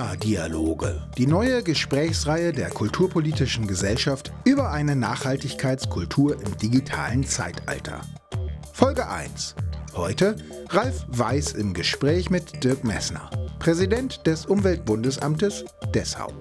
Klimadialoge, 0.00 1.02
die 1.18 1.26
neue 1.26 1.62
Gesprächsreihe 1.62 2.54
der 2.54 2.70
Kulturpolitischen 2.70 3.66
Gesellschaft 3.66 4.32
über 4.44 4.70
eine 4.70 4.96
Nachhaltigkeitskultur 4.96 6.40
im 6.40 6.56
digitalen 6.56 7.22
Zeitalter. 7.22 8.00
Folge 8.72 9.06
1. 9.06 9.56
Heute 9.94 10.36
Ralf 10.70 11.04
Weiß 11.08 11.52
im 11.52 11.74
Gespräch 11.74 12.30
mit 12.30 12.64
Dirk 12.64 12.82
Messner, 12.82 13.28
Präsident 13.58 14.26
des 14.26 14.46
Umweltbundesamtes 14.46 15.66
Dessau. 15.94 16.32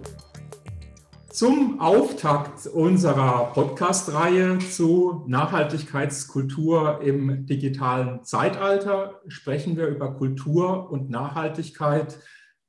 Zum 1.29 1.81
Auftakt 1.81 2.65
unserer 2.65 3.51
Podcast-Reihe 3.53 4.59
zu 4.59 5.25
Nachhaltigkeitskultur 5.27 7.01
im 7.01 7.45
digitalen 7.45 8.23
Zeitalter 8.23 9.19
sprechen 9.27 9.75
wir 9.75 9.87
über 9.87 10.13
Kultur 10.13 10.89
und 10.89 11.09
Nachhaltigkeit 11.09 12.19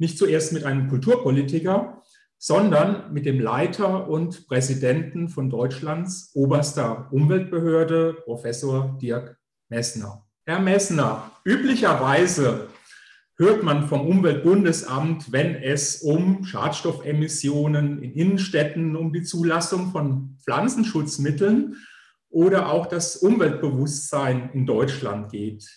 nicht 0.01 0.19
zuerst 0.19 0.53
mit 0.53 0.65
einem 0.65 0.89
Kulturpolitiker, 0.89 2.03
sondern 2.39 3.13
mit 3.13 3.27
dem 3.27 3.39
Leiter 3.39 4.09
und 4.09 4.49
Präsidenten 4.49 5.29
von 5.29 5.51
Deutschlands 5.51 6.31
oberster 6.35 7.09
Umweltbehörde, 7.13 8.15
Professor 8.25 8.97
Dirk 9.01 9.39
Messner. 9.69 10.27
Herr 10.47 10.59
Messner, 10.59 11.31
üblicherweise 11.45 12.69
hört 13.37 13.63
man 13.63 13.89
vom 13.89 14.07
Umweltbundesamt, 14.07 15.33
wenn 15.33 15.55
es 15.55 16.03
um 16.03 16.45
Schadstoffemissionen 16.45 18.03
in 18.03 18.12
Innenstädten, 18.15 18.97
um 18.97 19.12
die 19.12 19.23
Zulassung 19.23 19.93
von 19.93 20.39
Pflanzenschutzmitteln 20.43 21.77
oder 22.31 22.73
auch 22.73 22.87
das 22.87 23.17
Umweltbewusstsein 23.17 24.51
in 24.55 24.65
Deutschland 24.65 25.31
geht. 25.31 25.69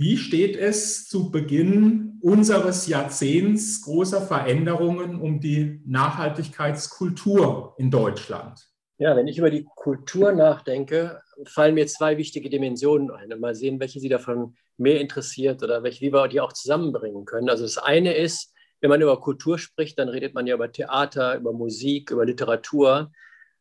Wie 0.00 0.16
steht 0.16 0.56
es 0.56 1.08
zu 1.08 1.32
Beginn 1.32 2.20
unseres 2.20 2.86
Jahrzehnts 2.86 3.82
großer 3.82 4.22
Veränderungen 4.22 5.20
um 5.20 5.40
die 5.40 5.82
Nachhaltigkeitskultur 5.86 7.74
in 7.78 7.90
Deutschland? 7.90 8.64
Ja, 8.98 9.16
wenn 9.16 9.26
ich 9.26 9.38
über 9.38 9.50
die 9.50 9.66
Kultur 9.74 10.30
nachdenke, 10.30 11.20
fallen 11.46 11.74
mir 11.74 11.88
zwei 11.88 12.16
wichtige 12.16 12.48
Dimensionen 12.48 13.10
ein. 13.10 13.40
Mal 13.40 13.56
sehen, 13.56 13.80
welche 13.80 13.98
Sie 13.98 14.08
davon 14.08 14.54
mehr 14.76 15.00
interessiert 15.00 15.64
oder 15.64 15.82
welche, 15.82 16.00
wie 16.02 16.12
wir 16.12 16.28
die 16.28 16.40
auch 16.40 16.52
zusammenbringen 16.52 17.24
können. 17.24 17.50
Also 17.50 17.64
das 17.64 17.78
eine 17.78 18.14
ist, 18.14 18.54
wenn 18.80 18.90
man 18.90 19.02
über 19.02 19.20
Kultur 19.20 19.58
spricht, 19.58 19.98
dann 19.98 20.08
redet 20.08 20.32
man 20.32 20.46
ja 20.46 20.54
über 20.54 20.70
Theater, 20.70 21.34
über 21.34 21.52
Musik, 21.52 22.12
über 22.12 22.24
Literatur 22.24 23.10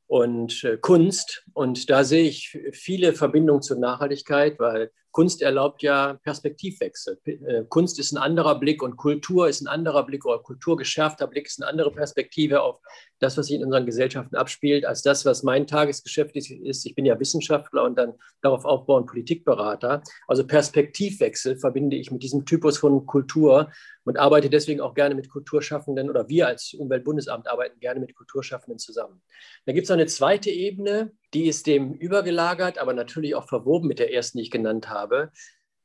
und 0.06 0.64
äh, 0.64 0.78
Kunst. 0.78 1.45
Und 1.53 1.90
da 1.90 2.03
sehe 2.03 2.30
ich 2.30 2.59
viele 2.73 3.14
Verbindungen 3.14 3.64
zur 3.64 3.80
Nachhaltigkeit, 3.80 4.59
weil 4.59 4.92
Kunst 5.18 5.42
erlaubt 5.42 5.82
ja 5.82 6.14
Perspektivwechsel. 6.22 7.20
Äh, 7.26 7.64
Kunst 7.70 7.98
ist 7.98 8.12
ein 8.12 8.20
anderer 8.20 8.60
Blick 8.60 8.84
und 8.84 8.98
Kultur 8.98 9.50
ist 9.50 9.62
ein 9.62 9.68
anderer 9.68 10.06
Blick 10.06 10.24
oder 10.26 10.38
kulturgeschärfter 10.38 11.26
Blick 11.26 11.48
ist 11.48 11.59
eine 11.59 11.72
andere 11.72 11.92
Perspektive 11.92 12.62
auf 12.62 12.80
das, 13.20 13.38
was 13.38 13.48
sich 13.48 13.56
in 13.56 13.64
unseren 13.64 13.86
Gesellschaften 13.86 14.36
abspielt, 14.36 14.86
als 14.86 15.02
das, 15.02 15.26
was 15.26 15.44
mein 15.44 15.68
Tagesgeschäft 15.68 16.36
ist. 16.36 16.86
Ich 16.86 16.96
bin 16.96 17.06
ja 17.06 17.20
Wissenschaftler 17.20 17.84
und 17.84 17.98
dann 17.98 18.14
darauf 18.42 18.66
aufbauend 18.66 19.08
Politikberater. 19.08 20.04
Also 20.28 20.46
Perspektivwechsel 20.46 21.58
verbinde 21.58 21.96
ich 21.96 22.12
mit 22.12 22.24
diesem 22.24 22.46
Typus 22.46 22.78
von 22.78 23.06
Kultur 23.06 23.72
und 24.04 24.18
arbeite 24.18 24.50
deswegen 24.50 24.82
auch 24.82 24.94
gerne 24.94 25.16
mit 25.16 25.30
Kulturschaffenden 25.30 26.09
oder 26.09 26.30
wir 26.30 26.48
als 26.48 26.74
Umweltbundesamt 26.74 27.48
arbeiten 27.48 27.80
gerne 27.80 28.00
mit 28.00 28.16
Kulturschaffenden 28.16 28.80
zusammen. 28.80 29.22
Da 29.66 29.74
gibt 29.74 29.86
es 29.86 29.92
eine 29.92 30.06
zweite 30.06 30.50
Ebene, 30.50 31.12
die 31.34 31.48
ist 31.48 31.68
dem 31.68 31.94
übergelagert, 31.94 32.78
aber 32.78 32.94
natürlich 32.94 33.36
auch 33.36 33.48
verwoben 33.48 33.88
mit 33.88 34.00
der 34.00 34.14
ersten, 34.14 34.38
die 34.38 34.46
ich 34.46 34.52
genannt 34.52 34.90
habe. 34.90 35.31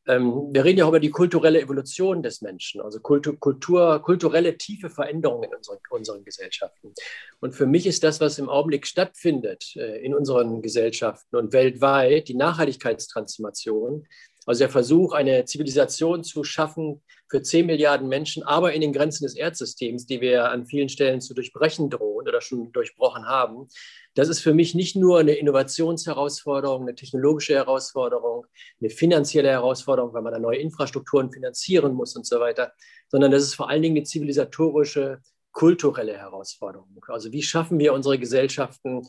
Ähm, 0.06 0.48
wir 0.52 0.64
reden 0.64 0.78
ja 0.78 0.84
auch 0.84 0.88
über 0.88 1.00
die 1.00 1.10
kulturelle 1.10 1.60
Evolution 1.60 2.22
des 2.22 2.42
Menschen, 2.42 2.80
also 2.80 2.98
Kultur, 2.98 3.38
Kultur, 3.38 4.02
kulturelle 4.02 4.56
tiefe 4.56 4.90
Veränderungen 4.90 5.44
in 5.44 5.54
unseren, 5.54 5.78
unseren, 5.90 6.24
Gesellschaften. 6.24 6.92
Und 7.40 7.54
für 7.54 7.66
mich 7.66 7.86
ist 7.86 8.02
das, 8.02 8.20
was 8.20 8.38
im 8.38 8.48
Augenblick 8.48 8.86
stattfindet 8.86 9.76
äh, 9.76 10.04
in 10.04 10.14
unseren 10.14 10.60
Gesellschaften 10.60 11.36
und 11.36 11.52
weltweit, 11.52 12.28
die 12.28 12.34
Nachhaltigkeitstransformation, 12.34 14.06
also 14.46 14.58
der 14.60 14.68
Versuch, 14.68 15.12
eine 15.12 15.44
Zivilisation 15.44 16.24
zu 16.24 16.44
schaffen 16.44 17.02
für 17.28 17.42
10 17.42 17.66
Milliarden 17.66 18.08
Menschen, 18.08 18.42
aber 18.42 18.72
in 18.72 18.80
den 18.80 18.92
Grenzen 18.92 19.24
des 19.24 19.36
Erdsystems, 19.36 20.06
die 20.06 20.20
wir 20.20 20.50
an 20.50 20.66
vielen 20.66 20.88
Stellen 20.88 21.20
zu 21.20 21.34
durchbrechen 21.34 21.90
drohen 21.90 22.28
oder 22.28 22.40
schon 22.40 22.72
durchbrochen 22.72 23.26
haben. 23.26 23.68
Das 24.14 24.28
ist 24.28 24.40
für 24.40 24.52
mich 24.52 24.74
nicht 24.74 24.96
nur 24.96 25.20
eine 25.20 25.32
Innovationsherausforderung, 25.32 26.82
eine 26.82 26.94
technologische 26.94 27.54
Herausforderung, 27.54 28.46
eine 28.80 28.90
finanzielle 28.90 29.48
Herausforderung, 29.48 30.12
weil 30.12 30.22
man 30.22 30.32
da 30.32 30.38
neue 30.38 30.58
Infrastrukturen 30.58 31.30
finanzieren 31.30 31.94
muss 31.94 32.16
und 32.16 32.26
so 32.26 32.40
weiter, 32.40 32.72
sondern 33.08 33.30
das 33.30 33.42
ist 33.42 33.54
vor 33.54 33.70
allen 33.70 33.82
Dingen 33.82 33.96
eine 33.96 34.04
zivilisatorische, 34.04 35.20
kulturelle 35.52 36.16
Herausforderung. 36.16 37.04
Also 37.08 37.30
wie 37.30 37.42
schaffen 37.42 37.78
wir 37.78 37.92
unsere 37.92 38.18
Gesellschaften 38.18 39.02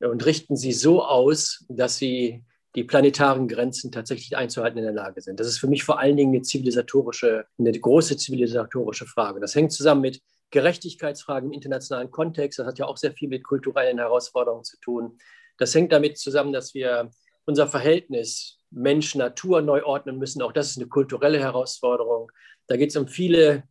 und 0.00 0.26
richten 0.26 0.56
sie 0.56 0.72
so 0.72 1.02
aus, 1.02 1.64
dass 1.68 1.96
sie 1.96 2.44
die 2.74 2.84
planetaren 2.84 3.48
Grenzen 3.48 3.90
tatsächlich 3.90 4.36
einzuhalten 4.36 4.78
in 4.78 4.84
der 4.84 4.92
Lage 4.92 5.20
sind. 5.20 5.40
Das 5.40 5.46
ist 5.46 5.58
für 5.58 5.68
mich 5.68 5.84
vor 5.84 5.98
allen 5.98 6.16
Dingen 6.16 6.34
eine 6.34 6.42
zivilisatorische, 6.42 7.46
eine 7.58 7.72
große 7.72 8.16
zivilisatorische 8.16 9.06
Frage. 9.06 9.40
Das 9.40 9.54
hängt 9.54 9.72
zusammen 9.72 10.02
mit 10.02 10.20
Gerechtigkeitsfragen 10.50 11.48
im 11.48 11.52
internationalen 11.52 12.10
Kontext. 12.10 12.58
Das 12.58 12.66
hat 12.66 12.78
ja 12.78 12.86
auch 12.86 12.96
sehr 12.96 13.12
viel 13.12 13.28
mit 13.28 13.44
kulturellen 13.44 13.98
Herausforderungen 13.98 14.64
zu 14.64 14.78
tun. 14.80 15.18
Das 15.56 15.74
hängt 15.74 15.92
damit 15.92 16.18
zusammen, 16.18 16.52
dass 16.52 16.74
wir 16.74 17.10
unser 17.44 17.66
Verhältnis 17.66 18.58
Mensch-Natur 18.70 19.62
neu 19.62 19.82
ordnen 19.84 20.18
müssen. 20.18 20.42
Auch 20.42 20.52
das 20.52 20.70
ist 20.70 20.76
eine 20.76 20.88
kulturelle 20.88 21.38
Herausforderung. 21.38 22.30
Da 22.66 22.76
geht 22.76 22.90
es 22.90 22.96
um 22.96 23.08
viele 23.08 23.64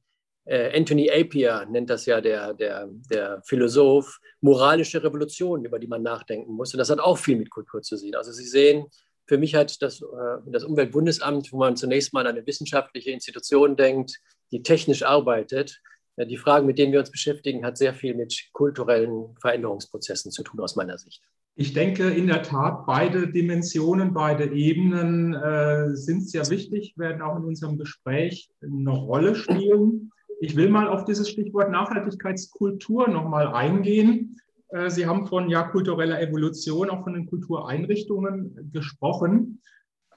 Anthony 0.49 1.11
Apier 1.11 1.65
nennt 1.69 1.89
das 1.89 2.05
ja 2.05 2.21
der, 2.21 2.53
der, 2.53 2.87
der 3.09 3.41
Philosoph, 3.45 4.19
moralische 4.39 5.03
Revolution, 5.03 5.65
über 5.65 5.77
die 5.77 5.87
man 5.87 6.03
nachdenken 6.03 6.53
muss. 6.53 6.73
Und 6.73 6.77
das 6.77 6.89
hat 6.89 6.99
auch 6.99 7.17
viel 7.17 7.37
mit 7.37 7.49
Kultur 7.49 7.81
zu 7.81 7.97
sehen. 7.97 8.15
Also 8.15 8.31
Sie 8.31 8.45
sehen, 8.45 8.85
für 9.25 9.37
mich 9.37 9.55
hat 9.55 9.81
das, 9.81 10.01
äh, 10.01 10.05
das 10.45 10.63
Umweltbundesamt, 10.63 11.51
wo 11.51 11.57
man 11.57 11.75
zunächst 11.75 12.13
mal 12.13 12.25
an 12.25 12.37
eine 12.37 12.47
wissenschaftliche 12.47 13.11
Institution 13.11 13.75
denkt, 13.75 14.19
die 14.51 14.63
technisch 14.63 15.03
arbeitet, 15.03 15.81
äh, 16.15 16.25
die 16.25 16.37
Fragen, 16.37 16.65
mit 16.65 16.77
denen 16.77 16.93
wir 16.93 16.99
uns 16.99 17.11
beschäftigen, 17.11 17.65
hat 17.65 17.77
sehr 17.77 17.93
viel 17.93 18.15
mit 18.15 18.49
kulturellen 18.53 19.35
Veränderungsprozessen 19.41 20.31
zu 20.31 20.43
tun, 20.43 20.61
aus 20.61 20.75
meiner 20.75 20.97
Sicht. 20.97 21.21
Ich 21.55 21.73
denke 21.73 22.09
in 22.09 22.27
der 22.27 22.43
Tat, 22.43 22.85
beide 22.85 23.31
Dimensionen, 23.31 24.13
beide 24.13 24.45
Ebenen 24.45 25.33
äh, 25.33 25.95
sind 25.95 26.29
sehr 26.29 26.47
wichtig, 26.49 26.93
werden 26.97 27.21
auch 27.21 27.35
in 27.37 27.45
unserem 27.45 27.77
Gespräch 27.77 28.49
eine 28.61 28.91
Rolle 28.91 29.35
spielen. 29.35 30.11
Ich 30.39 30.55
will 30.55 30.69
mal 30.69 30.87
auf 30.87 31.05
dieses 31.05 31.29
Stichwort 31.29 31.71
Nachhaltigkeitskultur 31.71 33.07
nochmal 33.07 33.47
eingehen. 33.47 34.39
Äh, 34.69 34.89
Sie 34.89 35.07
haben 35.07 35.25
von 35.25 35.49
ja, 35.49 35.63
kultureller 35.63 36.21
Evolution, 36.21 36.89
auch 36.89 37.03
von 37.03 37.13
den 37.13 37.25
Kultureinrichtungen 37.25 38.71
gesprochen. 38.71 39.61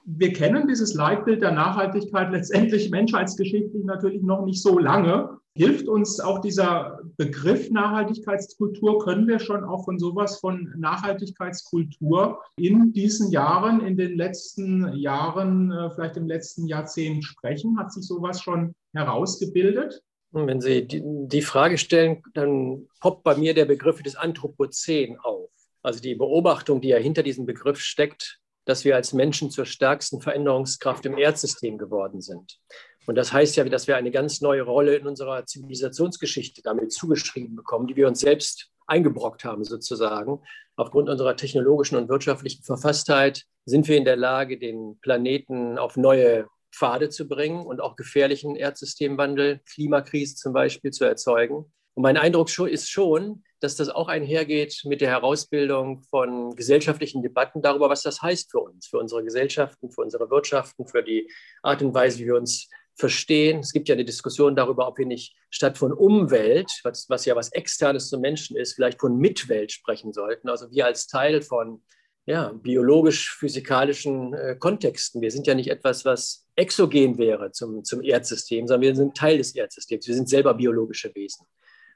Wir 0.03 0.33
kennen 0.33 0.67
dieses 0.67 0.93
Leitbild 0.93 1.41
der 1.41 1.51
Nachhaltigkeit 1.51 2.31
letztendlich 2.31 2.91
menschheitsgeschichtlich 2.91 3.83
natürlich 3.83 4.21
noch 4.21 4.45
nicht 4.45 4.61
so 4.61 4.77
lange. 4.77 5.37
Hilft 5.53 5.87
uns 5.89 6.19
auch 6.19 6.39
dieser 6.39 6.99
Begriff 7.17 7.71
Nachhaltigkeitskultur? 7.71 9.03
Können 9.03 9.27
wir 9.27 9.39
schon 9.39 9.63
auch 9.63 9.83
von 9.83 9.99
sowas 9.99 10.39
von 10.39 10.71
Nachhaltigkeitskultur 10.77 12.39
in 12.57 12.93
diesen 12.93 13.31
Jahren, 13.31 13.81
in 13.81 13.97
den 13.97 14.15
letzten 14.15 14.93
Jahren, 14.93 15.71
äh, 15.71 15.89
vielleicht 15.91 16.17
im 16.17 16.27
letzten 16.27 16.67
Jahrzehnt 16.67 17.25
sprechen? 17.25 17.77
Hat 17.79 17.91
sich 17.91 18.05
sowas 18.05 18.41
schon 18.41 18.75
herausgebildet? 18.93 20.03
Wenn 20.31 20.61
Sie 20.61 20.87
die 20.87 21.41
Frage 21.41 21.77
stellen, 21.77 22.23
dann 22.33 22.87
poppt 23.01 23.23
bei 23.23 23.35
mir 23.35 23.53
der 23.53 23.65
Begriff 23.65 24.01
des 24.01 24.15
Anthropozän 24.15 25.17
auf. 25.19 25.49
Also 25.83 25.99
die 25.99 26.15
Beobachtung, 26.15 26.79
die 26.79 26.89
ja 26.89 26.97
hinter 26.97 27.23
diesem 27.23 27.45
Begriff 27.45 27.79
steckt, 27.79 28.39
dass 28.65 28.85
wir 28.85 28.95
als 28.95 29.13
Menschen 29.13 29.49
zur 29.49 29.65
stärksten 29.65 30.21
Veränderungskraft 30.21 31.05
im 31.05 31.17
Erdsystem 31.17 31.77
geworden 31.77 32.21
sind. 32.21 32.59
Und 33.07 33.15
das 33.15 33.33
heißt 33.33 33.57
ja, 33.57 33.63
dass 33.65 33.87
wir 33.87 33.97
eine 33.97 34.11
ganz 34.11 34.41
neue 34.41 34.61
Rolle 34.61 34.95
in 34.95 35.07
unserer 35.07 35.45
Zivilisationsgeschichte 35.45 36.61
damit 36.61 36.93
zugeschrieben 36.93 37.55
bekommen, 37.55 37.87
die 37.87 37.95
wir 37.95 38.07
uns 38.07 38.19
selbst 38.19 38.69
eingebrockt 38.85 39.43
haben 39.43 39.63
sozusagen. 39.63 40.39
Aufgrund 40.75 41.09
unserer 41.09 41.35
technologischen 41.35 41.97
und 41.97 42.09
wirtschaftlichen 42.09 42.63
Verfasstheit 42.63 43.43
sind 43.65 43.87
wir 43.87 43.97
in 43.97 44.05
der 44.05 44.17
Lage, 44.17 44.59
den 44.59 44.99
Planeten 45.01 45.77
auf 45.77 45.97
neue 45.97 46.47
Pfade 46.71 47.09
zu 47.09 47.27
bringen 47.27 47.65
und 47.65 47.81
auch 47.81 47.95
gefährlichen 47.95 48.55
Erdsystemwandel, 48.55 49.61
Klimakrise 49.71 50.35
zum 50.35 50.53
Beispiel 50.53 50.91
zu 50.91 51.05
erzeugen. 51.05 51.71
Und 51.93 52.03
mein 52.03 52.17
Eindruck 52.17 52.49
ist 52.67 52.89
schon, 52.89 53.43
dass 53.59 53.75
das 53.75 53.89
auch 53.89 54.07
einhergeht 54.07 54.81
mit 54.85 55.01
der 55.01 55.09
Herausbildung 55.09 56.01
von 56.03 56.55
gesellschaftlichen 56.55 57.21
Debatten 57.21 57.61
darüber, 57.61 57.89
was 57.89 58.01
das 58.01 58.21
heißt 58.21 58.49
für 58.49 58.59
uns, 58.59 58.87
für 58.87 58.97
unsere 58.97 59.23
Gesellschaften, 59.23 59.91
für 59.91 60.01
unsere 60.01 60.29
Wirtschaften, 60.29 60.87
für 60.87 61.03
die 61.03 61.29
Art 61.61 61.81
und 61.81 61.93
Weise, 61.93 62.19
wie 62.19 62.25
wir 62.25 62.35
uns 62.35 62.69
verstehen. 62.95 63.59
Es 63.59 63.73
gibt 63.73 63.89
ja 63.89 63.93
eine 63.93 64.05
Diskussion 64.05 64.55
darüber, 64.55 64.87
ob 64.87 64.97
wir 64.97 65.05
nicht 65.05 65.35
statt 65.49 65.77
von 65.77 65.93
Umwelt, 65.93 66.71
was, 66.83 67.09
was 67.09 67.25
ja 67.25 67.35
was 67.35 67.51
Externes 67.51 68.09
zum 68.09 68.21
Menschen 68.21 68.57
ist, 68.57 68.73
vielleicht 68.73 68.99
von 68.99 69.17
Mitwelt 69.17 69.71
sprechen 69.71 70.13
sollten. 70.13 70.49
Also 70.49 70.71
wir 70.71 70.85
als 70.85 71.07
Teil 71.07 71.41
von 71.41 71.83
ja, 72.25 72.51
biologisch-physikalischen 72.53 74.33
äh, 74.33 74.55
Kontexten. 74.57 75.21
Wir 75.21 75.31
sind 75.31 75.47
ja 75.47 75.55
nicht 75.55 75.69
etwas, 75.69 76.05
was 76.05 76.45
exogen 76.55 77.17
wäre 77.17 77.51
zum, 77.51 77.83
zum 77.83 78.01
Erdsystem, 78.01 78.67
sondern 78.67 78.81
wir 78.81 78.95
sind 78.95 79.17
Teil 79.17 79.37
des 79.37 79.55
Erdsystems. 79.55 80.07
Wir 80.07 80.15
sind 80.15 80.29
selber 80.29 80.53
biologische 80.53 81.13
Wesen. 81.15 81.45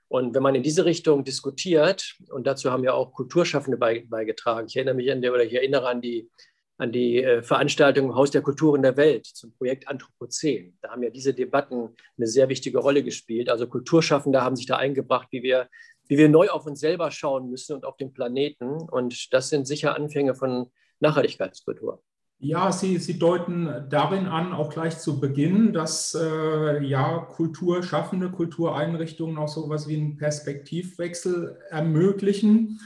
Und 0.07 0.35
wenn 0.35 0.43
man 0.43 0.55
in 0.55 0.63
diese 0.63 0.85
Richtung 0.85 1.23
diskutiert, 1.23 2.15
und 2.29 2.45
dazu 2.47 2.71
haben 2.71 2.83
ja 2.83 2.93
auch 2.93 3.13
Kulturschaffende 3.13 3.77
beigetragen, 3.77 4.67
ich 4.67 4.75
erinnere 4.75 4.95
mich 4.95 5.11
an 5.11 5.21
der, 5.21 5.33
oder 5.33 5.43
ich 5.43 5.53
erinnere 5.53 5.87
an 5.87 6.01
die, 6.01 6.29
an 6.77 6.91
die 6.91 7.23
äh, 7.23 7.41
Veranstaltung 7.41 8.15
Haus 8.15 8.31
der 8.31 8.41
Kulturen 8.41 8.81
der 8.81 8.97
Welt 8.97 9.25
zum 9.25 9.53
Projekt 9.53 9.87
Anthropozän. 9.87 10.77
Da 10.81 10.91
haben 10.91 11.03
ja 11.03 11.09
diese 11.09 11.33
Debatten 11.33 11.95
eine 12.17 12.27
sehr 12.27 12.49
wichtige 12.49 12.79
Rolle 12.79 13.03
gespielt. 13.03 13.49
Also 13.49 13.67
Kulturschaffende 13.67 14.41
haben 14.41 14.55
sich 14.55 14.65
da 14.65 14.77
eingebracht, 14.77 15.27
wie 15.31 15.43
wir, 15.43 15.69
wie 16.07 16.17
wir 16.17 16.29
neu 16.29 16.49
auf 16.49 16.65
uns 16.65 16.79
selber 16.79 17.11
schauen 17.11 17.49
müssen 17.49 17.75
und 17.75 17.85
auf 17.85 17.97
den 17.97 18.13
Planeten. 18.13 18.81
Und 18.89 19.33
das 19.33 19.49
sind 19.49 19.67
sicher 19.67 19.95
Anfänge 19.95 20.35
von 20.35 20.71
Nachhaltigkeitskultur. 20.99 22.01
Ja, 22.37 22.71
Sie, 22.71 22.97
Sie 22.97 23.17
deuten 23.17 23.85
darin 23.89 24.27
an, 24.27 24.51
auch 24.53 24.69
gleich 24.69 24.99
zu 24.99 25.19
Beginn, 25.19 25.71
dass 25.71 26.13
äh, 26.15 26.83
ja 26.83 27.19
Kulturschaffende, 27.19 28.29
Kultureinrichtungen 28.29 29.37
auch 29.37 29.47
so 29.47 29.65
etwas 29.65 29.87
wie 29.87 29.95
einen 29.95 30.17
Perspektivwechsel 30.17 31.57
ermöglichen. 31.69 32.79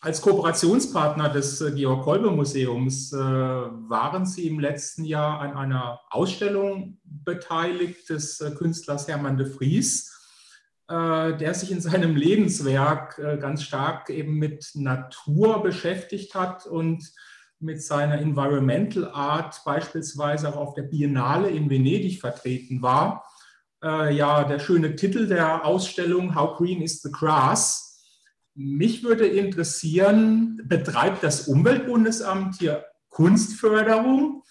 Als 0.00 0.20
Kooperationspartner 0.20 1.30
des 1.30 1.60
äh, 1.60 1.72
Georg-Kolbe-Museums 1.72 3.12
äh, 3.12 3.18
waren 3.18 4.26
Sie 4.26 4.46
im 4.46 4.60
letzten 4.60 5.04
Jahr 5.04 5.40
an 5.40 5.54
einer 5.54 6.00
Ausstellung 6.10 6.98
beteiligt 7.04 8.10
des 8.10 8.40
äh, 8.40 8.52
Künstlers 8.52 9.08
Hermann 9.08 9.38
de 9.38 9.46
Vries, 9.46 10.13
der 10.88 11.54
sich 11.54 11.72
in 11.72 11.80
seinem 11.80 12.14
Lebenswerk 12.14 13.18
äh, 13.18 13.38
ganz 13.38 13.62
stark 13.62 14.10
eben 14.10 14.34
mit 14.34 14.70
Natur 14.74 15.62
beschäftigt 15.62 16.34
hat 16.34 16.66
und 16.66 17.10
mit 17.58 17.82
seiner 17.82 18.18
Environmental 18.18 19.10
Art 19.10 19.62
beispielsweise 19.64 20.48
auch 20.48 20.56
auf 20.56 20.74
der 20.74 20.82
Biennale 20.82 21.48
in 21.48 21.70
Venedig 21.70 22.20
vertreten 22.20 22.82
war. 22.82 23.24
Äh, 23.82 24.14
ja, 24.14 24.44
der 24.44 24.58
schöne 24.58 24.96
Titel 24.96 25.26
der 25.26 25.64
Ausstellung 25.64 26.34
How 26.34 26.56
Green 26.56 26.82
is 26.82 27.00
the 27.02 27.10
Grass. 27.10 28.02
Mich 28.54 29.02
würde 29.02 29.26
interessieren, 29.26 30.60
betreibt 30.64 31.22
das 31.22 31.48
Umweltbundesamt 31.48 32.56
hier 32.58 32.84
Kunstförderung 33.08 34.42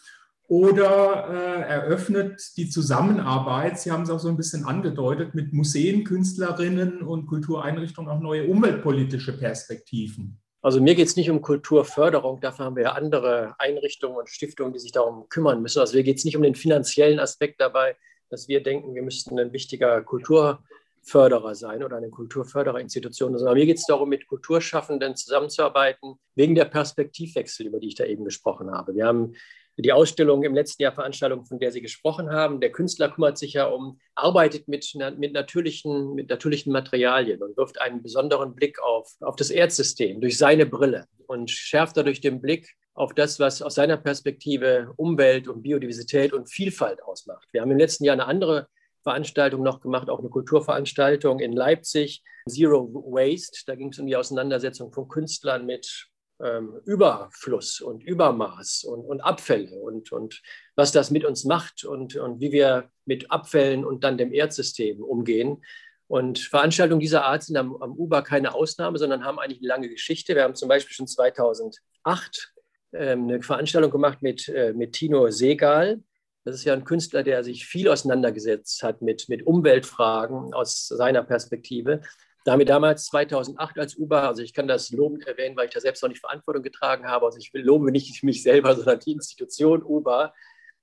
oder 0.47 1.29
äh, 1.29 1.61
eröffnet 1.69 2.41
die 2.57 2.69
Zusammenarbeit, 2.69 3.79
Sie 3.79 3.91
haben 3.91 4.03
es 4.03 4.09
auch 4.09 4.19
so 4.19 4.27
ein 4.27 4.37
bisschen 4.37 4.65
angedeutet, 4.65 5.33
mit 5.33 5.53
Museen, 5.53 6.03
Künstlerinnen 6.03 7.01
und 7.01 7.27
Kultureinrichtungen 7.27 8.11
auch 8.11 8.19
neue 8.19 8.45
umweltpolitische 8.47 9.37
Perspektiven? 9.37 10.39
Also 10.61 10.79
mir 10.79 10.95
geht 10.95 11.07
es 11.07 11.17
nicht 11.17 11.29
um 11.29 11.41
Kulturförderung, 11.41 12.39
dafür 12.39 12.65
haben 12.65 12.75
wir 12.77 12.83
ja 12.83 12.91
andere 12.93 13.53
Einrichtungen 13.59 14.15
und 14.15 14.29
Stiftungen, 14.29 14.71
die 14.71 14.79
sich 14.79 14.93
darum 14.93 15.27
kümmern 15.27 15.61
müssen. 15.61 15.79
Also 15.79 15.97
mir 15.97 16.03
geht 16.03 16.17
es 16.17 16.25
nicht 16.25 16.37
um 16.37 16.43
den 16.43 16.55
finanziellen 16.55 17.19
Aspekt 17.19 17.59
dabei, 17.59 17.97
dass 18.29 18.47
wir 18.47 18.63
denken, 18.63 18.95
wir 18.95 19.03
müssten 19.03 19.37
ein 19.37 19.51
wichtiger 19.51 20.01
Kulturförderer 20.01 21.53
sein 21.55 21.83
oder 21.83 21.97
eine 21.97 22.09
Kulturfördererinstitution, 22.09 23.37
sondern 23.37 23.57
mir 23.57 23.65
geht 23.65 23.77
es 23.77 23.85
darum, 23.85 24.07
mit 24.07 24.25
Kulturschaffenden 24.25 25.17
zusammenzuarbeiten, 25.17 26.15
wegen 26.35 26.55
der 26.55 26.65
Perspektivwechsel, 26.65 27.67
über 27.67 27.79
die 27.79 27.87
ich 27.87 27.95
da 27.95 28.05
eben 28.05 28.23
gesprochen 28.23 28.71
habe. 28.71 28.95
Wir 28.95 29.05
haben 29.05 29.33
die 29.77 29.91
Ausstellung 29.91 30.43
im 30.43 30.53
letzten 30.53 30.83
Jahr 30.83 30.91
Veranstaltung, 30.91 31.45
von 31.45 31.59
der 31.59 31.71
Sie 31.71 31.81
gesprochen 31.81 32.29
haben. 32.29 32.61
Der 32.61 32.71
Künstler 32.71 33.09
kümmert 33.09 33.37
sich 33.37 33.53
ja 33.53 33.65
um, 33.65 33.99
arbeitet 34.15 34.67
mit, 34.67 34.93
mit, 35.17 35.33
natürlichen, 35.33 36.13
mit 36.13 36.29
natürlichen 36.29 36.71
Materialien 36.71 37.41
und 37.41 37.57
wirft 37.57 37.81
einen 37.81 38.03
besonderen 38.03 38.55
Blick 38.55 38.81
auf, 38.81 39.11
auf 39.21 39.35
das 39.35 39.49
Erdsystem 39.49 40.21
durch 40.21 40.37
seine 40.37 40.65
Brille 40.65 41.05
und 41.27 41.49
schärft 41.49 41.97
dadurch 41.97 42.21
den 42.21 42.41
Blick 42.41 42.75
auf 42.93 43.13
das, 43.13 43.39
was 43.39 43.61
aus 43.61 43.75
seiner 43.75 43.97
Perspektive 43.97 44.93
Umwelt 44.97 45.47
und 45.47 45.63
Biodiversität 45.63 46.33
und 46.33 46.51
Vielfalt 46.51 47.01
ausmacht. 47.03 47.47
Wir 47.51 47.61
haben 47.61 47.71
im 47.71 47.79
letzten 47.79 48.03
Jahr 48.03 48.13
eine 48.13 48.25
andere 48.25 48.67
Veranstaltung 49.01 49.63
noch 49.63 49.81
gemacht, 49.81 50.09
auch 50.09 50.19
eine 50.19 50.29
Kulturveranstaltung 50.29 51.39
in 51.39 51.53
Leipzig, 51.53 52.23
Zero 52.47 52.93
Waste. 52.93 53.63
Da 53.65 53.75
ging 53.75 53.89
es 53.89 53.99
um 53.99 54.05
die 54.05 54.15
Auseinandersetzung 54.15 54.91
von 54.91 55.07
Künstlern 55.07 55.65
mit 55.65 56.09
ähm, 56.41 56.79
Überfluss 56.85 57.81
und 57.81 58.03
Übermaß 58.03 58.83
und, 58.85 59.05
und 59.05 59.21
Abfälle 59.21 59.79
und, 59.79 60.11
und 60.11 60.41
was 60.75 60.91
das 60.91 61.11
mit 61.11 61.25
uns 61.25 61.45
macht 61.45 61.83
und, 61.85 62.15
und 62.15 62.39
wie 62.39 62.51
wir 62.51 62.89
mit 63.05 63.31
Abfällen 63.31 63.85
und 63.85 64.03
dann 64.03 64.17
dem 64.17 64.33
Erdsystem 64.33 65.01
umgehen. 65.03 65.63
Und 66.07 66.39
Veranstaltungen 66.39 66.99
dieser 66.99 67.25
Art 67.25 67.43
sind 67.43 67.57
am, 67.57 67.75
am 67.81 67.93
UBA 67.93 68.21
keine 68.21 68.53
Ausnahme, 68.53 68.97
sondern 68.97 69.23
haben 69.23 69.39
eigentlich 69.39 69.59
eine 69.59 69.67
lange 69.67 69.89
Geschichte. 69.89 70.35
Wir 70.35 70.43
haben 70.43 70.55
zum 70.55 70.69
Beispiel 70.69 70.93
schon 70.93 71.07
2008 71.07 72.53
ähm, 72.93 73.23
eine 73.23 73.41
Veranstaltung 73.41 73.91
gemacht 73.91 74.21
mit, 74.21 74.47
äh, 74.49 74.73
mit 74.73 74.93
Tino 74.93 75.29
Segal. 75.31 76.03
Das 76.45 76.55
ist 76.55 76.65
ja 76.65 76.73
ein 76.73 76.83
Künstler, 76.83 77.23
der 77.23 77.43
sich 77.43 77.65
viel 77.65 77.87
auseinandergesetzt 77.87 78.83
hat 78.83 79.01
mit, 79.01 79.29
mit 79.29 79.47
Umweltfragen 79.47 80.53
aus 80.53 80.87
seiner 80.87 81.23
Perspektive. 81.23 82.01
Da 82.43 82.51
haben 82.51 82.59
wir 82.59 82.65
damals 82.65 83.05
2008 83.05 83.79
als 83.79 83.97
UBA, 83.97 84.27
also 84.27 84.41
ich 84.41 84.53
kann 84.53 84.67
das 84.67 84.91
lobend 84.91 85.25
erwähnen, 85.25 85.55
weil 85.55 85.67
ich 85.67 85.73
da 85.73 85.79
selbst 85.79 86.03
noch 86.03 86.09
nicht 86.09 86.19
Verantwortung 86.19 86.61
getragen 86.61 87.07
habe, 87.07 87.25
also 87.25 87.37
ich 87.37 87.53
will 87.53 87.63
lobe 87.63 87.91
nicht 87.91 88.23
mich 88.23 88.43
selber, 88.43 88.75
sondern 88.75 88.99
die 88.99 89.13
Institution 89.13 89.81
UBA. 89.81 90.33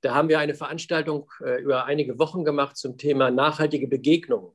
Da 0.01 0.15
haben 0.15 0.31
wir 0.31 0.39
eine 0.39 0.55
Veranstaltung 0.55 1.31
äh, 1.45 1.61
über 1.61 1.85
einige 1.85 2.19
Wochen 2.19 2.45
gemacht 2.45 2.77
zum 2.79 2.97
Thema 2.97 3.31
nachhaltige 3.31 3.87
Begegnungen. 3.87 4.53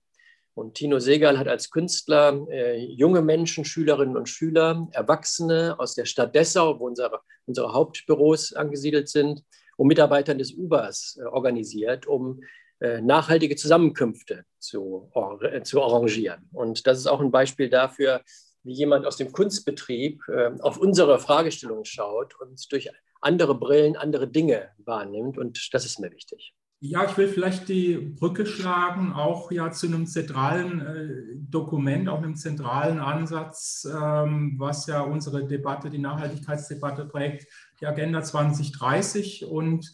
Und 0.55 0.75
Tino 0.75 0.99
Segal 0.99 1.37
hat 1.37 1.47
als 1.47 1.69
Künstler 1.69 2.47
äh, 2.49 2.77
junge 2.77 3.21
Menschen, 3.21 3.65
Schülerinnen 3.65 4.17
und 4.17 4.29
Schüler, 4.29 4.87
Erwachsene 4.91 5.75
aus 5.77 5.95
der 5.95 6.05
Stadt 6.05 6.33
Dessau, 6.33 6.79
wo 6.79 6.87
unsere, 6.87 7.19
unsere 7.45 7.73
Hauptbüros 7.73 8.53
angesiedelt 8.53 9.09
sind, 9.09 9.43
und 9.77 9.87
Mitarbeitern 9.87 10.37
des 10.37 10.53
UBAs 10.53 11.19
äh, 11.21 11.25
organisiert, 11.25 12.07
um 12.07 12.41
nachhaltige 12.79 13.55
Zusammenkünfte 13.55 14.45
zu, 14.59 15.11
äh, 15.41 15.61
zu 15.61 15.81
arrangieren. 15.81 16.49
Und 16.51 16.87
das 16.87 16.97
ist 16.97 17.07
auch 17.07 17.21
ein 17.21 17.31
Beispiel 17.31 17.69
dafür, 17.69 18.21
wie 18.63 18.73
jemand 18.73 19.05
aus 19.05 19.17
dem 19.17 19.31
Kunstbetrieb 19.31 20.21
äh, 20.27 20.51
auf 20.59 20.77
unsere 20.77 21.19
Fragestellungen 21.19 21.85
schaut 21.85 22.39
und 22.41 22.71
durch 22.71 22.89
andere 23.21 23.55
Brillen 23.55 23.95
andere 23.95 24.27
Dinge 24.27 24.69
wahrnimmt. 24.77 25.37
Und 25.37 25.73
das 25.73 25.85
ist 25.85 25.99
mir 25.99 26.11
wichtig. 26.11 26.53
Ja, 26.81 27.05
ich 27.05 27.17
will 27.17 27.27
vielleicht 27.27 27.69
die 27.69 27.95
Brücke 27.95 28.45
schlagen, 28.45 29.13
auch 29.13 29.49
ja 29.49 29.71
zu 29.71 29.87
einem 29.87 30.05
zentralen 30.05 30.81
äh, 30.81 31.35
Dokument, 31.49 32.09
auch 32.09 32.17
einem 32.17 32.35
zentralen 32.35 32.99
Ansatz, 32.99 33.87
ähm, 33.89 34.55
was 34.57 34.85
ja 34.85 35.01
unsere 35.01 35.47
Debatte, 35.47 35.89
die 35.89 35.99
Nachhaltigkeitsdebatte 35.99 37.05
prägt, 37.05 37.47
die 37.79 37.87
Agenda 37.87 38.21
2030 38.21 39.45
und 39.45 39.91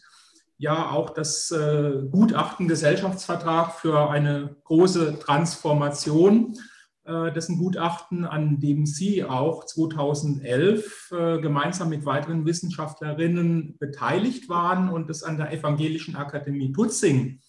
ja 0.62 0.92
auch 0.92 1.10
das 1.10 1.50
äh, 1.50 2.04
Gutachten 2.08 2.68
Gesellschaftsvertrag 2.68 3.74
für 3.74 4.08
eine 4.10 4.54
große 4.62 5.18
Transformation. 5.18 6.56
Äh, 7.04 7.32
ein 7.36 7.58
Gutachten, 7.58 8.24
an 8.24 8.60
dem 8.60 8.86
Sie 8.86 9.24
auch 9.24 9.66
2011 9.66 11.10
äh, 11.10 11.40
gemeinsam 11.40 11.88
mit 11.88 12.06
weiteren 12.06 12.46
Wissenschaftlerinnen 12.46 13.76
beteiligt 13.78 14.48
waren 14.48 14.88
und 14.88 15.10
das 15.10 15.24
an 15.24 15.36
der 15.36 15.52
Evangelischen 15.52 16.14
Akademie 16.14 16.72
Tutzing 16.72 17.40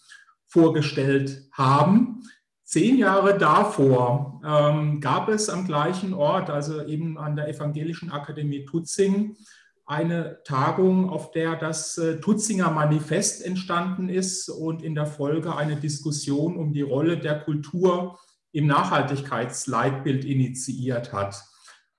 vorgestellt 0.47 1.49
haben. 1.51 2.23
Zehn 2.63 2.97
Jahre 2.97 3.37
davor 3.37 4.41
ähm, 4.43 5.01
gab 5.01 5.29
es 5.29 5.49
am 5.49 5.67
gleichen 5.67 6.15
Ort, 6.15 6.49
also 6.49 6.83
eben 6.83 7.19
an 7.19 7.35
der 7.35 7.47
Evangelischen 7.47 8.11
Akademie 8.11 8.65
Tutzing, 8.65 9.35
eine 9.85 10.41
Tagung, 10.45 11.09
auf 11.09 11.31
der 11.31 11.55
das 11.55 11.97
äh, 11.97 12.19
Tutzinger 12.19 12.71
Manifest 12.71 13.43
entstanden 13.43 14.09
ist 14.09 14.49
und 14.49 14.81
in 14.81 14.95
der 14.95 15.05
Folge 15.05 15.55
eine 15.55 15.75
Diskussion 15.75 16.57
um 16.57 16.71
die 16.71 16.81
Rolle 16.81 17.17
der 17.17 17.41
Kultur 17.41 18.17
im 18.53 18.67
Nachhaltigkeitsleitbild 18.67 20.23
initiiert 20.23 21.11
hat. 21.11 21.35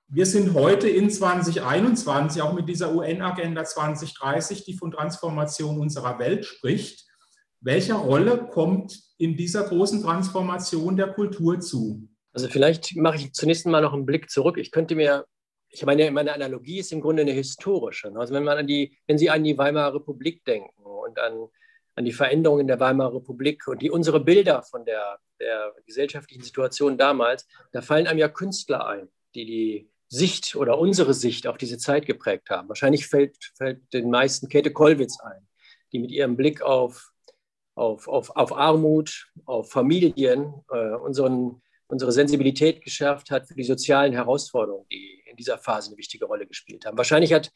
Wir 0.07 0.25
sind 0.25 0.53
heute 0.53 0.87
in 0.87 1.09
2021 1.09 2.41
auch 2.41 2.53
mit 2.53 2.69
dieser 2.69 2.93
UN-Agenda 2.95 3.63
2030, 3.63 4.63
die 4.63 4.73
von 4.73 4.91
Transformation 4.91 5.79
unserer 5.79 6.19
Welt 6.19 6.45
spricht. 6.45 7.05
Welcher 7.59 7.95
Rolle 7.95 8.47
kommt 8.51 8.99
in 9.17 9.35
dieser 9.35 9.63
großen 9.63 10.03
Transformation 10.03 10.95
der 10.95 11.13
Kultur 11.13 11.59
zu? 11.59 12.07
Also 12.33 12.47
vielleicht 12.47 12.95
mache 12.95 13.17
ich 13.17 13.33
zunächst 13.33 13.65
mal 13.65 13.81
noch 13.81 13.93
einen 13.93 14.05
Blick 14.05 14.29
zurück. 14.29 14.57
Ich 14.57 14.71
könnte 14.71 14.95
mir 14.95 15.25
ich 15.79 15.85
meine, 15.85 16.09
meine 16.11 16.33
Analogie 16.33 16.79
ist 16.79 16.91
im 16.91 17.01
Grunde 17.01 17.23
eine 17.23 17.31
historische. 17.31 18.11
Also 18.15 18.33
wenn, 18.33 18.43
man 18.43 18.57
an 18.57 18.67
die, 18.67 18.97
wenn 19.07 19.17
Sie 19.17 19.29
an 19.29 19.43
die 19.43 19.57
Weimarer 19.57 19.95
Republik 19.95 20.43
denken 20.45 20.83
und 20.83 21.19
an, 21.19 21.47
an 21.95 22.05
die 22.05 22.13
Veränderungen 22.13 22.67
der 22.67 22.79
Weimarer 22.79 23.15
Republik 23.15 23.67
und 23.67 23.81
die, 23.81 23.91
unsere 23.91 24.19
Bilder 24.19 24.63
von 24.63 24.85
der, 24.85 25.19
der 25.39 25.73
gesellschaftlichen 25.85 26.43
Situation 26.43 26.97
damals, 26.97 27.47
da 27.71 27.81
fallen 27.81 28.07
einem 28.07 28.19
ja 28.19 28.29
Künstler 28.29 28.87
ein, 28.87 29.09
die 29.33 29.45
die 29.45 29.89
Sicht 30.07 30.55
oder 30.55 30.77
unsere 30.77 31.13
Sicht 31.13 31.47
auf 31.47 31.57
diese 31.57 31.77
Zeit 31.77 32.05
geprägt 32.05 32.49
haben. 32.49 32.69
Wahrscheinlich 32.69 33.07
fällt, 33.07 33.35
fällt 33.55 33.93
den 33.93 34.09
meisten 34.09 34.49
Käthe 34.49 34.71
Kollwitz 34.71 35.19
ein, 35.19 35.47
die 35.91 35.99
mit 35.99 36.11
ihrem 36.11 36.37
Blick 36.37 36.61
auf, 36.61 37.11
auf, 37.75 38.07
auf, 38.07 38.35
auf 38.35 38.55
Armut, 38.55 39.31
auf 39.45 39.71
Familien 39.71 40.53
äh, 40.71 40.95
unseren, 40.95 41.61
unsere 41.87 42.11
Sensibilität 42.11 42.81
geschärft 42.81 43.31
hat 43.31 43.47
für 43.47 43.55
die 43.55 43.63
sozialen 43.63 44.13
Herausforderungen, 44.13 44.87
die 44.91 45.23
in 45.25 45.35
dieser 45.35 45.57
Phase 45.57 45.89
eine 45.89 45.97
wichtige 45.97 46.25
Rolle 46.25 46.47
gespielt 46.47 46.85
haben. 46.85 46.97
Wahrscheinlich 46.97 47.33
hat 47.33 47.51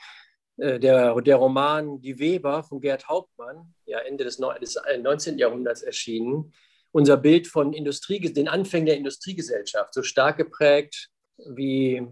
äh, 0.58 0.80
der, 0.80 1.20
der 1.22 1.36
Roman 1.38 2.02
Die 2.02 2.20
Weber 2.20 2.64
von 2.64 2.80
Gerd 2.82 3.08
Hauptmann, 3.08 3.74
ja 3.86 4.00
Ende 4.00 4.24
des, 4.24 4.38
des 4.38 4.80
19. 5.02 5.38
Jahrhunderts 5.38 5.82
erschienen, 5.82 6.54
unser 6.92 7.18
Bild 7.18 7.48
von 7.48 7.74
Industrie, 7.74 8.20
den 8.20 8.48
Anfängen 8.48 8.88
der 8.88 8.98
Industriegesellschaft 8.98 9.94
so 9.94 10.04
stark 10.04 10.38
geprägt 10.38 11.10
wie, 11.48 12.06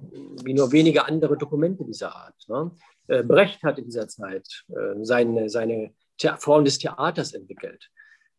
wie 0.44 0.54
nur 0.54 0.72
wenige 0.72 1.06
andere 1.06 1.38
Dokumente 1.38 1.84
dieser 1.84 2.16
Art. 2.16 2.36
Ne? 2.48 2.72
Äh, 3.08 3.24
Brecht 3.24 3.62
hat 3.64 3.80
in 3.80 3.86
dieser 3.86 4.08
Zeit 4.08 4.48
äh, 4.70 5.04
seine, 5.04 5.50
seine 5.50 5.94
Form 6.38 6.66
des 6.66 6.78
Theaters 6.80 7.34
entwickelt. 7.34 7.90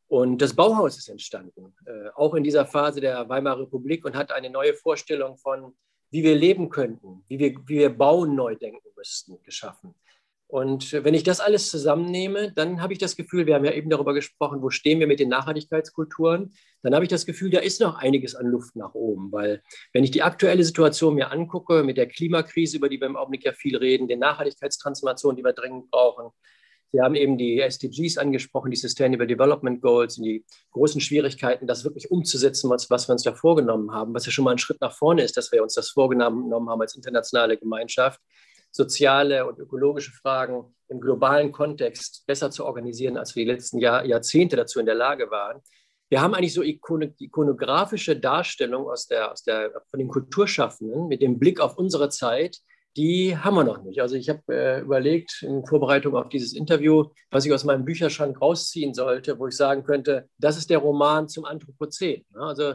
Und 0.08 0.40
das 0.40 0.54
Bauhaus 0.54 0.96
ist 0.96 1.08
entstanden, 1.08 1.74
äh, 1.84 2.08
auch 2.16 2.34
in 2.34 2.42
dieser 2.42 2.64
Phase 2.64 3.00
der 3.00 3.28
Weimarer 3.28 3.60
Republik 3.60 4.06
und 4.06 4.16
hat 4.16 4.32
eine 4.32 4.48
neue 4.48 4.74
Vorstellung 4.74 5.36
von, 5.36 5.74
wie 6.10 6.22
wir 6.22 6.34
leben 6.34 6.70
könnten, 6.70 7.24
wie 7.28 7.38
wir, 7.38 7.54
wie 7.66 7.78
wir 7.78 7.90
Bauen 7.90 8.34
neu 8.34 8.54
denken 8.56 8.88
müssten, 8.96 9.42
geschaffen. 9.42 9.94
Und 10.50 10.94
wenn 10.94 11.12
ich 11.12 11.24
das 11.24 11.40
alles 11.40 11.68
zusammennehme, 11.68 12.52
dann 12.52 12.80
habe 12.80 12.94
ich 12.94 12.98
das 12.98 13.16
Gefühl, 13.16 13.44
wir 13.44 13.54
haben 13.54 13.66
ja 13.66 13.72
eben 13.72 13.90
darüber 13.90 14.14
gesprochen, 14.14 14.62
wo 14.62 14.70
stehen 14.70 14.98
wir 14.98 15.06
mit 15.06 15.20
den 15.20 15.28
Nachhaltigkeitskulturen, 15.28 16.54
dann 16.82 16.94
habe 16.94 17.04
ich 17.04 17.10
das 17.10 17.26
Gefühl, 17.26 17.50
da 17.50 17.58
ist 17.58 17.82
noch 17.82 17.98
einiges 17.98 18.34
an 18.34 18.46
Luft 18.46 18.74
nach 18.74 18.94
oben, 18.94 19.30
weil 19.30 19.62
wenn 19.92 20.04
ich 20.04 20.10
die 20.10 20.22
aktuelle 20.22 20.64
Situation 20.64 21.16
mir 21.16 21.32
angucke, 21.32 21.84
mit 21.84 21.98
der 21.98 22.08
Klimakrise, 22.08 22.78
über 22.78 22.88
die 22.88 22.98
wir 22.98 23.08
im 23.08 23.16
Augenblick 23.16 23.44
ja 23.44 23.52
viel 23.52 23.76
reden, 23.76 24.08
den 24.08 24.20
Nachhaltigkeitstransformationen, 24.20 25.36
die 25.36 25.44
wir 25.44 25.52
dringend 25.52 25.90
brauchen, 25.90 26.30
Sie 26.90 27.00
haben 27.00 27.14
eben 27.14 27.36
die 27.36 27.60
SDGs 27.60 28.16
angesprochen, 28.16 28.70
die 28.70 28.76
Sustainable 28.76 29.26
Development 29.26 29.80
Goals 29.82 30.18
und 30.18 30.24
die 30.24 30.44
großen 30.70 31.00
Schwierigkeiten, 31.00 31.66
das 31.66 31.84
wirklich 31.84 32.10
umzusetzen, 32.10 32.70
was, 32.70 32.88
was 32.88 33.08
wir 33.08 33.12
uns 33.12 33.22
da 33.22 33.34
vorgenommen 33.34 33.92
haben, 33.92 34.14
was 34.14 34.24
ja 34.24 34.32
schon 34.32 34.44
mal 34.44 34.52
ein 34.52 34.58
Schritt 34.58 34.80
nach 34.80 34.96
vorne 34.96 35.22
ist, 35.22 35.36
dass 35.36 35.52
wir 35.52 35.62
uns 35.62 35.74
das 35.74 35.90
vorgenommen 35.90 36.52
haben 36.68 36.80
als 36.80 36.94
internationale 36.94 37.58
Gemeinschaft 37.58 38.20
soziale 38.70 39.46
und 39.46 39.58
ökologische 39.58 40.12
Fragen 40.12 40.74
im 40.88 41.00
globalen 41.00 41.52
Kontext 41.52 42.24
besser 42.26 42.50
zu 42.50 42.64
organisieren, 42.64 43.16
als 43.16 43.34
wir 43.34 43.44
die 43.44 43.50
letzten 43.50 43.78
Jahr, 43.78 44.04
Jahrzehnte 44.04 44.56
dazu 44.56 44.80
in 44.80 44.86
der 44.86 44.94
Lage 44.94 45.30
waren. 45.30 45.60
Wir 46.10 46.22
haben 46.22 46.34
eigentlich 46.34 46.54
so 46.54 46.62
ikonografische 46.62 48.18
Darstellungen 48.18 48.88
aus 48.88 49.06
der, 49.06 49.30
aus 49.30 49.42
der, 49.42 49.72
von 49.90 49.98
den 49.98 50.08
Kulturschaffenden 50.08 51.08
mit 51.08 51.20
dem 51.20 51.38
Blick 51.38 51.60
auf 51.60 51.76
unsere 51.76 52.08
Zeit, 52.08 52.58
die 52.98 53.38
haben 53.38 53.54
wir 53.54 53.64
noch 53.64 53.82
nicht. 53.82 54.02
Also 54.02 54.16
ich 54.16 54.28
habe 54.28 54.42
äh, 54.48 54.80
überlegt 54.80 55.42
in 55.42 55.64
Vorbereitung 55.64 56.16
auf 56.16 56.28
dieses 56.28 56.52
Interview, 56.52 57.04
was 57.30 57.46
ich 57.46 57.52
aus 57.52 57.64
meinem 57.64 57.84
Bücherschrank 57.84 58.40
rausziehen 58.42 58.92
sollte, 58.92 59.38
wo 59.38 59.46
ich 59.46 59.56
sagen 59.56 59.84
könnte, 59.84 60.28
das 60.36 60.58
ist 60.58 60.68
der 60.68 60.78
Roman 60.78 61.28
zum 61.28 61.44
Anthropozän. 61.44 62.26
Also 62.34 62.74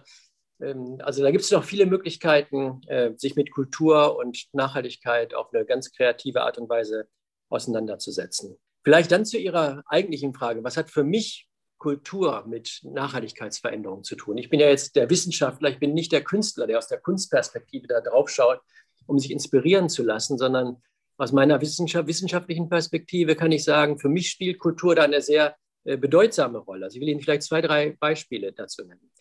ähm, 0.62 0.98
also 1.00 1.22
da 1.22 1.32
gibt 1.32 1.44
es 1.44 1.52
noch 1.52 1.64
viele 1.64 1.86
Möglichkeiten, 1.86 2.82
äh, 2.88 3.12
sich 3.18 3.36
mit 3.36 3.52
Kultur 3.52 4.18
und 4.18 4.46
Nachhaltigkeit 4.54 5.34
auf 5.34 5.54
eine 5.54 5.66
ganz 5.66 5.92
kreative 5.92 6.42
Art 6.42 6.58
und 6.58 6.70
Weise 6.70 7.08
auseinanderzusetzen. 7.50 8.58
Vielleicht 8.84 9.12
dann 9.12 9.26
zu 9.26 9.38
Ihrer 9.38 9.84
eigentlichen 9.88 10.34
Frage, 10.34 10.64
was 10.64 10.78
hat 10.78 10.90
für 10.90 11.04
mich 11.04 11.48
Kultur 11.78 12.46
mit 12.48 12.80
Nachhaltigkeitsveränderungen 12.84 14.06
zu 14.06 14.16
tun? 14.16 14.38
Ich 14.38 14.50
bin 14.50 14.60
ja 14.60 14.70
jetzt 14.70 14.96
der 14.96 15.10
Wissenschaftler, 15.10 15.70
ich 15.70 15.80
bin 15.80 15.94
nicht 15.94 16.14
der 16.14 16.24
Künstler, 16.24 16.66
der 16.66 16.78
aus 16.78 16.88
der 16.88 17.00
Kunstperspektive 17.00 17.88
da 17.88 18.00
drauf 18.00 18.30
schaut, 18.30 18.62
um 19.08 19.20
sich 19.20 19.32
inspirieren 19.32 19.90
zu 19.90 20.04
lassen, 20.04 20.38
sondern 20.38 20.78
aus 21.18 21.32
meiner 21.32 21.62
Wissenschaft, 21.62 22.08
wissenschaftlichen 22.08 22.70
Perspektive 22.70 23.36
kann 23.36 23.52
ich 23.52 23.64
sagen, 23.64 24.00
für 24.00 24.10
mich 24.10 24.30
spielt 24.30 24.60
Kultur 24.60 24.96
da 24.96 25.04
eine 25.04 25.22
sehr 25.22 25.56
äh, 25.84 25.98
bedeutsame 25.98 26.60
Rolle. 26.60 26.86
Also 26.86 26.96
ich 26.96 27.02
will 27.02 27.10
Ihnen 27.10 27.22
vielleicht 27.22 27.44
zwei, 27.44 27.62
drei 27.62 27.96
Beispiele 28.00 28.52
dazu 28.52 28.84
nennen. 28.86 29.12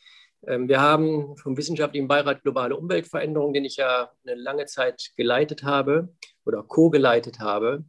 Ähm, 0.47 0.69
wir 0.69 0.81
haben 0.81 1.37
vom 1.37 1.57
Wissenschaftlichen 1.57 2.09
Beirat 2.09 2.43
Globale 2.43 2.77
Umweltveränderung, 2.77 3.53
den 3.53 3.65
ich 3.65 3.77
ja 3.77 4.11
eine 4.25 4.41
lange 4.41 4.67
Zeit 4.67 5.13
geleitet 5.17 5.63
habe 5.63 6.15
oder 6.45 6.63
co-geleitet 6.63 7.41
habe, 7.41 7.85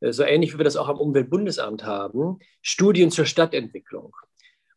äh, 0.00 0.12
so 0.12 0.22
ähnlich 0.22 0.54
wie 0.54 0.58
wir 0.58 0.64
das 0.64 0.76
auch 0.76 0.88
am 0.88 0.98
Umweltbundesamt 0.98 1.84
haben, 1.84 2.38
Studien 2.62 3.10
zur 3.10 3.24
Stadtentwicklung. 3.24 4.14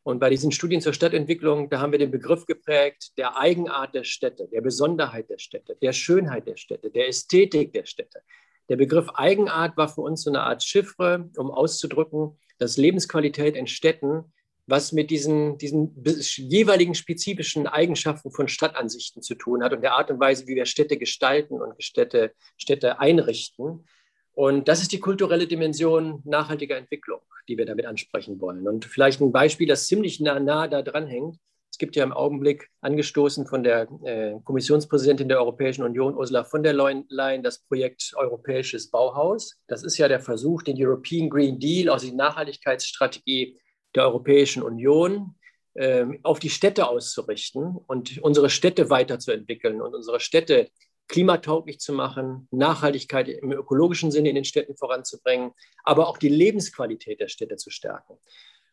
Und 0.04 0.20
bei 0.20 0.30
diesen 0.30 0.52
Studien 0.52 0.82
zur 0.82 0.94
Stadtentwicklung, 0.94 1.70
da 1.70 1.80
haben 1.80 1.92
wir 1.92 2.00
den 2.00 2.12
Begriff 2.12 2.46
geprägt 2.46 3.12
der 3.18 3.38
Eigenart 3.38 3.94
der 3.94 4.04
Städte, 4.04 4.48
der 4.52 4.62
Besonderheit 4.62 5.30
der 5.30 5.38
Städte, 5.38 5.78
der 5.82 5.94
Schönheit 5.94 6.48
der 6.48 6.58
Städte, 6.58 6.90
der 6.90 7.08
Ästhetik 7.08 7.72
der 7.74 7.86
Städte. 7.86 8.22
Der 8.70 8.78
Begriff 8.78 9.10
Eigenart 9.10 9.78
war 9.78 9.90
für 9.90 10.02
uns 10.02 10.24
so 10.24 10.32
eine 10.32 10.42
Art 10.42 10.64
Chiffre, 10.64 11.30
um 11.38 11.52
auszudrücken, 11.52 12.40
dass 12.58 12.78
Lebensqualität 12.78 13.56
in 13.56 13.68
Städten 13.68 14.32
was 14.68 14.92
mit 14.92 15.10
diesen, 15.10 15.58
diesen 15.58 16.04
jeweiligen 16.38 16.96
spezifischen 16.96 17.68
Eigenschaften 17.68 18.32
von 18.32 18.48
Stadtansichten 18.48 19.22
zu 19.22 19.36
tun 19.36 19.64
hat 19.64 19.74
und 19.74 19.82
der 19.82 19.94
Art 19.94 20.10
und 20.10 20.20
Weise, 20.20 20.48
wie 20.48 20.56
wir 20.56 20.66
Städte 20.66 20.98
gestalten 20.98 21.62
und 21.62 21.84
Städte, 21.84 22.34
Städte 22.58 23.00
einrichten. 23.00 23.86
Und 24.34 24.68
das 24.68 24.82
ist 24.82 24.92
die 24.92 25.00
kulturelle 25.00 25.48
Dimension 25.48 26.22
nachhaltiger 26.24 26.78
Entwicklung, 26.78 27.20
die 27.48 27.58
wir 27.58 27.66
damit 27.66 27.86
ansprechen 27.86 28.40
wollen. 28.40 28.68
Und 28.68 28.86
vielleicht 28.86 29.22
ein 29.22 29.32
Beispiel, 29.32 29.68
das 29.68 29.88
ziemlich 29.88 30.20
nah, 30.20 30.40
nah 30.40 30.68
da 30.68 30.82
dran 30.82 31.08
hängt. 31.08 31.38
Es 31.70 31.78
gibt 31.78 31.96
ja 31.96 32.04
im 32.04 32.12
Augenblick 32.12 32.70
angestoßen 32.82 33.48
von 33.48 33.64
der 33.64 33.88
äh, 34.04 34.34
Kommissionspräsidentin 34.44 35.30
der 35.30 35.40
Europäischen 35.40 35.84
Union, 35.84 36.16
Ursula 36.16 36.44
von 36.44 36.64
der 36.64 36.74
Leyen, 36.74 37.44
das 37.44 37.60
Projekt 37.60 38.12
Europäisches 38.16 38.92
Bauhaus. 38.92 39.58
Das 39.68 39.84
ist 39.84 39.98
ja 39.98 40.08
der 40.08 40.20
Versuch, 40.20 40.64
den 40.64 40.76
European 40.78 41.30
Green 41.30 41.60
Deal, 41.60 41.90
also 41.90 42.08
die 42.08 42.16
Nachhaltigkeitsstrategie 42.16 43.58
der 43.96 44.04
Europäischen 44.04 44.64
Union 44.64 45.36
ähm, 45.76 46.20
auf 46.24 46.40
die 46.40 46.50
Städte 46.50 46.88
auszurichten 46.88 47.78
und 47.88 48.18
unsere 48.20 48.50
Städte 48.50 48.90
weiterzuentwickeln 48.90 49.82
und 49.82 49.96
unsere 49.96 50.20
Städte 50.20 50.70
klimatauglich 51.12 51.80
zu 51.80 51.92
machen, 51.92 52.48
Nachhaltigkeit 52.52 53.28
im 53.28 53.52
ökologischen 53.52 54.12
Sinne 54.12 54.30
in 54.30 54.36
den 54.36 54.46
Städten 54.46 54.78
voranzubringen, 54.78 55.52
aber 55.84 56.08
auch 56.08 56.18
die 56.18 56.30
Lebensqualität 56.30 57.20
der 57.20 57.28
Städte 57.28 57.58
zu 57.58 57.70
stärken. 57.70 58.18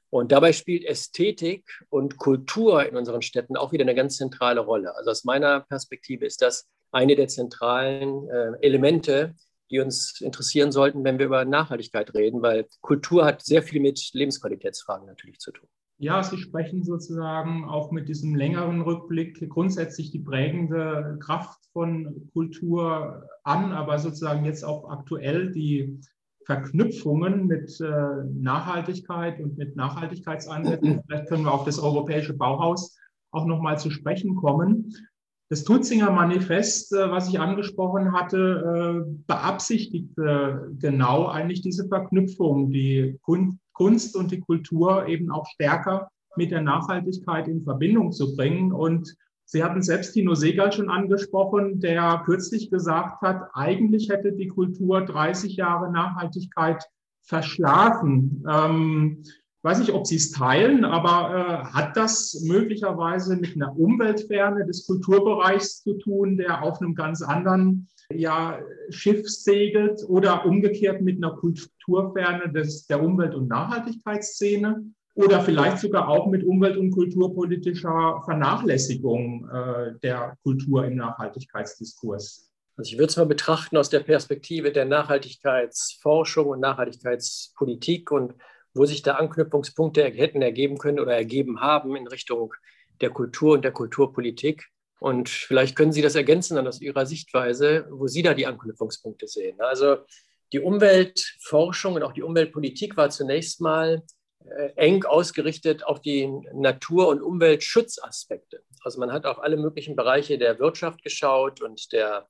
Und 0.09 0.31
dabei 0.31 0.53
spielt 0.53 0.85
Ästhetik 0.85 1.65
und 1.91 2.17
Kultur 2.17 2.87
in 2.89 2.97
unseren 2.97 3.23
Städten 3.23 3.57
auch 3.57 3.73
wieder 3.73 3.83
eine 3.83 3.97
ganz 3.97 4.17
zentrale 4.17 4.61
Rolle. 4.61 4.95
Also 4.97 5.11
aus 5.11 5.25
meiner 5.25 5.61
Perspektive 5.61 6.25
ist 6.27 6.41
das 6.41 6.69
eine 6.93 7.17
der 7.17 7.27
zentralen 7.27 8.31
äh, 8.31 8.53
Elemente, 8.63 9.35
die 9.71 9.81
uns 9.81 10.21
interessieren 10.21 10.71
sollten, 10.71 11.03
wenn 11.05 11.19
wir 11.19 11.27
über 11.27 11.45
Nachhaltigkeit 11.45 12.15
reden, 12.15 12.41
weil 12.41 12.69
Kultur 12.81 13.25
hat 13.25 13.45
sehr 13.45 13.65
viel 13.65 13.81
mit 13.81 14.11
Lebensqualitätsfragen 14.15 15.07
natürlich 15.07 15.41
zu 15.41 15.51
tun. 15.51 15.69
Ja, 16.01 16.23
Sie 16.23 16.39
sprechen 16.39 16.85
sozusagen 16.85 17.65
auch 17.65 17.91
mit 17.91 18.09
diesem 18.09 18.37
längeren 18.37 18.81
Rückblick 18.83 19.49
grundsätzlich 19.49 20.13
die 20.13 20.21
prägende 20.21 21.19
Kraft 21.21 21.59
von 21.73 22.29
Kultur 22.33 23.29
an, 23.43 23.73
aber 23.73 23.99
sozusagen 23.99 24.45
jetzt 24.45 24.65
auch 24.65 24.89
aktuell 24.89 25.51
die 25.51 25.99
Verknüpfungen 26.47 27.49
mit 27.49 27.81
äh, 27.81 28.25
Nachhaltigkeit 28.33 29.41
und 29.41 29.59
mit 29.59 29.75
Nachhaltigkeitsansätzen. 29.75 31.03
Vielleicht 31.07 31.29
können 31.29 31.45
wir 31.45 31.53
auf 31.53 31.65
das 31.65 31.81
europäische 31.81 32.33
Bauhaus 32.33 32.97
auch 33.33 33.45
noch 33.45 33.61
mal 33.61 33.79
zu 33.79 33.91
sprechen 33.91 34.37
kommen. 34.37 34.95
Das 35.51 35.65
Tutzinger 35.65 36.13
Manifest, 36.13 36.93
äh, 36.93 37.11
was 37.11 37.29
ich 37.29 37.41
angesprochen 37.41 38.13
hatte, 38.13 39.05
äh, 39.05 39.23
beabsichtigte 39.27 40.71
genau 40.79 41.27
eigentlich 41.27 41.61
diese 41.61 41.89
Verknüpfung, 41.89 42.71
die 42.71 43.19
Kunst 43.79 44.17
und 44.17 44.33
die 44.33 44.41
Kultur 44.41 45.07
eben 45.07 45.31
auch 45.31 45.47
stärker 45.47 46.11
mit 46.37 46.51
der 46.51 46.63
Nachhaltigkeit 46.63 47.47
in 47.47 47.63
Verbindung 47.63 48.11
zu 48.11 48.35
bringen. 48.35 48.73
Und 48.73 49.15
Sie 49.45 49.63
hatten 49.63 49.83
selbst 49.83 50.13
Tino 50.13 50.35
Segal 50.35 50.73
schon 50.73 50.91
angesprochen, 50.91 51.81
der 51.81 52.23
kürzlich 52.27 52.71
gesagt 52.71 53.23
hat, 53.23 53.49
eigentlich 53.55 54.11
hätte 54.11 54.33
die 54.33 54.49
Kultur 54.49 55.01
30 55.01 55.57
Jahre 55.57 55.91
Nachhaltigkeit 55.93 56.85
verschlafen. 57.23 58.45
Ähm, 58.51 59.23
weiß 59.69 59.81
nicht, 59.81 59.93
ob 59.93 60.07
Sie 60.07 60.17
es 60.17 60.31
teilen, 60.31 60.87
aber 60.87 61.31
äh, 61.31 61.75
hat 61.75 61.95
das 61.95 62.43
möglicherweise 62.43 63.37
mit 63.37 63.55
einer 63.55 63.79
Umweltferne 63.79 64.65
des 64.65 64.87
Kulturbereichs 64.87 65.83
zu 65.83 65.95
tun, 65.99 66.39
der 66.39 66.63
auf 66.63 66.81
einem 66.81 66.95
ganz 66.95 67.21
anderen 67.21 67.87
ja, 68.11 68.59
Schiff 68.89 69.29
segelt 69.29 70.03
oder 70.09 70.47
umgekehrt 70.47 71.03
mit 71.03 71.19
einer 71.19 71.37
Kulturferne 71.37 72.51
des, 72.51 72.87
der 72.87 73.03
Umwelt- 73.03 73.35
und 73.35 73.49
Nachhaltigkeitsszene? 73.49 74.85
Oder 75.15 75.41
vielleicht 75.41 75.79
sogar 75.79 76.09
auch 76.09 76.29
mit 76.29 76.45
umwelt- 76.45 76.79
und 76.79 76.93
kulturpolitischer 76.93 78.23
Vernachlässigung 78.25 79.51
äh, 79.51 79.99
der 80.03 80.39
Kultur 80.45 80.87
im 80.87 80.97
Nachhaltigkeitsdiskurs? 80.97 82.51
Also 82.79 82.93
ich 82.93 82.99
würde 82.99 83.11
es 83.11 83.17
mal 83.17 83.27
betrachten 83.27 83.77
aus 83.77 83.91
der 83.91 84.01
Perspektive 84.01 84.73
der 84.73 84.87
Nachhaltigkeitsforschung 84.87 86.47
und 86.47 86.61
Nachhaltigkeitspolitik 86.61 88.13
und 88.13 88.35
wo 88.75 88.85
sich 88.85 89.03
da 89.03 89.15
Anknüpfungspunkte 89.15 90.05
hätten 90.05 90.43
ergeben 90.43 90.79
können 90.79 91.01
oder 91.01 91.15
ergeben 91.15 91.61
haben 91.61 91.97
in 91.97 92.07
Richtung 92.07 92.55
der 93.01 93.11
Kultur 93.11 93.55
und 93.55 93.65
der 93.65 93.73
Kulturpolitik. 93.73 94.67
Und 95.01 95.29
vielleicht 95.29 95.77
können 95.77 95.93
Sie 95.93 96.03
das 96.03 96.17
ergänzen 96.17 96.57
dann 96.57 96.67
aus 96.67 96.81
Ihrer 96.81 97.07
Sichtweise, 97.07 97.87
wo 97.91 98.09
Sie 98.09 98.23
da 98.23 98.35
die 98.35 98.47
Anknüpfungspunkte 98.47 99.29
sehen. 99.29 99.61
Also 99.61 99.99
die 100.53 100.61
Umweltforschung 100.61 101.95
und 101.95 102.03
auch 102.03 102.13
die 102.13 102.23
Umweltpolitik 102.23 102.97
war 102.97 103.11
zunächst 103.11 103.61
mal 103.61 104.03
äh, 104.45 104.71
eng 104.77 105.05
ausgerichtet 105.05 105.85
auf 105.85 106.01
die 106.01 106.29
Natur- 106.53 107.09
und 107.09 107.23
Umweltschutzaspekte. 107.23 108.63
Also 108.83 108.99
man 108.99 109.13
hat 109.13 109.27
auf 109.27 109.41
alle 109.41 109.57
möglichen 109.57 109.95
Bereiche 109.95 110.39
der 110.39 110.59
Wirtschaft 110.59 111.03
geschaut 111.03 111.61
und 111.61 111.93
der, 111.93 112.27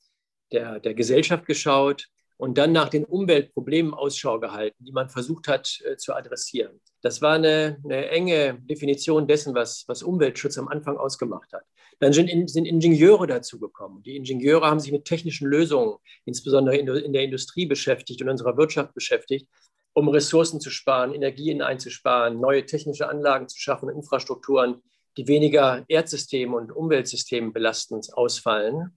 der, 0.53 0.81
der 0.81 0.95
Gesellschaft 0.95 1.47
geschaut 1.47 2.09
und 2.39 2.57
dann 2.57 2.73
nach 2.73 2.89
den 2.89 3.05
Umweltproblemen 3.05 3.93
Ausschau 3.93 4.41
gehalten, 4.41 4.85
die 4.85 4.93
man 4.93 5.11
versucht 5.11 5.49
hat 5.49 5.81
äh, 5.85 5.97
zu 5.97 6.15
adressieren. 6.15 6.81
Das 7.03 7.21
war 7.21 7.35
eine, 7.35 7.79
eine, 7.85 8.09
enge 8.09 8.55
Definition 8.61 9.27
dessen, 9.27 9.55
was, 9.55 9.85
was 9.89 10.03
Umweltschutz 10.03 10.57
am 10.57 10.69
Anfang 10.69 10.97
ausgemacht 10.97 11.53
hat. 11.53 11.65
Dann 11.99 12.13
sind, 12.13 12.49
sind 12.49 12.65
Ingenieure 12.65 13.27
dazugekommen. 13.27 14.03
Die 14.05 14.17
Ingenieure 14.17 14.67
haben 14.67 14.79
sich 14.79 14.93
mit 14.93 15.05
technischen 15.05 15.49
Lösungen, 15.49 15.97
insbesondere 16.25 16.77
in, 16.77 16.87
in 16.87 17.13
der 17.13 17.25
Industrie 17.25 17.67
beschäftigt 17.67 18.23
und 18.23 18.29
unserer 18.29 18.57
Wirtschaft 18.57 18.95
beschäftigt, 18.95 19.49
um 19.93 20.09
Ressourcen 20.09 20.61
zu 20.61 20.71
sparen, 20.71 21.13
Energien 21.13 21.61
einzusparen, 21.61 22.41
neue 22.41 22.65
technische 22.65 23.09
Anlagen 23.09 23.49
zu 23.49 23.59
schaffen, 23.59 23.89
Infrastrukturen, 23.89 24.81
die 25.17 25.27
weniger 25.27 25.85
Erdsystem 25.89 26.55
und 26.55 26.71
Umweltsystem 26.71 27.53
belastend 27.53 28.15
ausfallen. 28.15 28.97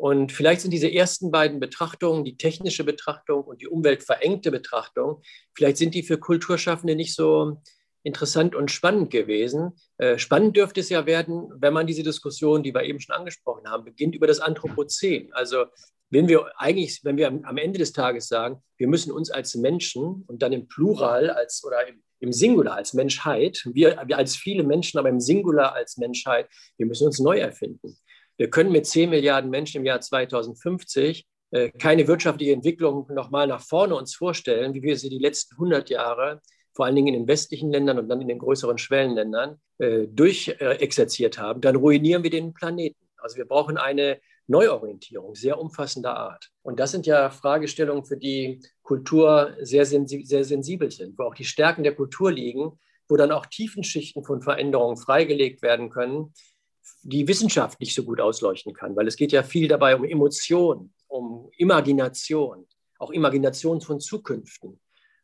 Und 0.00 0.32
vielleicht 0.32 0.62
sind 0.62 0.70
diese 0.70 0.90
ersten 0.90 1.30
beiden 1.30 1.60
Betrachtungen, 1.60 2.24
die 2.24 2.38
technische 2.38 2.84
Betrachtung 2.84 3.44
und 3.44 3.60
die 3.60 3.68
umweltverengte 3.68 4.50
Betrachtung, 4.50 5.20
vielleicht 5.54 5.76
sind 5.76 5.94
die 5.94 6.02
für 6.02 6.16
Kulturschaffende 6.16 6.96
nicht 6.96 7.14
so 7.14 7.60
interessant 8.02 8.54
und 8.54 8.70
spannend 8.70 9.10
gewesen. 9.10 9.72
Äh, 9.98 10.16
spannend 10.16 10.56
dürfte 10.56 10.80
es 10.80 10.88
ja 10.88 11.04
werden, 11.04 11.52
wenn 11.58 11.74
man 11.74 11.86
diese 11.86 12.02
Diskussion, 12.02 12.62
die 12.62 12.72
wir 12.72 12.84
eben 12.84 12.98
schon 12.98 13.14
angesprochen 13.14 13.68
haben, 13.68 13.84
beginnt 13.84 14.14
über 14.14 14.26
das 14.26 14.40
Anthropozän. 14.40 15.34
Also 15.34 15.66
wenn 16.08 16.28
wir 16.28 16.50
eigentlich, 16.56 17.00
wenn 17.04 17.18
wir 17.18 17.28
am 17.28 17.58
Ende 17.58 17.78
des 17.78 17.92
Tages 17.92 18.26
sagen, 18.28 18.62
wir 18.78 18.88
müssen 18.88 19.12
uns 19.12 19.30
als 19.30 19.54
Menschen 19.54 20.24
und 20.26 20.40
dann 20.40 20.54
im 20.54 20.66
Plural 20.66 21.28
als 21.28 21.62
oder 21.62 21.86
im, 21.86 22.02
im 22.20 22.32
Singular 22.32 22.76
als 22.76 22.94
Menschheit, 22.94 23.68
wir, 23.74 24.02
wir 24.06 24.16
als 24.16 24.34
viele 24.34 24.62
Menschen, 24.62 24.98
aber 24.98 25.10
im 25.10 25.20
Singular 25.20 25.74
als 25.74 25.98
Menschheit, 25.98 26.48
wir 26.78 26.86
müssen 26.86 27.04
uns 27.04 27.18
neu 27.18 27.38
erfinden. 27.38 27.98
Wir 28.40 28.48
können 28.48 28.72
mit 28.72 28.86
10 28.86 29.10
Milliarden 29.10 29.50
Menschen 29.50 29.82
im 29.82 29.84
Jahr 29.84 30.00
2050 30.00 31.26
äh, 31.50 31.68
keine 31.72 32.08
wirtschaftliche 32.08 32.54
Entwicklung 32.54 33.06
nochmal 33.12 33.46
nach 33.46 33.60
vorne 33.60 33.94
uns 33.94 34.14
vorstellen, 34.14 34.72
wie 34.72 34.80
wir 34.80 34.96
sie 34.96 35.10
die 35.10 35.18
letzten 35.18 35.56
100 35.56 35.90
Jahre, 35.90 36.40
vor 36.72 36.86
allen 36.86 36.94
Dingen 36.94 37.08
in 37.08 37.20
den 37.20 37.28
westlichen 37.28 37.70
Ländern 37.70 37.98
und 37.98 38.08
dann 38.08 38.22
in 38.22 38.28
den 38.28 38.38
größeren 38.38 38.78
Schwellenländern, 38.78 39.60
äh, 39.76 40.06
durchexerziert 40.06 41.38
haben. 41.38 41.60
Dann 41.60 41.76
ruinieren 41.76 42.22
wir 42.22 42.30
den 42.30 42.54
Planeten. 42.54 42.96
Also 43.18 43.36
wir 43.36 43.44
brauchen 43.44 43.76
eine 43.76 44.18
Neuorientierung 44.46 45.34
sehr 45.34 45.60
umfassender 45.60 46.16
Art. 46.16 46.48
Und 46.62 46.80
das 46.80 46.92
sind 46.92 47.04
ja 47.04 47.28
Fragestellungen, 47.28 48.06
für 48.06 48.16
die 48.16 48.62
Kultur 48.80 49.54
sehr, 49.60 49.84
sensi 49.84 50.24
sehr 50.24 50.44
sensibel 50.44 50.90
sind, 50.90 51.18
wo 51.18 51.24
auch 51.24 51.34
die 51.34 51.44
Stärken 51.44 51.82
der 51.82 51.94
Kultur 51.94 52.32
liegen, 52.32 52.78
wo 53.06 53.16
dann 53.16 53.32
auch 53.32 53.44
Tiefenschichten 53.44 54.24
von 54.24 54.40
Veränderungen 54.40 54.96
freigelegt 54.96 55.60
werden 55.60 55.90
können, 55.90 56.32
die 57.02 57.26
Wissenschaft 57.28 57.80
nicht 57.80 57.94
so 57.94 58.04
gut 58.04 58.20
ausleuchten 58.20 58.74
kann, 58.74 58.96
weil 58.96 59.08
es 59.08 59.16
geht 59.16 59.32
ja 59.32 59.42
viel 59.42 59.68
dabei 59.68 59.96
um 59.96 60.04
Emotion, 60.04 60.92
um 61.08 61.50
Imagination, 61.56 62.66
auch 62.98 63.10
Imagination 63.10 63.80
von 63.80 64.00
Zukünften. 64.00 64.80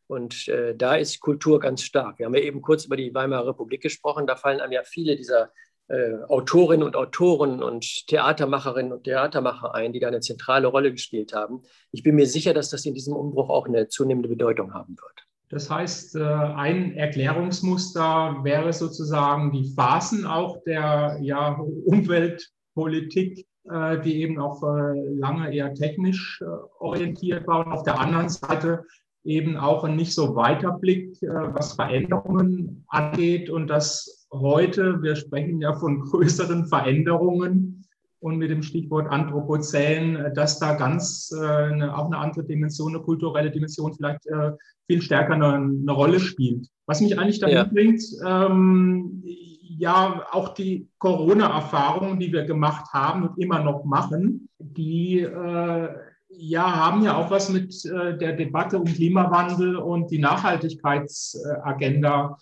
Und 0.07 0.47
äh, 0.47 0.75
da 0.75 0.95
ist 0.95 1.19
Kultur 1.19 1.59
ganz 1.59 1.83
stark. 1.83 2.19
Wir 2.19 2.25
haben 2.25 2.35
ja 2.35 2.41
eben 2.41 2.61
kurz 2.61 2.85
über 2.85 2.95
die 2.95 3.13
Weimarer 3.13 3.47
Republik 3.47 3.81
gesprochen. 3.81 4.25
Da 4.25 4.35
fallen 4.35 4.61
einem 4.61 4.71
ja 4.71 4.83
viele 4.83 5.17
dieser 5.17 5.51
äh, 5.89 6.13
Autorinnen 6.27 6.85
und 6.85 6.95
Autoren 6.95 7.61
und 7.61 8.07
Theatermacherinnen 8.07 8.93
und 8.93 9.03
Theatermacher 9.03 9.73
ein, 9.73 9.93
die 9.93 9.99
da 9.99 10.07
eine 10.07 10.21
zentrale 10.21 10.67
Rolle 10.67 10.91
gespielt 10.91 11.33
haben. 11.33 11.63
Ich 11.91 12.03
bin 12.03 12.15
mir 12.15 12.27
sicher, 12.27 12.53
dass 12.53 12.69
das 12.69 12.85
in 12.85 12.93
diesem 12.93 13.15
Umbruch 13.15 13.49
auch 13.49 13.67
eine 13.67 13.89
zunehmende 13.89 14.29
Bedeutung 14.29 14.73
haben 14.73 14.97
wird. 14.97 15.26
Das 15.49 15.69
heißt, 15.69 16.15
äh, 16.15 16.23
ein 16.23 16.93
Erklärungsmuster 16.95 18.39
wäre 18.43 18.73
sozusagen 18.73 19.51
die 19.51 19.73
Phasen 19.73 20.25
auch 20.25 20.61
der 20.65 21.19
ja, 21.21 21.57
Umweltpolitik, 21.85 23.47
äh, 23.69 24.01
die 24.01 24.21
eben 24.21 24.39
auch 24.39 24.61
äh, 24.63 25.15
lange 25.19 25.53
eher 25.53 25.73
technisch 25.73 26.43
orientiert 26.79 27.47
war. 27.47 27.65
Und 27.65 27.71
auf 27.71 27.83
der 27.83 27.99
anderen 27.99 28.27
Seite 28.27 28.83
eben 29.23 29.55
auch 29.57 29.85
ein 29.85 29.95
nicht 29.95 30.13
so 30.13 30.35
weiter 30.35 30.71
Blick, 30.71 31.17
was 31.21 31.73
Veränderungen 31.73 32.85
angeht. 32.87 33.49
Und 33.49 33.67
dass 33.67 34.27
heute, 34.31 35.01
wir 35.01 35.17
sprechen 35.17 35.59
ja 35.59 35.73
von 35.73 35.99
größeren 35.99 36.67
Veränderungen, 36.67 37.66
und 38.19 38.37
mit 38.37 38.49
dem 38.49 38.63
Stichwort 38.63 39.09
Anthropozän, 39.09 40.15
äh, 40.15 40.33
dass 40.33 40.59
da 40.59 40.75
ganz 40.75 41.31
äh, 41.35 41.45
eine, 41.45 41.97
auch 41.97 42.07
eine 42.07 42.17
andere 42.17 42.45
Dimension, 42.45 42.95
eine 42.95 43.03
kulturelle 43.03 43.51
Dimension 43.51 43.93
vielleicht 43.93 44.25
äh, 44.27 44.51
viel 44.87 45.01
stärker 45.01 45.33
eine, 45.33 45.55
eine, 45.55 45.91
Rolle 45.91 46.19
spielt. 46.19 46.67
Was 46.85 47.01
mich 47.01 47.19
eigentlich 47.19 47.39
dahin 47.39 47.57
ja. 47.57 47.63
bringt, 47.65 48.01
ähm, 48.25 49.23
ja, 49.79 50.25
auch 50.31 50.53
die 50.53 50.87
Corona-Erfahrungen, 50.97 52.19
die 52.19 52.33
wir 52.33 52.45
gemacht 52.45 52.91
haben 52.93 53.27
und 53.27 53.37
immer 53.37 53.61
noch 53.61 53.85
machen, 53.85 54.49
die 54.57 55.19
äh, 55.19 55.89
ja, 56.29 56.75
haben 56.75 57.03
ja 57.03 57.15
auch 57.17 57.29
was 57.31 57.49
mit 57.49 57.73
äh, 57.85 58.17
der 58.17 58.33
Debatte 58.33 58.79
um 58.79 58.85
Klimawandel 58.85 59.75
und 59.75 60.09
die 60.11 60.19
Nachhaltigkeitsagenda 60.19 62.37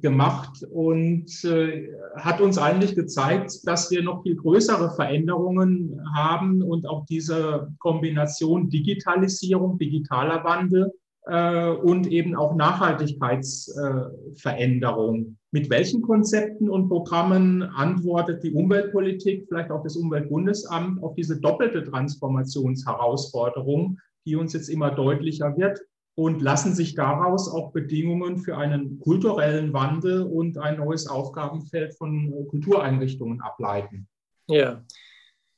gemacht 0.00 0.64
und 0.70 1.44
äh, 1.44 1.88
hat 2.16 2.40
uns 2.40 2.58
eigentlich 2.58 2.94
gezeigt, 2.94 3.66
dass 3.66 3.90
wir 3.90 4.02
noch 4.02 4.22
viel 4.22 4.36
größere 4.36 4.94
Veränderungen 4.94 6.00
haben 6.14 6.62
und 6.62 6.86
auch 6.86 7.04
diese 7.06 7.72
Kombination 7.78 8.70
Digitalisierung, 8.70 9.78
digitaler 9.78 10.44
Wandel 10.44 10.92
äh, 11.26 11.70
und 11.70 12.06
eben 12.06 12.36
auch 12.36 12.54
Nachhaltigkeitsveränderung. 12.54 15.36
Mit 15.50 15.70
welchen 15.70 16.02
Konzepten 16.02 16.70
und 16.70 16.88
Programmen 16.88 17.62
antwortet 17.62 18.42
die 18.42 18.52
Umweltpolitik, 18.52 19.46
vielleicht 19.48 19.70
auch 19.70 19.82
das 19.82 19.96
Umweltbundesamt, 19.96 21.02
auf 21.02 21.14
diese 21.14 21.40
doppelte 21.40 21.84
Transformationsherausforderung, 21.84 23.98
die 24.24 24.36
uns 24.36 24.52
jetzt 24.52 24.68
immer 24.68 24.92
deutlicher 24.92 25.56
wird? 25.56 25.80
Und 26.14 26.42
lassen 26.42 26.74
sich 26.74 26.94
daraus 26.94 27.48
auch 27.48 27.72
Bedingungen 27.72 28.38
für 28.38 28.56
einen 28.56 28.98
kulturellen 29.00 29.72
Wandel 29.72 30.22
und 30.22 30.58
ein 30.58 30.76
neues 30.76 31.06
Aufgabenfeld 31.06 31.94
von 31.94 32.32
äh, 32.32 32.44
Kultureinrichtungen 32.48 33.40
ableiten? 33.40 34.08
Ja, 34.46 34.82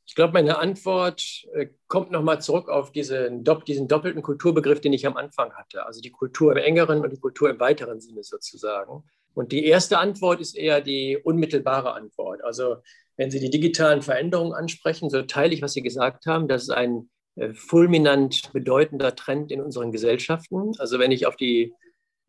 ich 0.07 0.15
glaube, 0.15 0.35
meine 0.35 0.59
Antwort 0.59 1.47
äh, 1.55 1.69
kommt 1.89 2.11
nochmal 2.11 2.41
zurück 2.41 2.69
auf 2.69 2.93
diesen, 2.93 3.43
diesen, 3.67 3.89
doppelten 3.89 4.23
Kulturbegriff, 4.23 4.81
den 4.81 4.93
ich 4.93 5.07
am 5.07 5.17
Anfang 5.17 5.53
hatte. 5.55 5.87
Also 5.87 6.01
die 6.01 6.11
Kultur 6.11 6.53
im 6.53 6.59
engeren 6.59 7.01
und 7.01 7.11
die 7.11 7.21
Kultur 7.21 7.49
im 7.49 7.59
weiteren 7.59 8.01
Sinne 8.01 8.23
sozusagen. 8.23 9.05
Und 9.33 9.51
die 9.51 9.65
erste 9.65 9.99
Antwort 9.99 10.41
ist 10.41 10.57
eher 10.57 10.81
die 10.81 11.19
unmittelbare 11.23 11.95
Antwort. 11.95 12.45
Also 12.45 12.77
wenn 13.17 13.31
Sie 13.31 13.41
die 13.41 13.51
digitalen 13.51 14.03
Veränderungen 14.03 14.53
ansprechen, 14.53 15.09
so 15.09 15.23
teile 15.23 15.55
ich, 15.55 15.63
was 15.63 15.73
Sie 15.73 15.83
gesagt 15.83 16.27
haben. 16.27 16.49
Das 16.49 16.65
ist 16.65 16.71
ein 16.71 16.99
äh, 16.99 17.14
fulminant 17.55 18.53
bedeutender 18.53 19.15
Trend 19.15 19.51
in 19.51 19.61
unseren 19.61 19.93
Gesellschaften. 19.93 20.73
Also 20.79 20.99
wenn 20.99 21.11
ich 21.11 21.27
auf 21.27 21.37
die, 21.37 21.73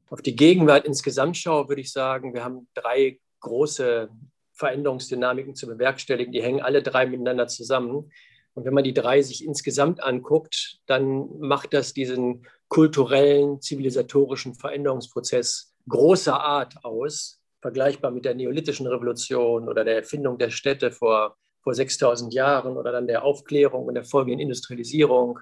auf 0.10 0.22
die 0.22 0.36
Gegenwart 0.36 0.86
insgesamt 0.86 1.38
schaue, 1.38 1.70
würde 1.70 1.82
ich 1.82 1.92
sagen, 1.92 2.34
wir 2.34 2.44
haben 2.44 2.68
drei 2.74 3.20
große 3.42 4.10
Veränderungsdynamiken 4.54 5.56
zu 5.56 5.68
bewerkstelligen. 5.68 6.32
Die 6.32 6.42
hängen 6.42 6.62
alle 6.62 6.82
drei 6.82 7.06
miteinander 7.06 7.48
zusammen. 7.48 8.12
Und 8.54 8.66
wenn 8.66 8.74
man 8.74 8.84
die 8.84 8.94
drei 8.94 9.22
sich 9.22 9.46
insgesamt 9.46 10.02
anguckt, 10.02 10.80
dann 10.86 11.40
macht 11.40 11.74
das 11.74 11.94
diesen 11.94 12.48
kulturellen, 12.70 13.62
zivilisatorischen 13.62 14.56
Veränderungsprozess 14.56 15.74
großer 15.88 16.40
Art 16.40 16.84
aus, 16.84 17.42
vergleichbar 17.62 18.12
mit 18.12 18.26
der 18.26 18.34
neolithischen 18.34 18.88
Revolution 18.88 19.68
oder 19.68 19.84
der 19.84 19.98
Erfindung 19.98 20.38
der 20.38 20.50
Städte 20.50 20.92
vor 20.92 21.38
vor 21.66 21.74
6000 21.74 22.32
Jahren 22.32 22.78
oder 22.78 22.92
dann 22.92 23.08
der 23.08 23.24
Aufklärung 23.24 23.88
und 23.88 23.96
der 23.96 24.06
folgenden 24.06 24.40
Industrialisierung 24.40 25.40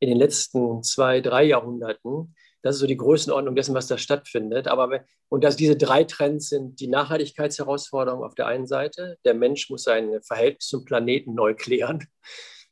in 0.00 0.08
den 0.08 0.18
letzten 0.18 0.82
zwei, 0.82 1.20
drei 1.20 1.44
Jahrhunderten. 1.44 2.34
Das 2.60 2.74
ist 2.74 2.80
so 2.80 2.88
die 2.88 2.96
Größenordnung 2.96 3.54
dessen, 3.54 3.74
was 3.74 3.86
da 3.86 3.96
stattfindet. 3.96 4.66
Aber, 4.66 5.04
und 5.28 5.44
dass 5.44 5.54
diese 5.54 5.76
drei 5.76 6.02
Trends 6.02 6.48
sind 6.48 6.80
die 6.80 6.88
Nachhaltigkeitsherausforderung 6.88 8.24
auf 8.24 8.34
der 8.34 8.48
einen 8.48 8.66
Seite. 8.66 9.16
Der 9.24 9.34
Mensch 9.34 9.70
muss 9.70 9.84
sein 9.84 10.20
Verhältnis 10.22 10.66
zum 10.66 10.84
Planeten 10.84 11.34
neu 11.34 11.54
klären. 11.54 12.04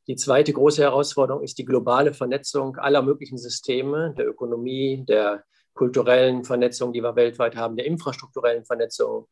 Die 0.09 0.17
zweite 0.17 0.53
große 0.53 0.83
Herausforderung 0.83 1.45
ist 1.45 1.57
die 1.59 1.65
globale 1.65 2.15
Vernetzung 2.15 2.77
aller 2.79 3.03
möglichen 3.03 3.39
Systeme, 3.39 4.13
der 4.19 4.27
Ökonomie, 4.27 5.05
der 5.07 5.45
kulturellen 5.73 6.43
Vernetzung, 6.43 6.93
die 6.93 7.03
wir 7.03 7.15
weltweit 7.15 7.55
haben, 7.55 7.77
der 7.77 7.87
infrastrukturellen 7.87 8.65
Vernetzung, 8.65 9.29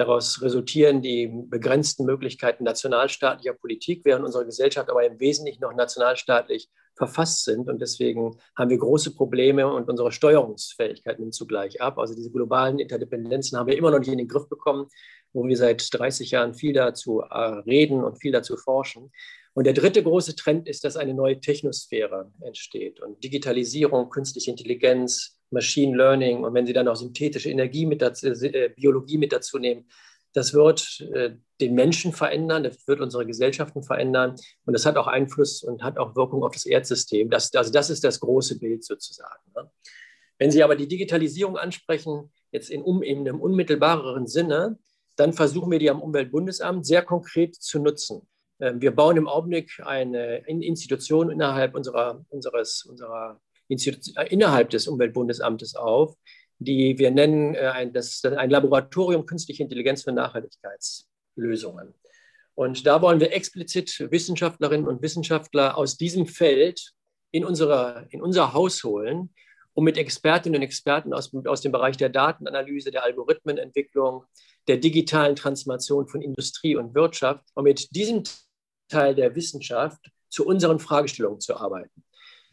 Daraus 0.00 0.40
resultieren 0.40 1.02
die 1.02 1.30
begrenzten 1.30 2.06
Möglichkeiten 2.06 2.64
nationalstaatlicher 2.64 3.52
Politik, 3.52 4.00
während 4.06 4.24
unsere 4.24 4.46
Gesellschaft 4.46 4.88
aber 4.88 5.04
im 5.04 5.20
Wesentlichen 5.20 5.60
noch 5.60 5.74
nationalstaatlich 5.74 6.70
verfasst 6.96 7.44
sind. 7.44 7.68
Und 7.68 7.82
deswegen 7.82 8.38
haben 8.56 8.70
wir 8.70 8.78
große 8.78 9.14
Probleme 9.14 9.70
und 9.70 9.90
unsere 9.90 10.10
Steuerungsfähigkeit 10.10 11.20
nimmt 11.20 11.34
zugleich 11.34 11.82
ab. 11.82 11.98
Also 11.98 12.14
diese 12.14 12.30
globalen 12.30 12.78
Interdependenzen 12.78 13.58
haben 13.58 13.66
wir 13.66 13.76
immer 13.76 13.90
noch 13.90 13.98
nicht 13.98 14.08
in 14.08 14.16
den 14.16 14.28
Griff 14.28 14.48
bekommen, 14.48 14.88
wo 15.34 15.44
wir 15.46 15.58
seit 15.58 15.86
30 15.92 16.30
Jahren 16.30 16.54
viel 16.54 16.72
dazu 16.72 17.20
äh, 17.20 17.36
reden 17.36 18.02
und 18.02 18.22
viel 18.22 18.32
dazu 18.32 18.56
forschen. 18.56 19.12
Und 19.52 19.64
der 19.64 19.74
dritte 19.74 20.02
große 20.02 20.34
Trend 20.34 20.66
ist, 20.66 20.82
dass 20.82 20.96
eine 20.96 21.12
neue 21.12 21.40
Technosphäre 21.40 22.32
entsteht 22.40 23.00
und 23.00 23.22
Digitalisierung, 23.22 24.08
künstliche 24.08 24.50
Intelligenz, 24.50 25.39
Machine 25.50 25.96
Learning 25.96 26.44
und 26.44 26.54
wenn 26.54 26.66
Sie 26.66 26.72
dann 26.72 26.88
auch 26.88 26.96
synthetische 26.96 27.50
Energie 27.50 27.86
mit 27.86 28.02
dazu, 28.02 28.28
äh, 28.28 28.70
Biologie 28.76 29.18
mit 29.18 29.32
dazu 29.32 29.58
nehmen, 29.58 29.86
Das 30.32 30.54
wird 30.54 31.00
äh, 31.12 31.36
den 31.60 31.74
Menschen 31.74 32.12
verändern, 32.12 32.62
das 32.62 32.86
wird 32.86 33.00
unsere 33.00 33.26
Gesellschaften 33.26 33.82
verändern 33.82 34.36
und 34.64 34.72
das 34.74 34.86
hat 34.86 34.96
auch 34.96 35.08
Einfluss 35.08 35.62
und 35.62 35.82
hat 35.82 35.98
auch 35.98 36.14
Wirkung 36.14 36.44
auf 36.44 36.52
das 36.52 36.66
Erdsystem. 36.66 37.30
Das, 37.30 37.52
also 37.54 37.72
das 37.72 37.90
ist 37.90 38.04
das 38.04 38.20
große 38.20 38.58
Bild 38.58 38.84
sozusagen. 38.84 39.50
Ne? 39.56 39.68
Wenn 40.38 40.50
Sie 40.50 40.62
aber 40.62 40.76
die 40.76 40.86
Digitalisierung 40.86 41.56
ansprechen, 41.58 42.30
jetzt 42.52 42.70
in, 42.70 42.82
um, 42.82 43.02
in 43.02 43.20
einem 43.20 43.40
unmittelbareren 43.40 44.26
Sinne, 44.26 44.78
dann 45.16 45.32
versuchen 45.32 45.70
wir 45.70 45.80
die 45.80 45.90
am 45.90 46.00
Umweltbundesamt 46.00 46.86
sehr 46.86 47.02
konkret 47.02 47.56
zu 47.56 47.80
nutzen. 47.80 48.26
Ähm, 48.60 48.80
wir 48.80 48.94
bauen 48.94 49.16
im 49.16 49.26
Augenblick 49.28 49.80
eine 49.84 50.46
Institution 50.46 51.30
innerhalb 51.30 51.74
unserer, 51.74 52.24
unseres, 52.28 52.84
unserer 52.84 53.40
innerhalb 53.70 54.70
des 54.70 54.88
Umweltbundesamtes 54.88 55.74
auf, 55.74 56.16
die 56.58 56.98
wir 56.98 57.10
nennen 57.10 57.54
äh, 57.54 57.68
ein, 57.68 57.92
das, 57.92 58.22
ein 58.24 58.50
Laboratorium 58.50 59.26
Künstliche 59.26 59.62
Intelligenz 59.62 60.02
für 60.02 60.12
Nachhaltigkeitslösungen. 60.12 61.94
Und 62.54 62.86
da 62.86 63.00
wollen 63.00 63.20
wir 63.20 63.32
explizit 63.32 64.06
Wissenschaftlerinnen 64.10 64.86
und 64.86 65.00
Wissenschaftler 65.00 65.78
aus 65.78 65.96
diesem 65.96 66.26
Feld 66.26 66.92
in, 67.30 67.44
unsere, 67.44 68.06
in 68.10 68.20
unser 68.20 68.52
Haus 68.52 68.84
holen, 68.84 69.32
um 69.72 69.84
mit 69.84 69.96
Expertinnen 69.96 70.60
und 70.60 70.62
Experten 70.62 71.14
aus, 71.14 71.34
aus 71.46 71.62
dem 71.62 71.72
Bereich 71.72 71.96
der 71.96 72.10
Datenanalyse, 72.10 72.90
der 72.90 73.04
Algorithmenentwicklung, 73.04 74.24
der 74.68 74.76
digitalen 74.76 75.36
Transformation 75.36 76.08
von 76.08 76.20
Industrie 76.20 76.76
und 76.76 76.94
Wirtschaft 76.94 77.44
und 77.54 77.64
mit 77.64 77.94
diesem 77.94 78.24
Teil 78.88 79.14
der 79.14 79.34
Wissenschaft 79.34 80.10
zu 80.28 80.44
unseren 80.44 80.80
Fragestellungen 80.80 81.40
zu 81.40 81.56
arbeiten. 81.56 82.04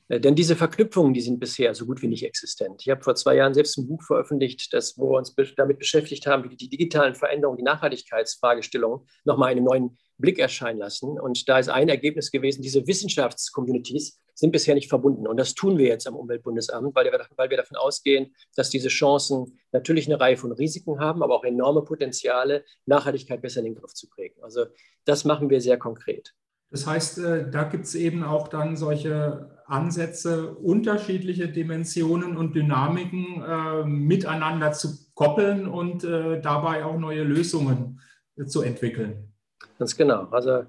Äh, 0.09 0.19
denn 0.19 0.35
diese 0.35 0.55
Verknüpfungen, 0.55 1.13
die 1.13 1.21
sind 1.21 1.39
bisher 1.39 1.73
so 1.75 1.85
gut 1.85 2.01
wie 2.01 2.07
nicht 2.07 2.25
existent. 2.25 2.81
Ich 2.81 2.89
habe 2.89 3.03
vor 3.03 3.15
zwei 3.15 3.35
Jahren 3.35 3.53
selbst 3.53 3.77
ein 3.77 3.87
Buch 3.87 4.03
veröffentlicht, 4.03 4.73
das, 4.73 4.97
wo 4.97 5.11
wir 5.11 5.17
uns 5.17 5.35
damit 5.55 5.79
beschäftigt 5.79 6.27
haben, 6.27 6.49
wie 6.49 6.55
die 6.55 6.69
digitalen 6.69 7.15
Veränderungen, 7.15 7.57
die 7.57 7.63
Nachhaltigkeitsfragestellungen 7.63 9.07
nochmal 9.25 9.51
einen 9.51 9.63
neuen 9.63 9.97
Blick 10.17 10.39
erscheinen 10.39 10.79
lassen. 10.79 11.19
Und 11.19 11.47
da 11.47 11.59
ist 11.59 11.69
ein 11.69 11.89
Ergebnis 11.89 12.31
gewesen, 12.31 12.61
diese 12.61 12.87
Wissenschaftscommunities 12.87 14.19
sind 14.33 14.51
bisher 14.51 14.75
nicht 14.75 14.89
verbunden. 14.89 15.27
Und 15.27 15.37
das 15.37 15.55
tun 15.55 15.77
wir 15.77 15.87
jetzt 15.87 16.07
am 16.07 16.15
Umweltbundesamt, 16.15 16.95
weil 16.95 17.05
wir, 17.05 17.27
weil 17.35 17.49
wir 17.49 17.57
davon 17.57 17.77
ausgehen, 17.77 18.35
dass 18.55 18.69
diese 18.69 18.87
Chancen 18.87 19.59
natürlich 19.71 20.07
eine 20.07 20.19
Reihe 20.19 20.37
von 20.37 20.51
Risiken 20.51 20.99
haben, 20.99 21.23
aber 21.23 21.35
auch 21.35 21.43
enorme 21.43 21.83
Potenziale, 21.83 22.63
Nachhaltigkeit 22.85 23.41
besser 23.41 23.59
in 23.59 23.65
den 23.65 23.75
Griff 23.75 23.93
zu 23.93 24.07
kriegen. 24.09 24.41
Also 24.43 24.65
das 25.05 25.25
machen 25.25 25.49
wir 25.49 25.59
sehr 25.59 25.77
konkret. 25.77 26.33
Das 26.69 26.85
heißt, 26.85 27.17
äh, 27.19 27.49
da 27.49 27.63
gibt 27.63 27.85
es 27.85 27.95
eben 27.95 28.23
auch 28.23 28.47
dann 28.47 28.75
solche 28.75 29.56
Ansätze, 29.67 30.55
unterschiedliche 30.55 31.49
Dimensionen 31.49 32.37
und 32.37 32.55
Dynamiken 32.55 33.43
äh, 33.43 33.83
miteinander 33.83 34.71
zu 34.71 34.97
koppeln 35.13 35.67
und 35.67 36.03
äh, 36.03 36.39
dabei 36.41 36.85
auch 36.85 36.97
neue 36.97 37.23
Lösungen 37.23 37.99
äh, 38.37 38.45
zu 38.45 38.61
entwickeln. 38.61 39.33
Ganz 39.77 39.97
genau. 39.97 40.27
Also 40.31 40.63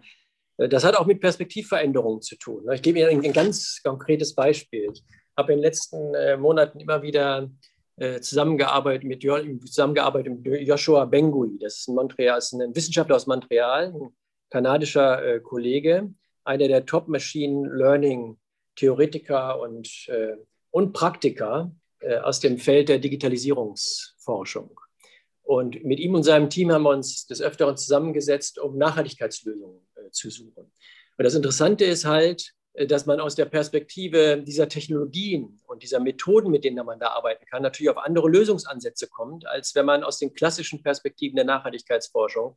äh, 0.57 0.69
das 0.69 0.85
hat 0.85 0.97
auch 0.97 1.07
mit 1.07 1.21
Perspektivveränderungen 1.21 2.23
zu 2.23 2.37
tun. 2.37 2.65
Ich 2.73 2.83
gebe 2.83 2.99
Ihnen 2.99 3.25
ein, 3.25 3.33
ganz 3.33 3.81
konkretes 3.85 4.35
Beispiel. 4.35 4.89
Ich 4.93 5.05
habe 5.37 5.53
in 5.53 5.59
den 5.59 5.63
letzten 5.63 6.15
äh, 6.15 6.37
Monaten 6.37 6.81
immer 6.81 7.03
wieder 7.03 7.51
zusammengearbeitet 8.21 9.03
mit, 9.03 9.23
zusammengearbeitet 9.23 10.33
mit 10.33 10.69
Joshua 10.69 11.05
Bengui. 11.05 11.59
Das 11.59 11.79
ist 11.79 11.89
ein, 11.89 11.97
Montreal, 11.97 12.39
ist 12.39 12.53
ein 12.53 12.73
Wissenschaftler 12.73 13.17
aus 13.17 13.27
Montreal, 13.27 13.93
ein 13.93 14.17
kanadischer 14.51 15.41
Kollege, 15.41 16.09
einer 16.45 16.69
der 16.69 16.87
Top 16.87 17.09
Machine 17.09 17.69
Learning 17.69 18.39
Theoretiker 18.79 19.61
und, 19.61 20.09
äh, 20.09 20.37
und 20.71 20.93
Praktiker 20.93 21.73
äh, 22.01 22.19
aus 22.19 22.41
dem 22.41 22.59
Feld 22.59 22.89
der 22.89 22.99
Digitalisierungsforschung. 22.99 24.79
Und 25.43 25.83
mit 25.85 25.99
ihm 25.99 26.15
und 26.15 26.23
seinem 26.23 26.49
Team 26.49 26.71
haben 26.71 26.83
wir 26.83 26.91
uns 26.91 27.27
des 27.27 27.41
Öfteren 27.41 27.77
zusammengesetzt, 27.77 28.59
um 28.59 28.77
Nachhaltigkeitslösungen 28.77 29.81
äh, 29.97 30.11
zu 30.11 30.31
suchen. 30.31 30.71
Und 31.17 31.25
das 31.25 31.35
Interessante 31.35 31.85
ist 31.85 32.05
halt, 32.05 32.53
äh, 32.75 32.87
dass 32.87 33.07
man 33.07 33.19
aus 33.19 33.35
der 33.35 33.47
Perspektive 33.47 34.43
dieser 34.47 34.69
Technologien 34.69 35.61
und 35.67 35.83
dieser 35.83 35.99
Methoden, 35.99 36.51
mit 36.51 36.65
denen 36.65 36.87
man 36.87 37.01
da 37.01 37.09
arbeiten 37.09 37.45
kann, 37.47 37.63
natürlich 37.63 37.91
auf 37.91 37.99
andere 37.99 38.29
Lösungsansätze 38.29 39.09
kommt, 39.09 39.47
als 39.47 39.75
wenn 39.75 39.87
man 39.87 40.05
aus 40.05 40.19
den 40.19 40.35
klassischen 40.35 40.83
Perspektiven 40.83 41.35
der 41.35 41.47
Nachhaltigkeitsforschung 41.47 42.57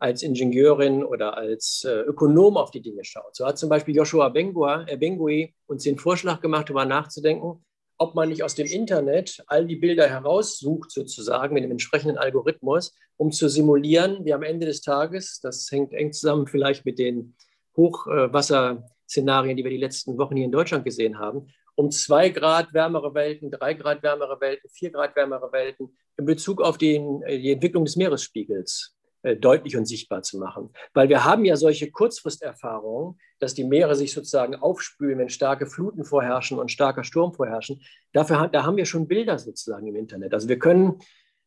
als 0.00 0.22
Ingenieurin 0.22 1.04
oder 1.04 1.36
als 1.36 1.84
äh, 1.84 2.00
Ökonom 2.00 2.56
auf 2.56 2.70
die 2.70 2.80
Dinge 2.80 3.04
schaut. 3.04 3.36
So 3.36 3.46
hat 3.46 3.58
zum 3.58 3.68
Beispiel 3.68 3.94
Joshua 3.94 4.30
Bengua, 4.30 4.84
äh, 4.88 4.96
Bengui 4.96 5.54
uns 5.66 5.84
den 5.84 5.98
Vorschlag 5.98 6.40
gemacht, 6.40 6.68
darüber 6.68 6.86
nachzudenken, 6.86 7.62
ob 7.98 8.14
man 8.14 8.30
nicht 8.30 8.42
aus 8.42 8.54
dem 8.54 8.66
Internet 8.66 9.44
all 9.46 9.66
die 9.66 9.76
Bilder 9.76 10.08
heraussucht, 10.08 10.90
sozusagen 10.90 11.52
mit 11.52 11.64
dem 11.64 11.70
entsprechenden 11.70 12.16
Algorithmus, 12.16 12.94
um 13.18 13.30
zu 13.30 13.50
simulieren, 13.50 14.24
wie 14.24 14.32
am 14.32 14.42
Ende 14.42 14.64
des 14.64 14.80
Tages, 14.80 15.38
das 15.42 15.70
hängt 15.70 15.92
eng 15.92 16.14
zusammen 16.14 16.46
vielleicht 16.46 16.86
mit 16.86 16.98
den 16.98 17.36
Hochwasserszenarien, 17.76 19.58
die 19.58 19.64
wir 19.64 19.70
die 19.70 19.76
letzten 19.76 20.16
Wochen 20.16 20.36
hier 20.36 20.46
in 20.46 20.52
Deutschland 20.52 20.86
gesehen 20.86 21.18
haben, 21.18 21.48
um 21.74 21.90
zwei 21.90 22.30
Grad 22.30 22.72
wärmere 22.72 23.12
Welten, 23.12 23.50
drei 23.50 23.74
Grad 23.74 24.02
wärmere 24.02 24.40
Welten, 24.40 24.70
vier 24.70 24.90
Grad 24.90 25.14
wärmere 25.14 25.52
Welten 25.52 25.94
in 26.16 26.24
Bezug 26.24 26.62
auf 26.62 26.78
den, 26.78 27.22
äh, 27.22 27.38
die 27.38 27.52
Entwicklung 27.52 27.84
des 27.84 27.96
Meeresspiegels 27.96 28.96
deutlich 29.22 29.76
und 29.76 29.86
sichtbar 29.86 30.22
zu 30.22 30.38
machen. 30.38 30.72
Weil 30.94 31.08
wir 31.08 31.24
haben 31.24 31.44
ja 31.44 31.56
solche 31.56 31.90
Kurzfristerfahrungen, 31.90 33.18
dass 33.38 33.54
die 33.54 33.64
Meere 33.64 33.94
sich 33.94 34.12
sozusagen 34.12 34.54
aufspülen, 34.54 35.18
wenn 35.18 35.28
starke 35.28 35.66
Fluten 35.66 36.04
vorherrschen 36.04 36.58
und 36.58 36.70
starker 36.70 37.04
Sturm 37.04 37.32
vorherrschen. 37.32 37.82
Dafür 38.12 38.48
da 38.48 38.64
haben 38.64 38.76
wir 38.76 38.86
schon 38.86 39.08
Bilder 39.08 39.38
sozusagen 39.38 39.86
im 39.86 39.96
Internet. 39.96 40.32
Also 40.34 40.48
wir 40.48 40.58
können 40.58 40.98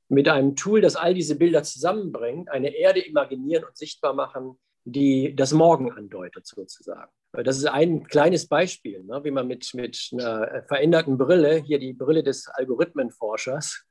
mit 0.09 0.27
einem 0.27 0.55
Tool, 0.55 0.81
das 0.81 0.95
all 0.95 1.13
diese 1.13 1.35
Bilder 1.35 1.63
zusammenbringt, 1.63 2.49
eine 2.49 2.75
Erde 2.75 2.99
imaginieren 2.99 3.63
und 3.63 3.75
sichtbar 3.75 4.13
machen, 4.13 4.57
die 4.85 5.35
das 5.35 5.53
Morgen 5.53 5.91
andeutet 5.91 6.45
sozusagen. 6.45 7.11
Das 7.31 7.57
ist 7.57 7.65
ein 7.65 8.05
kleines 8.05 8.47
Beispiel, 8.47 9.03
ne, 9.03 9.21
wie 9.23 9.31
man 9.31 9.47
mit, 9.47 9.73
mit 9.73 10.09
einer 10.13 10.63
veränderten 10.67 11.17
Brille, 11.17 11.55
hier 11.55 11.79
die 11.79 11.93
Brille 11.93 12.21
des 12.21 12.47
Algorithmenforschers, 12.47 13.85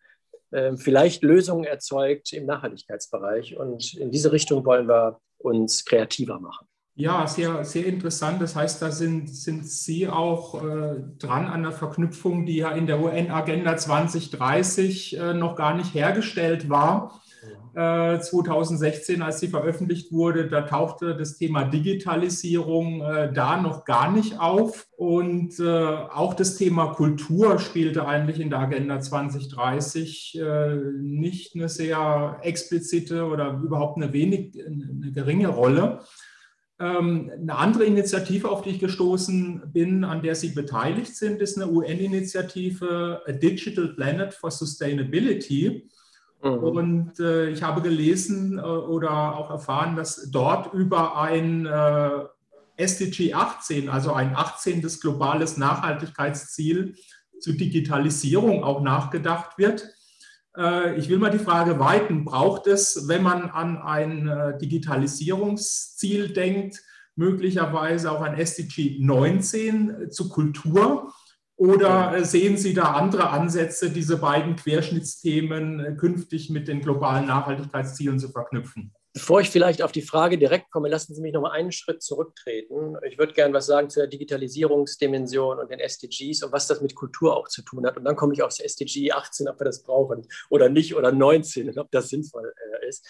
vielleicht 0.76 1.22
Lösungen 1.22 1.64
erzeugt 1.64 2.32
im 2.32 2.46
Nachhaltigkeitsbereich. 2.46 3.56
Und 3.56 3.94
in 3.94 4.10
diese 4.10 4.32
Richtung 4.32 4.64
wollen 4.64 4.88
wir 4.88 5.20
uns 5.38 5.84
kreativer 5.84 6.38
machen. 6.38 6.66
Ja, 6.94 7.26
sehr, 7.26 7.64
sehr 7.64 7.86
interessant. 7.86 8.42
Das 8.42 8.54
heißt, 8.54 8.82
da 8.82 8.90
sind, 8.90 9.34
sind 9.34 9.66
Sie 9.66 10.08
auch 10.08 10.62
äh, 10.62 11.00
dran 11.18 11.46
an 11.46 11.62
der 11.62 11.72
Verknüpfung, 11.72 12.44
die 12.44 12.56
ja 12.56 12.72
in 12.72 12.86
der 12.86 13.00
UN-Agenda 13.00 13.78
2030 13.78 15.18
äh, 15.18 15.32
noch 15.32 15.56
gar 15.56 15.74
nicht 15.74 15.94
hergestellt 15.94 16.68
war. 16.68 17.21
2016, 17.74 19.20
äh, 19.20 19.24
als 19.24 19.40
sie 19.40 19.48
veröffentlicht 19.48 20.12
wurde, 20.12 20.48
da 20.48 20.62
tauchte 20.62 21.16
das 21.16 21.38
Thema 21.38 21.64
Digitalisierung 21.64 23.00
äh, 23.00 23.32
da 23.32 23.60
noch 23.60 23.84
gar 23.84 24.12
nicht 24.12 24.38
auf. 24.38 24.86
Und 24.96 25.58
äh, 25.58 25.64
auch 25.64 26.34
das 26.34 26.56
Thema 26.56 26.88
Kultur 26.88 27.58
spielte 27.58 28.06
eigentlich 28.06 28.40
in 28.40 28.50
der 28.50 28.60
Agenda 28.60 29.00
2030 29.00 30.38
äh, 30.38 30.74
nicht 31.00 31.54
eine 31.54 31.68
sehr 31.68 32.38
explizite 32.42 33.24
oder 33.24 33.60
überhaupt 33.62 33.96
eine 33.96 34.12
wenig, 34.12 34.54
eine 34.64 35.10
geringe 35.12 35.48
Rolle. 35.48 36.00
Ähm, 36.78 37.30
eine 37.34 37.56
andere 37.56 37.84
Initiative, 37.84 38.50
auf 38.50 38.62
die 38.62 38.70
ich 38.70 38.80
gestoßen 38.80 39.72
bin, 39.72 40.04
an 40.04 40.22
der 40.22 40.34
Sie 40.34 40.50
beteiligt 40.50 41.16
sind, 41.16 41.40
ist 41.40 41.56
eine 41.56 41.70
UN-Initiative 41.70 43.22
Digital 43.42 43.94
Planet 43.94 44.34
for 44.34 44.50
Sustainability. 44.50 45.88
Mhm. 46.42 46.58
Und 46.58 47.20
äh, 47.20 47.50
ich 47.50 47.62
habe 47.62 47.82
gelesen 47.82 48.58
äh, 48.58 48.62
oder 48.62 49.36
auch 49.36 49.50
erfahren, 49.50 49.96
dass 49.96 50.30
dort 50.30 50.74
über 50.74 51.16
ein 51.20 51.66
äh, 51.66 52.10
SDG 52.76 53.34
18, 53.34 53.88
also 53.88 54.12
ein 54.12 54.34
18. 54.34 54.82
globales 55.00 55.56
Nachhaltigkeitsziel 55.56 56.96
zur 57.40 57.54
Digitalisierung 57.54 58.64
auch 58.64 58.82
nachgedacht 58.82 59.56
wird. 59.58 59.88
Äh, 60.56 60.96
ich 60.96 61.08
will 61.08 61.18
mal 61.18 61.30
die 61.30 61.38
Frage 61.38 61.78
weiten, 61.78 62.24
braucht 62.24 62.66
es, 62.66 63.06
wenn 63.08 63.22
man 63.22 63.50
an 63.50 63.78
ein 63.78 64.26
äh, 64.26 64.58
Digitalisierungsziel 64.58 66.32
denkt, 66.32 66.82
möglicherweise 67.14 68.10
auch 68.10 68.22
ein 68.22 68.34
SDG 68.34 68.98
19 69.00 70.10
zu 70.10 70.28
Kultur? 70.28 71.12
Oder 71.62 72.24
sehen 72.24 72.56
Sie 72.56 72.74
da 72.74 72.94
andere 72.94 73.30
Ansätze, 73.30 73.90
diese 73.90 74.16
beiden 74.16 74.56
Querschnittsthemen 74.56 75.78
äh, 75.78 75.94
künftig 75.94 76.50
mit 76.50 76.66
den 76.66 76.80
globalen 76.80 77.28
Nachhaltigkeitszielen 77.28 78.18
zu 78.18 78.30
verknüpfen? 78.30 78.92
Bevor 79.12 79.42
ich 79.42 79.48
vielleicht 79.48 79.80
auf 79.80 79.92
die 79.92 80.02
Frage 80.02 80.38
direkt 80.38 80.72
komme, 80.72 80.88
lassen 80.88 81.14
Sie 81.14 81.20
mich 81.20 81.32
noch 81.32 81.42
mal 81.42 81.52
einen 81.52 81.70
Schritt 81.70 82.02
zurücktreten. 82.02 82.96
Ich 83.08 83.16
würde 83.16 83.32
gerne 83.32 83.54
was 83.54 83.66
sagen 83.66 83.90
zur 83.90 84.08
Digitalisierungsdimension 84.08 85.60
und 85.60 85.70
den 85.70 85.78
SDGs 85.78 86.42
und 86.42 86.50
was 86.50 86.66
das 86.66 86.80
mit 86.80 86.96
Kultur 86.96 87.36
auch 87.36 87.46
zu 87.46 87.62
tun 87.62 87.86
hat. 87.86 87.96
Und 87.96 88.06
dann 88.06 88.16
komme 88.16 88.34
ich 88.34 88.42
aufs 88.42 88.58
SDG 88.58 89.12
18, 89.12 89.46
ob 89.46 89.60
wir 89.60 89.64
das 89.64 89.84
brauchen 89.84 90.26
oder 90.50 90.68
nicht, 90.68 90.96
oder 90.96 91.12
19 91.12 91.68
und 91.68 91.78
ob 91.78 91.92
das 91.92 92.08
sinnvoll 92.08 92.52
äh, 92.82 92.88
ist. 92.88 93.06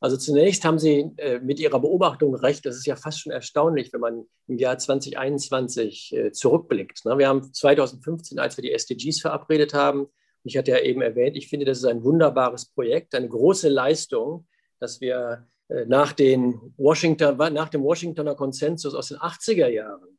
Also 0.00 0.16
zunächst 0.16 0.64
haben 0.64 0.78
Sie 0.78 1.10
äh, 1.16 1.40
mit 1.40 1.58
Ihrer 1.58 1.80
Beobachtung 1.80 2.34
recht. 2.34 2.64
Das 2.64 2.76
ist 2.76 2.86
ja 2.86 2.94
fast 2.94 3.20
schon 3.20 3.32
erstaunlich, 3.32 3.92
wenn 3.92 4.00
man 4.00 4.26
im 4.46 4.58
Jahr 4.58 4.78
2021 4.78 6.16
äh, 6.16 6.32
zurückblickt. 6.32 7.04
Ne? 7.04 7.18
Wir 7.18 7.28
haben 7.28 7.52
2015, 7.52 8.38
als 8.38 8.56
wir 8.56 8.62
die 8.62 8.72
SDGs 8.72 9.20
verabredet 9.20 9.74
haben, 9.74 10.06
ich 10.44 10.56
hatte 10.56 10.70
ja 10.70 10.78
eben 10.78 11.02
erwähnt, 11.02 11.36
ich 11.36 11.48
finde, 11.48 11.66
das 11.66 11.78
ist 11.78 11.84
ein 11.84 12.04
wunderbares 12.04 12.66
Projekt, 12.66 13.14
eine 13.14 13.28
große 13.28 13.68
Leistung, 13.68 14.46
dass 14.78 15.00
wir 15.00 15.46
äh, 15.68 15.84
nach, 15.86 16.12
den 16.12 16.74
Washington, 16.76 17.36
nach 17.36 17.68
dem 17.68 17.82
Washingtoner 17.82 18.36
Konsensus 18.36 18.94
aus 18.94 19.08
den 19.08 19.18
80er 19.18 19.68
Jahren, 19.68 20.18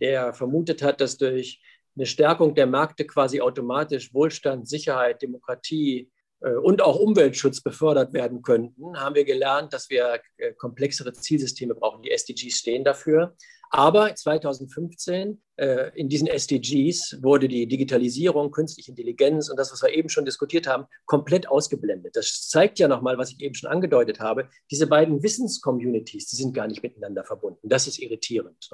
der 0.00 0.34
vermutet 0.34 0.82
hat, 0.82 1.00
dass 1.00 1.16
durch 1.16 1.62
eine 1.96 2.06
Stärkung 2.06 2.56
der 2.56 2.66
Märkte 2.66 3.06
quasi 3.06 3.40
automatisch 3.40 4.12
Wohlstand, 4.12 4.68
Sicherheit, 4.68 5.22
Demokratie 5.22 6.10
und 6.50 6.82
auch 6.82 6.96
Umweltschutz 6.96 7.62
befördert 7.62 8.12
werden 8.12 8.42
könnten, 8.42 8.98
haben 8.98 9.14
wir 9.14 9.24
gelernt, 9.24 9.72
dass 9.72 9.88
wir 9.90 10.20
äh, 10.36 10.52
komplexere 10.52 11.12
Zielsysteme 11.12 11.74
brauchen. 11.74 12.02
Die 12.02 12.10
SDGs 12.10 12.58
stehen 12.58 12.84
dafür. 12.84 13.34
Aber 13.70 14.14
2015 14.14 15.42
äh, 15.56 15.90
in 15.98 16.08
diesen 16.08 16.28
SDGs 16.28 17.18
wurde 17.22 17.48
die 17.48 17.66
Digitalisierung, 17.66 18.52
künstliche 18.52 18.92
Intelligenz 18.92 19.48
und 19.48 19.56
das, 19.58 19.72
was 19.72 19.82
wir 19.82 19.90
eben 19.90 20.08
schon 20.08 20.24
diskutiert 20.24 20.68
haben, 20.68 20.84
komplett 21.06 21.48
ausgeblendet. 21.48 22.14
Das 22.14 22.48
zeigt 22.48 22.78
ja 22.78 22.86
nochmal, 22.86 23.18
was 23.18 23.32
ich 23.32 23.40
eben 23.40 23.56
schon 23.56 23.70
angedeutet 23.70 24.20
habe. 24.20 24.48
Diese 24.70 24.86
beiden 24.86 25.24
Wissenscommunities, 25.24 26.28
die 26.28 26.36
sind 26.36 26.54
gar 26.54 26.68
nicht 26.68 26.84
miteinander 26.84 27.24
verbunden. 27.24 27.68
Das 27.68 27.88
ist 27.88 27.98
irritierend. 27.98 28.70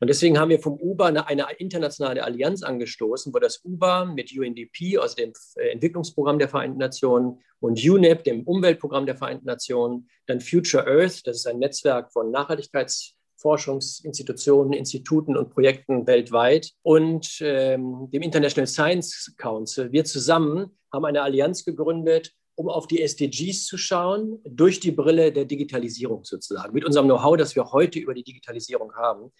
Und 0.00 0.08
deswegen 0.08 0.38
haben 0.38 0.50
wir 0.50 0.60
vom 0.60 0.78
UBA 0.80 1.06
eine, 1.06 1.26
eine, 1.26 1.46
internationale 1.58 2.22
Allianz 2.22 2.62
angestoßen, 2.62 3.34
wo 3.34 3.38
das 3.38 3.64
UBA 3.64 4.04
mit 4.04 4.36
UNDP, 4.36 4.98
also 4.98 5.16
dem 5.16 5.32
äh, 5.56 5.70
Entwicklungsprogramm 5.70 6.38
der 6.38 6.48
Vereinten 6.48 6.78
Nationen, 6.78 7.40
und 7.60 7.84
UNEP, 7.84 8.22
dem 8.22 8.44
Umweltprogramm 8.44 9.04
der 9.06 9.16
Vereinten 9.16 9.46
Nationen, 9.46 10.08
dann 10.26 10.40
Future 10.40 10.86
Earth, 10.86 11.26
das 11.26 11.38
ist 11.38 11.46
ein 11.46 11.58
Netzwerk 11.58 12.12
von 12.12 12.30
Nachhaltigkeitsforschungsinstitutionen, 12.30 14.72
Instituten 14.72 15.36
und 15.36 15.50
Projekten 15.50 16.06
weltweit, 16.06 16.70
und 16.82 17.38
ähm, 17.40 18.08
dem 18.12 18.22
International 18.22 18.68
Science 18.68 19.34
Council. 19.36 19.90
Wir 19.90 20.04
zusammen 20.04 20.78
haben 20.92 21.04
eine 21.04 21.22
Allianz 21.22 21.64
gegründet, 21.64 22.32
um 22.54 22.68
auf 22.68 22.86
die 22.88 23.02
SDGs 23.02 23.66
zu 23.66 23.76
schauen, 23.76 24.40
durch 24.44 24.80
die 24.80 24.90
Brille 24.90 25.30
der 25.32 25.44
Digitalisierung 25.44 26.24
sozusagen, 26.24 26.74
mit 26.74 26.84
unserem 26.84 27.06
Know-how, 27.06 27.36
das 27.36 27.54
wir 27.54 27.70
heute 27.72 28.00
über 28.00 28.14
die 28.14 28.24
Digitalisierung 28.24 28.94
haben. 28.94 29.30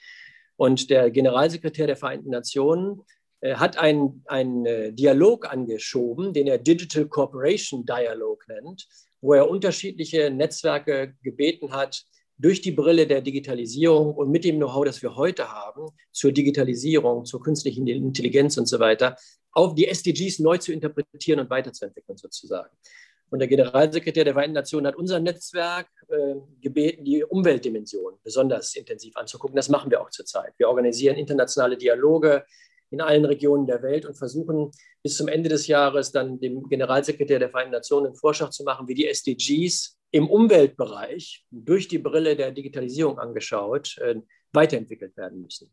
Und 0.59 0.91
der 0.91 1.11
Generalsekretär 1.13 1.87
der 1.87 1.97
Vereinten 1.97 2.31
Nationen 2.31 3.03
äh, 3.41 3.55
hat 3.55 3.79
einen, 3.79 4.25
einen 4.27 4.67
äh, 4.67 4.93
Dialog 4.93 5.51
angeschoben, 5.51 6.33
den 6.33 6.49
er 6.49 6.59
Digital 6.59 7.07
Cooperation 7.07 7.87
Dialog 7.87 8.45
nennt, 8.49 8.89
wo 9.21 9.35
er 9.35 9.49
unterschiedliche 9.49 10.31
Netzwerke 10.31 11.15
gebeten 11.23 11.73
hat, 11.73 12.05
durch 12.39 12.61
die 12.61 12.73
Brille 12.73 13.07
der 13.07 13.21
Digitalisierung 13.21 14.15
und 14.15 14.31
mit 14.31 14.45
dem 14.45 14.57
Know-how, 14.57 14.85
das 14.85 15.01
wir 15.01 15.15
heute 15.17 15.51
haben, 15.51 15.91
zur 16.13 16.33
Digitalisierung, 16.33 17.25
zur 17.25 17.41
künstlichen 17.41 17.87
Intelligenz 17.87 18.57
und 18.59 18.67
so 18.67 18.79
weiter, 18.81 19.17
auf 19.53 19.75
die 19.75 19.87
SDGs 19.87 20.41
neu 20.41 20.59
zu 20.59 20.73
interpretieren 20.73 21.41
und 21.41 21.51
weiterzuentwickeln 21.51 22.17
sozusagen. 22.17 22.77
Und 23.31 23.41
der 23.41 23.49
Generalsekretär 23.49 24.25
der 24.25 24.33
Vereinten 24.33 24.55
Nationen 24.55 24.87
hat 24.87 24.97
unser 24.97 25.21
Netzwerk 25.21 25.89
äh, 26.09 26.37
gebeten, 26.61 27.05
die 27.05 27.25
Umweltdimension 27.25 28.15
besonders 28.23 28.75
intensiv 28.75 29.17
anzugucken. 29.17 29.57
Das 29.57 29.69
machen 29.69 29.91
wir 29.91 30.01
auch 30.01 30.11
zurzeit. 30.11 30.53
Wir 30.57 30.69
organisieren 30.69 31.17
internationale 31.17 31.77
Dialoge 31.77 32.45
in 32.91 33.01
allen 33.01 33.25
Regionen 33.25 33.67
der 33.67 33.83
Welt 33.83 34.07
und 34.07 34.17
versuchen 34.17 34.71
bis 35.03 35.17
zum 35.17 35.29
Ende 35.29 35.49
des 35.49 35.67
Jahres 35.67 36.11
dann 36.11 36.41
dem 36.41 36.69
Generalsekretär 36.69 37.39
der 37.39 37.51
Vereinten 37.51 37.73
Nationen 37.73 38.07
einen 38.07 38.17
Vorschlag 38.17 38.51
zu 38.51 38.65
machen, 38.65 38.89
wie 38.89 38.95
die 38.95 39.07
SDGs 39.07 39.99
im 40.11 40.29
Umweltbereich 40.29 41.45
durch 41.51 41.89
die 41.89 41.99
Brille 41.99 42.35
der 42.35 42.51
Digitalisierung 42.51 43.19
angeschaut 43.19 43.99
äh, 43.99 44.17
weiterentwickelt 44.53 45.17
werden 45.17 45.43
müssen. 45.43 45.71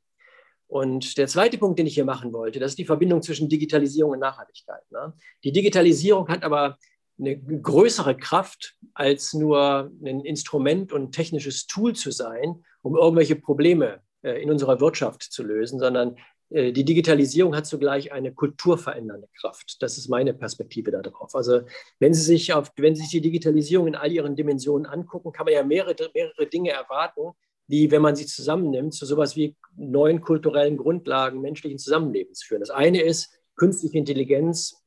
Und 0.68 1.18
der 1.18 1.28
zweite 1.28 1.58
Punkt, 1.58 1.80
den 1.80 1.88
ich 1.88 1.94
hier 1.94 2.06
machen 2.06 2.34
wollte, 2.34 2.60
das 2.60 2.72
ist 2.72 2.80
die 2.80 2.86
Verbindung 2.86 3.22
zwischen 3.22 3.48
Digitalisierung 3.48 4.14
und 4.14 4.20
Nachhaltigkeit. 4.20 4.82
Ne? 4.92 5.14
Die 5.44 5.52
Digitalisierung 5.52 6.28
hat 6.28 6.44
aber 6.44 6.78
eine 7.20 7.38
größere 7.38 8.18
Kraft, 8.18 8.76
als 8.94 9.34
nur 9.34 9.92
ein 10.04 10.22
Instrument 10.22 10.92
und 10.92 11.04
ein 11.04 11.12
technisches 11.12 11.68
Tool 11.68 11.94
zu 11.94 12.12
sein, 12.12 12.64
um 12.82 12.96
irgendwelche 12.96 13.36
Probleme 13.36 14.02
äh, 14.22 14.42
in 14.42 14.52
unserer 14.52 14.80
Wirtschaft 14.80 15.24
zu 15.24 15.44
lösen, 15.44 15.80
sondern 15.80 16.18
äh, 16.50 16.72
die 16.72 16.84
Digitalisierung 16.84 17.56
hat 17.56 17.66
zugleich 17.66 18.12
eine 18.12 18.34
kulturverändernde 18.34 19.28
Kraft. 19.40 19.78
Das 19.82 19.98
ist 19.98 20.10
meine 20.10 20.34
Perspektive 20.34 20.92
darauf. 20.92 21.36
Also 21.36 21.62
wenn 22.00 22.14
Sie 22.14 22.22
sich, 22.22 22.54
auf, 22.54 22.72
wenn 22.78 22.96
Sie 22.96 23.04
sich 23.04 23.12
die 23.12 23.22
Digitalisierung 23.22 23.88
in 23.88 23.96
all 23.96 24.12
ihren 24.12 24.36
Dimensionen 24.36 24.86
angucken, 24.86 25.32
kann 25.32 25.46
man 25.46 25.54
ja 25.54 25.64
mehrere, 25.64 25.96
mehrere 26.14 26.48
Dinge 26.48 26.72
erwarten, 26.72 27.32
die, 27.68 27.90
wenn 27.92 28.02
man 28.02 28.16
sie 28.16 28.26
zusammennimmt, 28.26 28.94
zu 28.94 29.06
sowas 29.06 29.36
wie 29.36 29.56
neuen 29.76 30.22
kulturellen 30.22 30.78
Grundlagen 30.78 31.42
menschlichen 31.42 31.80
Zusammenlebens 31.80 32.44
führen. 32.44 32.60
Das 32.60 32.70
eine 32.70 33.02
ist, 33.02 33.32
künstliche 33.56 33.98
Intelligenz 33.98 34.84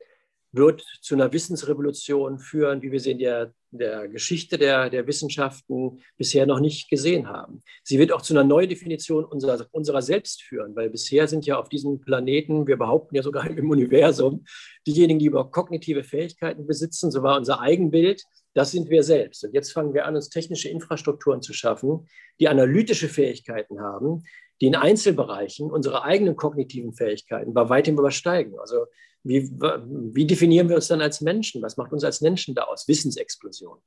wird 0.53 0.85
zu 1.03 1.15
einer 1.15 1.33
Wissensrevolution 1.33 2.39
führen, 2.39 2.81
wie 2.83 2.91
wir 2.91 3.01
sie 3.01 3.13
in 3.13 3.19
der, 3.19 3.53
der 3.71 4.09
Geschichte 4.09 4.57
der, 4.57 4.89
der 4.89 5.07
Wissenschaften 5.07 6.01
bisher 6.17 6.47
noch 6.47 6.61
nicht 6.61 6.89
gesehen 6.89 7.29
haben. 7.29 7.61
Sie 7.85 7.99
wird 7.99 8.13
auch 8.13 8.23
zu 8.23 8.33
einer 8.33 8.45
Neudefinition 8.45 9.25
unserer, 9.25 9.67
unserer 9.73 10.01
selbst 10.01 10.43
führen, 10.43 10.75
weil 10.75 10.89
bisher 10.89 11.29
sind 11.29 11.45
ja 11.45 11.59
auf 11.59 11.69
diesem 11.69 12.01
Planeten, 12.01 12.67
wir 12.67 12.79
behaupten 12.79 13.15
ja 13.15 13.23
sogar 13.23 13.49
im 13.51 13.71
Universum, 13.71 14.45
diejenigen, 14.87 15.19
die 15.19 15.27
über 15.27 15.51
kognitive 15.51 16.03
Fähigkeiten 16.03 16.67
besitzen, 16.67 17.11
so 17.11 17.23
war 17.23 17.37
unser 17.37 17.61
Eigenbild, 17.61 18.23
das 18.55 18.71
sind 18.71 18.89
wir 18.89 19.03
selbst. 19.03 19.45
Und 19.45 19.53
jetzt 19.53 19.73
fangen 19.73 19.93
wir 19.93 20.07
an, 20.07 20.17
uns 20.17 20.31
technische 20.31 20.69
Infrastrukturen 20.69 21.43
zu 21.43 21.53
schaffen, 21.53 22.09
die 22.41 22.49
analytische 22.49 23.09
Fähigkeiten 23.09 23.81
haben, 23.81 24.25
die 24.61 24.67
in 24.67 24.75
Einzelbereichen 24.75 25.71
unsere 25.71 26.03
eigenen 26.03 26.37
kognitiven 26.37 26.93
Fähigkeiten 26.93 27.55
bei 27.55 27.69
weitem 27.69 27.99
übersteigen. 27.99 28.59
Also 28.59 28.87
wie, 29.23 29.51
wie 29.51 30.27
definieren 30.27 30.69
wir 30.69 30.77
uns 30.77 30.89
dann 30.89 31.01
als 31.01 31.21
Menschen? 31.21 31.63
Was 31.63 31.77
macht 31.77 31.93
uns 31.93 32.05
als 32.05 32.21
Menschen 32.21 32.55
da 32.55 32.65
aus? 32.65 32.89
Wissensexplosion. 32.89 33.79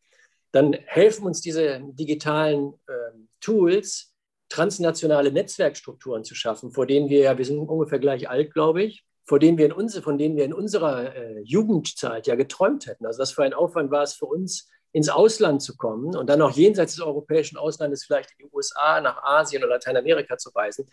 Dann 0.51 0.73
helfen 0.85 1.25
uns 1.25 1.41
diese 1.41 1.81
digitalen 1.93 2.73
äh, 2.87 2.93
Tools, 3.39 4.13
transnationale 4.49 5.31
Netzwerkstrukturen 5.31 6.23
zu 6.23 6.35
schaffen, 6.35 6.71
vor 6.71 6.85
denen 6.85 7.09
wir 7.09 7.19
ja, 7.19 7.37
wir 7.37 7.45
sind 7.45 7.59
ungefähr 7.59 7.99
gleich 7.99 8.29
alt, 8.29 8.53
glaube 8.53 8.83
ich, 8.83 9.05
vor 9.25 9.39
denen 9.39 9.57
wir 9.57 9.65
in, 9.65 9.71
uns, 9.71 9.97
von 9.99 10.17
denen 10.17 10.35
wir 10.35 10.43
in 10.43 10.53
unserer 10.53 11.15
äh, 11.15 11.39
Jugendzeit 11.41 12.27
ja 12.27 12.35
geträumt 12.35 12.85
hätten. 12.85 13.05
Also 13.05 13.19
was 13.19 13.31
für 13.31 13.43
ein 13.43 13.53
Aufwand 13.53 13.91
war 13.91 14.03
es 14.03 14.13
für 14.13 14.25
uns, 14.25 14.69
ins 14.93 15.09
Ausland 15.09 15.61
zu 15.61 15.77
kommen 15.77 16.15
und 16.15 16.29
dann 16.29 16.41
auch 16.41 16.51
jenseits 16.51 16.95
des 16.95 17.05
europäischen 17.05 17.57
Auslandes 17.57 18.03
vielleicht 18.03 18.31
in 18.31 18.45
die 18.45 18.53
USA, 18.53 18.99
nach 18.99 19.23
Asien 19.23 19.63
oder 19.63 19.75
Lateinamerika 19.75 20.37
zu 20.37 20.49
reisen. 20.49 20.89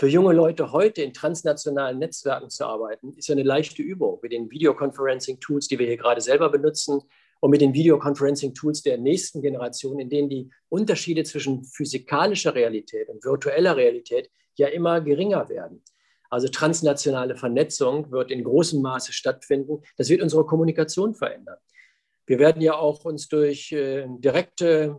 Für 0.00 0.08
junge 0.08 0.32
Leute 0.32 0.72
heute 0.72 1.02
in 1.02 1.12
transnationalen 1.12 1.98
Netzwerken 1.98 2.48
zu 2.48 2.64
arbeiten, 2.64 3.12
ist 3.18 3.28
ja 3.28 3.34
eine 3.34 3.42
leichte 3.42 3.82
Übung 3.82 4.18
mit 4.22 4.32
den 4.32 4.50
Videoconferencing-Tools, 4.50 5.68
die 5.68 5.78
wir 5.78 5.86
hier 5.88 5.98
gerade 5.98 6.22
selber 6.22 6.48
benutzen 6.48 7.02
und 7.40 7.50
mit 7.50 7.60
den 7.60 7.74
Videoconferencing-Tools 7.74 8.80
der 8.80 8.96
nächsten 8.96 9.42
Generation, 9.42 10.00
in 10.00 10.08
denen 10.08 10.30
die 10.30 10.48
Unterschiede 10.70 11.22
zwischen 11.24 11.64
physikalischer 11.64 12.54
Realität 12.54 13.10
und 13.10 13.22
virtueller 13.22 13.76
Realität 13.76 14.30
ja 14.54 14.68
immer 14.68 15.02
geringer 15.02 15.50
werden. 15.50 15.84
Also 16.30 16.48
transnationale 16.48 17.36
Vernetzung 17.36 18.10
wird 18.10 18.30
in 18.30 18.42
großem 18.42 18.80
Maße 18.80 19.12
stattfinden. 19.12 19.82
Das 19.98 20.08
wird 20.08 20.22
unsere 20.22 20.46
Kommunikation 20.46 21.14
verändern. 21.14 21.58
Wir 22.24 22.38
werden 22.38 22.62
ja 22.62 22.74
auch 22.74 23.04
uns 23.04 23.28
durch 23.28 23.70
äh, 23.72 24.06
direkte 24.08 24.96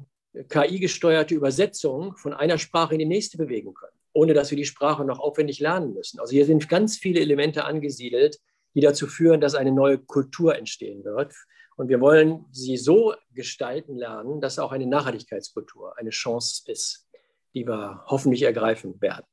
KI-gesteuerte 0.48 1.34
Übersetzung 1.34 2.16
von 2.18 2.36
einer 2.36 2.60
Sprache 2.60 2.94
in 2.94 3.00
die 3.00 3.06
nächste 3.08 3.40
bewegen 3.40 3.74
können 3.74 3.91
ohne 4.14 4.34
dass 4.34 4.52
wir 4.52 4.58
die 4.58 4.66
Sprache 4.66 5.06
noch 5.06 5.20
aufwendig 5.20 5.60
lernen 5.60 5.94
müssen. 5.94 6.20
Also 6.20 6.32
hier 6.32 6.46
sind 6.46 6.70
ganz 6.70 6.98
viele 6.98 7.20
Elemente 7.20 7.66
angesiedelt, 7.66 8.40
die 8.74 8.82
dazu 8.82 9.08
führen, 9.08 9.42
dass 9.42 9.56
eine 9.56 9.72
neue 9.72 9.98
Kultur 9.98 10.56
entstehen 10.56 11.04
wird. 11.04 11.34
Und 11.78 11.90
wir 11.90 12.00
wollen 12.00 12.46
sie 12.52 12.78
so 12.78 13.14
gestalten 13.34 13.98
lernen, 13.98 14.42
dass 14.42 14.60
auch 14.60 14.72
eine 14.72 14.86
Nachhaltigkeitskultur 14.86 15.98
eine 15.98 16.10
Chance 16.10 16.64
ist, 16.72 17.08
die 17.54 17.66
wir 17.66 18.04
hoffentlich 18.08 18.44
ergreifen 18.44 19.02
werden. 19.02 19.26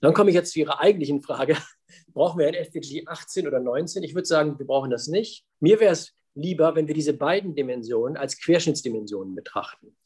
Dann 0.00 0.12
komme 0.12 0.30
ich 0.30 0.34
jetzt 0.34 0.52
zu 0.52 0.60
Ihrer 0.60 0.80
eigentlichen 0.80 1.22
Frage. 1.22 1.56
Brauchen 2.12 2.38
wir 2.38 2.46
ein 2.46 2.54
SDG 2.54 3.04
18 3.06 3.46
oder 3.46 3.60
19? 3.60 4.02
Ich 4.02 4.14
würde 4.14 4.26
sagen, 4.26 4.58
wir 4.58 4.66
brauchen 4.66 4.90
das 4.90 5.06
nicht. 5.06 5.46
Mir 5.60 5.80
wäre 5.80 5.92
es 5.92 6.12
lieber, 6.34 6.74
wenn 6.74 6.88
wir 6.88 6.94
diese 6.94 7.14
beiden 7.14 7.54
Dimensionen 7.54 8.16
als 8.16 8.38
Querschnittsdimensionen 8.38 9.34
betrachten. 9.34 9.96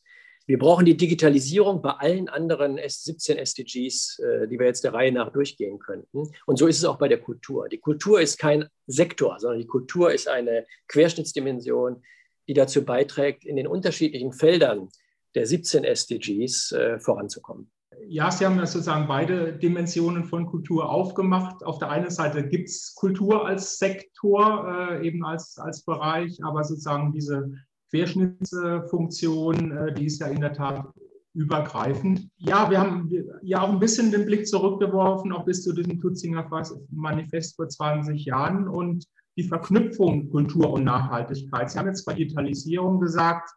Wir 0.48 0.58
brauchen 0.58 0.86
die 0.86 0.96
Digitalisierung 0.96 1.82
bei 1.82 1.90
allen 1.90 2.30
anderen 2.30 2.80
17 2.82 3.36
SDGs, 3.36 4.18
äh, 4.18 4.48
die 4.48 4.58
wir 4.58 4.64
jetzt 4.64 4.82
der 4.82 4.94
Reihe 4.94 5.12
nach 5.12 5.30
durchgehen 5.30 5.78
könnten. 5.78 6.30
Und 6.46 6.58
so 6.58 6.66
ist 6.66 6.78
es 6.78 6.86
auch 6.86 6.96
bei 6.96 7.06
der 7.06 7.20
Kultur. 7.20 7.68
Die 7.68 7.76
Kultur 7.76 8.18
ist 8.18 8.38
kein 8.38 8.66
Sektor, 8.86 9.38
sondern 9.38 9.60
die 9.60 9.66
Kultur 9.66 10.10
ist 10.10 10.26
eine 10.26 10.64
Querschnittsdimension, 10.88 12.02
die 12.48 12.54
dazu 12.54 12.82
beiträgt, 12.82 13.44
in 13.44 13.56
den 13.56 13.66
unterschiedlichen 13.66 14.32
Feldern 14.32 14.88
der 15.34 15.46
17 15.46 15.84
SDGs 15.84 16.72
äh, 16.72 16.98
voranzukommen. 16.98 17.70
Ja, 18.06 18.30
Sie 18.30 18.46
haben 18.46 18.56
ja 18.56 18.64
sozusagen 18.64 19.06
beide 19.06 19.52
Dimensionen 19.52 20.24
von 20.24 20.46
Kultur 20.46 20.88
aufgemacht. 20.88 21.62
Auf 21.62 21.78
der 21.78 21.90
einen 21.90 22.10
Seite 22.10 22.48
gibt 22.48 22.70
es 22.70 22.94
Kultur 22.94 23.46
als 23.46 23.78
Sektor, 23.78 24.88
äh, 24.92 25.06
eben 25.06 25.26
als, 25.26 25.58
als 25.58 25.84
Bereich, 25.84 26.42
aber 26.42 26.64
sozusagen 26.64 27.12
diese 27.12 27.52
Querschnittsfunktion, 27.90 29.72
äh, 29.72 29.94
die 29.94 30.06
ist 30.06 30.20
ja 30.20 30.28
in 30.28 30.40
der 30.40 30.52
Tat 30.52 30.86
übergreifend. 31.34 32.28
Ja, 32.36 32.70
wir 32.70 32.80
haben 32.80 33.10
ja 33.42 33.62
auch 33.62 33.70
ein 33.70 33.78
bisschen 33.78 34.10
den 34.10 34.26
Blick 34.26 34.46
zurückgeworfen, 34.46 35.32
auch 35.32 35.44
bis 35.44 35.62
zu 35.62 35.72
diesem 35.72 36.00
Tutzinger 36.00 36.48
Manifest 36.90 37.56
vor 37.56 37.68
20 37.68 38.24
Jahren 38.24 38.68
und 38.68 39.04
die 39.36 39.44
Verknüpfung 39.44 40.30
Kultur 40.30 40.72
und 40.72 40.84
Nachhaltigkeit. 40.84 41.70
Sie 41.70 41.78
haben 41.78 41.86
jetzt 41.86 42.04
bei 42.04 42.14
Digitalisierung 42.14 43.00
gesagt, 43.00 43.50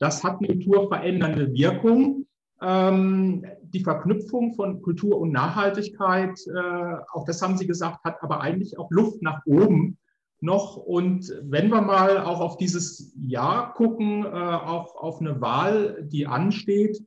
Das 0.00 0.22
hat 0.22 0.38
eine 0.38 0.48
kulturverändernde 0.48 1.52
Wirkung. 1.52 2.26
Ähm, 2.60 3.44
die 3.62 3.82
Verknüpfung 3.82 4.54
von 4.54 4.80
Kultur 4.80 5.18
und 5.20 5.32
Nachhaltigkeit, 5.32 6.38
äh, 6.46 6.96
auch 7.12 7.24
das 7.24 7.42
haben 7.42 7.56
Sie 7.56 7.66
gesagt, 7.66 8.04
hat 8.04 8.22
aber 8.22 8.40
eigentlich 8.40 8.78
auch 8.78 8.90
Luft 8.90 9.22
nach 9.22 9.44
oben 9.46 9.97
noch. 10.40 10.76
Und 10.76 11.32
wenn 11.42 11.68
wir 11.68 11.80
mal 11.80 12.18
auch 12.18 12.40
auf 12.40 12.56
dieses 12.56 13.12
Jahr 13.20 13.74
gucken, 13.74 14.24
äh, 14.24 14.28
auch 14.28 14.96
auf 14.96 15.20
eine 15.20 15.40
Wahl, 15.40 16.02
die 16.02 16.26
ansteht, 16.26 16.98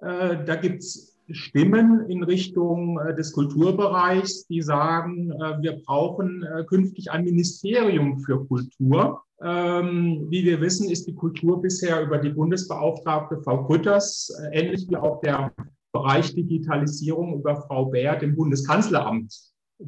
äh, 0.00 0.44
da 0.44 0.56
gibt 0.56 0.82
es 0.82 1.10
Stimmen 1.32 2.06
in 2.08 2.22
Richtung 2.22 2.98
äh, 2.98 3.14
des 3.14 3.32
Kulturbereichs, 3.32 4.46
die 4.46 4.62
sagen, 4.62 5.30
äh, 5.32 5.62
wir 5.62 5.80
brauchen 5.84 6.42
äh, 6.42 6.64
künftig 6.64 7.10
ein 7.10 7.24
Ministerium 7.24 8.20
für 8.20 8.44
Kultur. 8.46 9.22
Ähm, 9.42 10.26
wie 10.28 10.44
wir 10.44 10.60
wissen, 10.60 10.90
ist 10.90 11.06
die 11.06 11.14
Kultur 11.14 11.62
bisher 11.62 12.02
über 12.02 12.18
die 12.18 12.30
Bundesbeauftragte 12.30 13.40
Frau 13.42 13.64
Grütters, 13.64 14.32
ähnlich 14.52 14.86
wie 14.88 14.96
auch 14.96 15.20
der 15.20 15.52
Bereich 15.92 16.34
Digitalisierung 16.34 17.38
über 17.38 17.56
Frau 17.62 17.86
Bär 17.86 18.16
dem 18.16 18.36
Bundeskanzleramt 18.36 19.34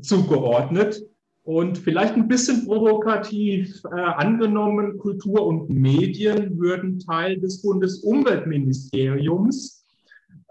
zugeordnet. 0.00 1.02
Und 1.44 1.78
vielleicht 1.78 2.14
ein 2.14 2.28
bisschen 2.28 2.66
provokativ 2.66 3.83
äh, 3.85 4.00
angenommen, 4.00 4.96
Kultur 4.98 5.44
und 5.44 5.68
Medien 5.70 6.57
würden 6.57 7.00
Teil 7.00 7.40
des 7.40 7.62
Bundesumweltministeriums, 7.62 9.85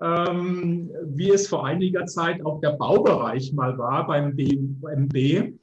ähm, 0.02 0.92
wie 1.06 1.30
es 1.30 1.48
vor 1.48 1.66
einiger 1.66 2.08
Zeit 2.08 2.46
auch 2.46 2.60
der 2.60 2.72
Baubereich 2.72 3.54
mal 3.54 3.78
war 3.78 4.06
beim 4.06 4.36
BMB. 4.36 5.54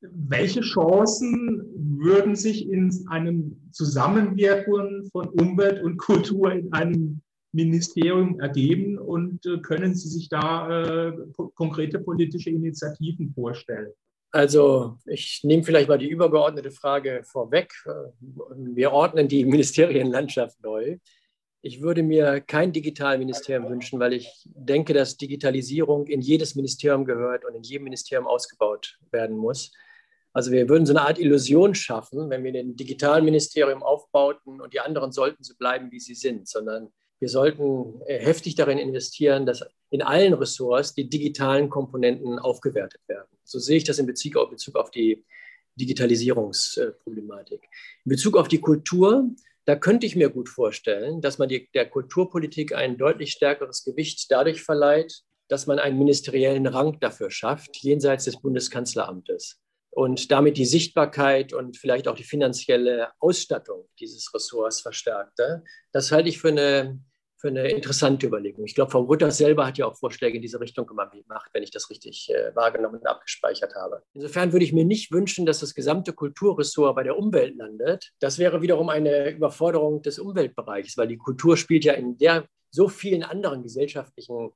Welche 0.00 0.62
Chancen 0.62 1.66
würden 1.76 2.34
sich 2.34 2.70
in 2.70 2.90
einem 3.10 3.60
Zusammenwirken 3.72 5.06
von 5.12 5.28
Umwelt 5.28 5.82
und 5.82 5.98
Kultur 5.98 6.50
in 6.52 6.72
einem 6.72 7.20
Ministerium 7.52 8.40
ergeben 8.40 8.96
und 8.96 9.44
äh, 9.44 9.58
können 9.58 9.94
Sie 9.94 10.08
sich 10.08 10.30
da 10.30 11.08
äh, 11.08 11.12
konkrete 11.54 11.98
politische 11.98 12.48
Initiativen 12.50 13.34
vorstellen? 13.34 13.92
Also 14.30 14.98
ich 15.06 15.40
nehme 15.42 15.62
vielleicht 15.62 15.88
mal 15.88 15.98
die 15.98 16.08
übergeordnete 16.08 16.70
Frage 16.70 17.22
vorweg. 17.24 17.72
Wir 18.56 18.92
ordnen 18.92 19.26
die 19.28 19.44
Ministerienlandschaft 19.44 20.60
neu. 20.62 20.98
Ich 21.60 21.80
würde 21.82 22.02
mir 22.02 22.40
kein 22.40 22.72
Digitalministerium 22.72 23.68
wünschen, 23.68 23.98
weil 23.98 24.12
ich 24.12 24.30
denke, 24.44 24.92
dass 24.92 25.16
Digitalisierung 25.16 26.06
in 26.06 26.20
jedes 26.20 26.54
Ministerium 26.54 27.04
gehört 27.04 27.44
und 27.44 27.54
in 27.54 27.62
jedem 27.62 27.84
Ministerium 27.84 28.26
ausgebaut 28.26 28.98
werden 29.10 29.36
muss. 29.36 29.72
Also 30.32 30.52
wir 30.52 30.68
würden 30.68 30.86
so 30.86 30.92
eine 30.92 31.02
Art 31.02 31.18
Illusion 31.18 31.74
schaffen, 31.74 32.30
wenn 32.30 32.44
wir 32.44 32.52
den 32.52 32.76
Digitalministerium 32.76 33.82
aufbauten 33.82 34.60
und 34.60 34.72
die 34.72 34.80
anderen 34.80 35.10
sollten 35.10 35.42
so 35.42 35.54
bleiben, 35.56 35.90
wie 35.90 36.00
sie 36.00 36.14
sind, 36.14 36.48
sondern 36.48 36.92
wir 37.20 37.28
sollten 37.28 38.00
äh, 38.06 38.18
heftig 38.18 38.54
darin 38.54 38.78
investieren, 38.78 39.46
dass 39.46 39.64
in 39.90 40.02
allen 40.02 40.34
Ressorts 40.34 40.94
die 40.94 41.08
digitalen 41.08 41.68
Komponenten 41.68 42.38
aufgewertet 42.38 43.00
werden. 43.08 43.28
So 43.44 43.58
sehe 43.58 43.78
ich 43.78 43.84
das 43.84 43.98
in 43.98 44.06
Bezug 44.06 44.36
auf, 44.36 44.90
die 44.90 45.24
Digitalisierungsproblematik. 45.76 47.62
In 48.04 48.10
Bezug 48.10 48.36
auf 48.36 48.48
die 48.48 48.60
Kultur, 48.60 49.30
da 49.64 49.76
könnte 49.76 50.06
ich 50.06 50.16
mir 50.16 50.28
gut 50.28 50.48
vorstellen, 50.48 51.20
dass 51.20 51.38
man 51.38 51.48
die, 51.48 51.68
der 51.72 51.88
Kulturpolitik 51.88 52.74
ein 52.74 52.98
deutlich 52.98 53.32
stärkeres 53.32 53.84
Gewicht 53.84 54.30
dadurch 54.30 54.62
verleiht, 54.62 55.22
dass 55.48 55.66
man 55.66 55.78
einen 55.78 55.98
ministeriellen 55.98 56.66
Rang 56.66 57.00
dafür 57.00 57.30
schafft, 57.30 57.76
jenseits 57.78 58.24
des 58.24 58.40
Bundeskanzleramtes. 58.40 59.60
Und 59.90 60.30
damit 60.30 60.58
die 60.58 60.66
Sichtbarkeit 60.66 61.52
und 61.54 61.76
vielleicht 61.76 62.06
auch 62.06 62.14
die 62.14 62.24
finanzielle 62.24 63.10
Ausstattung 63.18 63.88
dieses 63.98 64.32
Ressorts 64.34 64.80
verstärkte. 64.80 65.64
Das 65.92 66.12
halte 66.12 66.28
ich 66.28 66.38
für 66.38 66.48
eine 66.48 67.00
für 67.38 67.48
eine 67.48 67.68
interessante 67.70 68.26
Überlegung. 68.26 68.64
Ich 68.64 68.74
glaube, 68.74 68.90
Frau 68.90 69.02
Rütter 69.02 69.30
selber 69.30 69.66
hat 69.66 69.78
ja 69.78 69.86
auch 69.86 69.96
Vorschläge 69.96 70.36
in 70.36 70.42
diese 70.42 70.60
Richtung 70.60 70.86
gemacht, 70.86 71.16
wenn 71.52 71.62
ich 71.62 71.70
das 71.70 71.88
richtig 71.88 72.28
äh, 72.30 72.54
wahrgenommen 72.54 73.00
und 73.00 73.06
abgespeichert 73.06 73.74
habe. 73.76 74.02
Insofern 74.14 74.52
würde 74.52 74.64
ich 74.64 74.72
mir 74.72 74.84
nicht 74.84 75.12
wünschen, 75.12 75.46
dass 75.46 75.60
das 75.60 75.74
gesamte 75.74 76.12
Kulturressort 76.12 76.96
bei 76.96 77.04
der 77.04 77.16
Umwelt 77.16 77.56
landet. 77.56 78.10
Das 78.18 78.38
wäre 78.38 78.60
wiederum 78.60 78.88
eine 78.88 79.30
Überforderung 79.30 80.02
des 80.02 80.18
Umweltbereichs, 80.18 80.96
weil 80.96 81.08
die 81.08 81.18
Kultur 81.18 81.56
spielt 81.56 81.84
ja 81.84 81.92
in 81.92 82.18
der 82.18 82.46
so 82.70 82.88
vielen 82.88 83.22
anderen 83.22 83.62
gesellschaftlichen 83.62 84.50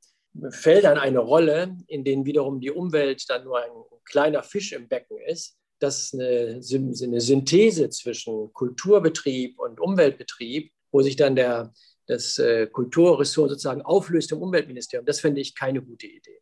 Feldern 0.50 0.98
eine 0.98 1.20
Rolle, 1.20 1.76
in 1.86 2.04
denen 2.04 2.26
wiederum 2.26 2.60
die 2.60 2.70
Umwelt 2.70 3.24
dann 3.28 3.44
nur 3.44 3.58
ein 3.62 3.70
kleiner 4.04 4.42
Fisch 4.42 4.72
im 4.72 4.88
Becken 4.88 5.18
ist 5.18 5.56
dass 5.82 6.14
eine, 6.14 6.60
eine 6.62 7.20
Synthese 7.20 7.90
zwischen 7.90 8.52
Kulturbetrieb 8.52 9.58
und 9.58 9.80
Umweltbetrieb, 9.80 10.72
wo 10.92 11.02
sich 11.02 11.16
dann 11.16 11.34
der 11.34 11.72
das 12.12 12.38
äh, 12.38 12.66
Kulturressort 12.66 13.50
sozusagen 13.50 13.82
auflöst 13.82 14.32
im 14.32 14.42
Umweltministerium, 14.42 15.06
das 15.06 15.20
fände 15.20 15.40
ich 15.40 15.54
keine 15.54 15.82
gute 15.82 16.06
Idee. 16.06 16.40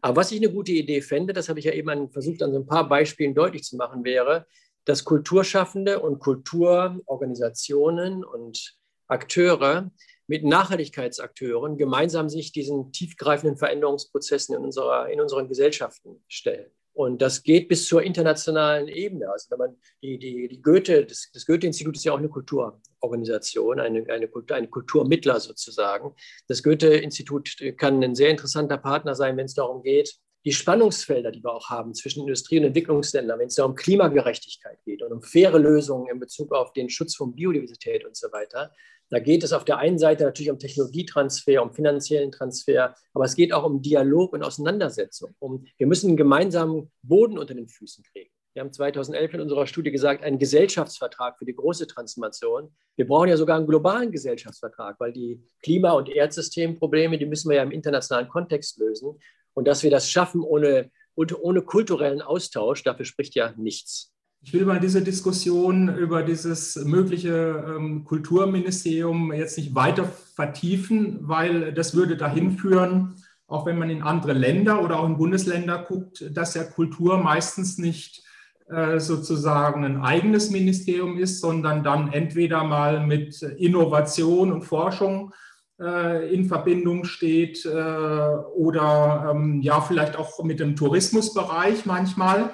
Aber 0.00 0.16
was 0.16 0.32
ich 0.32 0.38
eine 0.38 0.52
gute 0.52 0.72
Idee 0.72 1.00
fände, 1.00 1.32
das 1.32 1.48
habe 1.48 1.58
ich 1.58 1.64
ja 1.64 1.72
eben 1.72 2.10
versucht, 2.10 2.42
an 2.42 2.52
so 2.52 2.58
ein 2.58 2.66
paar 2.66 2.88
Beispielen 2.88 3.34
deutlich 3.34 3.64
zu 3.64 3.76
machen, 3.76 4.04
wäre, 4.04 4.46
dass 4.84 5.04
Kulturschaffende 5.04 6.00
und 6.00 6.18
Kulturorganisationen 6.18 8.24
und 8.24 8.76
Akteure 9.06 9.90
mit 10.26 10.44
Nachhaltigkeitsakteuren 10.44 11.76
gemeinsam 11.76 12.28
sich 12.28 12.52
diesen 12.52 12.92
tiefgreifenden 12.92 13.56
Veränderungsprozessen 13.56 14.56
in, 14.56 14.62
unserer, 14.62 15.08
in 15.08 15.20
unseren 15.20 15.48
Gesellschaften 15.48 16.22
stellen. 16.28 16.70
Und 16.94 17.22
das 17.22 17.42
geht 17.42 17.68
bis 17.68 17.86
zur 17.86 18.02
internationalen 18.02 18.88
Ebene. 18.88 19.30
Also 19.30 19.50
wenn 19.50 19.58
man 19.58 19.76
die, 20.02 20.18
die, 20.18 20.48
die 20.48 20.60
Goethe, 20.60 21.06
das, 21.06 21.30
das 21.32 21.46
Goethe-Institut 21.46 21.96
ist 21.96 22.04
ja 22.04 22.12
auch 22.12 22.18
eine 22.18 22.28
Kulturorganisation, 22.28 23.80
eine, 23.80 24.04
eine, 24.10 24.28
Kultur, 24.28 24.56
ein 24.56 24.70
Kulturmittler 24.70 25.40
sozusagen. 25.40 26.14
Das 26.48 26.62
Goethe-Institut 26.62 27.56
kann 27.78 28.02
ein 28.02 28.14
sehr 28.14 28.30
interessanter 28.30 28.76
Partner 28.76 29.14
sein, 29.14 29.36
wenn 29.36 29.46
es 29.46 29.54
darum 29.54 29.82
geht, 29.82 30.18
die 30.44 30.52
Spannungsfelder, 30.52 31.30
die 31.30 31.42
wir 31.42 31.52
auch 31.52 31.70
haben 31.70 31.94
zwischen 31.94 32.20
Industrie- 32.20 32.58
und 32.58 32.64
Entwicklungsländern, 32.64 33.38
wenn 33.38 33.46
es 33.46 33.54
da 33.54 33.64
um 33.64 33.74
Klimagerechtigkeit 33.74 34.82
geht 34.84 35.02
und 35.02 35.12
um 35.12 35.22
faire 35.22 35.58
Lösungen 35.58 36.08
in 36.10 36.18
Bezug 36.18 36.52
auf 36.52 36.72
den 36.72 36.90
Schutz 36.90 37.14
von 37.14 37.34
Biodiversität 37.34 38.04
und 38.04 38.16
so 38.16 38.30
weiter, 38.32 38.72
da 39.12 39.18
geht 39.18 39.44
es 39.44 39.52
auf 39.52 39.66
der 39.66 39.76
einen 39.76 39.98
Seite 39.98 40.24
natürlich 40.24 40.50
um 40.50 40.58
Technologietransfer, 40.58 41.62
um 41.62 41.74
finanziellen 41.74 42.32
Transfer, 42.32 42.94
aber 43.12 43.26
es 43.26 43.36
geht 43.36 43.52
auch 43.52 43.64
um 43.64 43.82
Dialog 43.82 44.32
und 44.32 44.42
Auseinandersetzung. 44.42 45.34
Um, 45.38 45.66
wir 45.76 45.86
müssen 45.86 46.08
einen 46.08 46.16
gemeinsamen 46.16 46.90
Boden 47.02 47.36
unter 47.36 47.54
den 47.54 47.68
Füßen 47.68 48.02
kriegen. 48.04 48.30
Wir 48.54 48.62
haben 48.62 48.72
2011 48.72 49.34
in 49.34 49.40
unserer 49.42 49.66
Studie 49.66 49.90
gesagt, 49.90 50.24
einen 50.24 50.38
Gesellschaftsvertrag 50.38 51.38
für 51.38 51.44
die 51.44 51.54
große 51.54 51.86
Transformation. 51.86 52.74
Wir 52.96 53.06
brauchen 53.06 53.28
ja 53.28 53.36
sogar 53.36 53.58
einen 53.58 53.66
globalen 53.66 54.12
Gesellschaftsvertrag, 54.12 54.98
weil 54.98 55.12
die 55.12 55.42
Klima- 55.62 55.92
und 55.92 56.08
Erdsystemprobleme, 56.08 57.18
die 57.18 57.26
müssen 57.26 57.50
wir 57.50 57.56
ja 57.56 57.62
im 57.62 57.70
internationalen 57.70 58.28
Kontext 58.28 58.78
lösen. 58.78 59.18
Und 59.54 59.66
dass 59.66 59.82
wir 59.82 59.90
das 59.90 60.10
schaffen 60.10 60.40
ohne, 60.42 60.90
ohne 61.14 61.62
kulturellen 61.62 62.22
Austausch, 62.22 62.82
dafür 62.82 63.04
spricht 63.04 63.34
ja 63.34 63.52
nichts. 63.56 64.12
Ich 64.44 64.52
will 64.52 64.64
mal 64.64 64.80
diese 64.80 65.02
Diskussion 65.02 65.96
über 65.96 66.22
dieses 66.22 66.74
mögliche 66.74 67.64
ähm, 67.76 68.04
Kulturministerium 68.04 69.32
jetzt 69.32 69.56
nicht 69.56 69.74
weiter 69.76 70.04
vertiefen, 70.34 71.18
weil 71.20 71.72
das 71.72 71.94
würde 71.94 72.16
dahin 72.16 72.58
führen, 72.58 73.14
auch 73.46 73.66
wenn 73.66 73.78
man 73.78 73.88
in 73.88 74.02
andere 74.02 74.32
Länder 74.32 74.82
oder 74.82 74.98
auch 74.98 75.06
in 75.06 75.16
Bundesländer 75.16 75.84
guckt, 75.86 76.24
dass 76.32 76.54
ja 76.54 76.64
Kultur 76.64 77.18
meistens 77.18 77.78
nicht 77.78 78.24
äh, 78.68 78.98
sozusagen 78.98 79.84
ein 79.84 80.00
eigenes 80.00 80.50
Ministerium 80.50 81.18
ist, 81.18 81.40
sondern 81.40 81.84
dann 81.84 82.12
entweder 82.12 82.64
mal 82.64 83.06
mit 83.06 83.42
Innovation 83.42 84.50
und 84.50 84.62
Forschung 84.62 85.32
in 85.78 86.44
Verbindung 86.44 87.04
steht 87.04 87.64
äh, 87.64 87.68
oder 87.68 89.32
ähm, 89.32 89.62
ja 89.62 89.80
vielleicht 89.80 90.16
auch 90.16 90.44
mit 90.44 90.60
dem 90.60 90.76
Tourismusbereich 90.76 91.86
manchmal. 91.86 92.50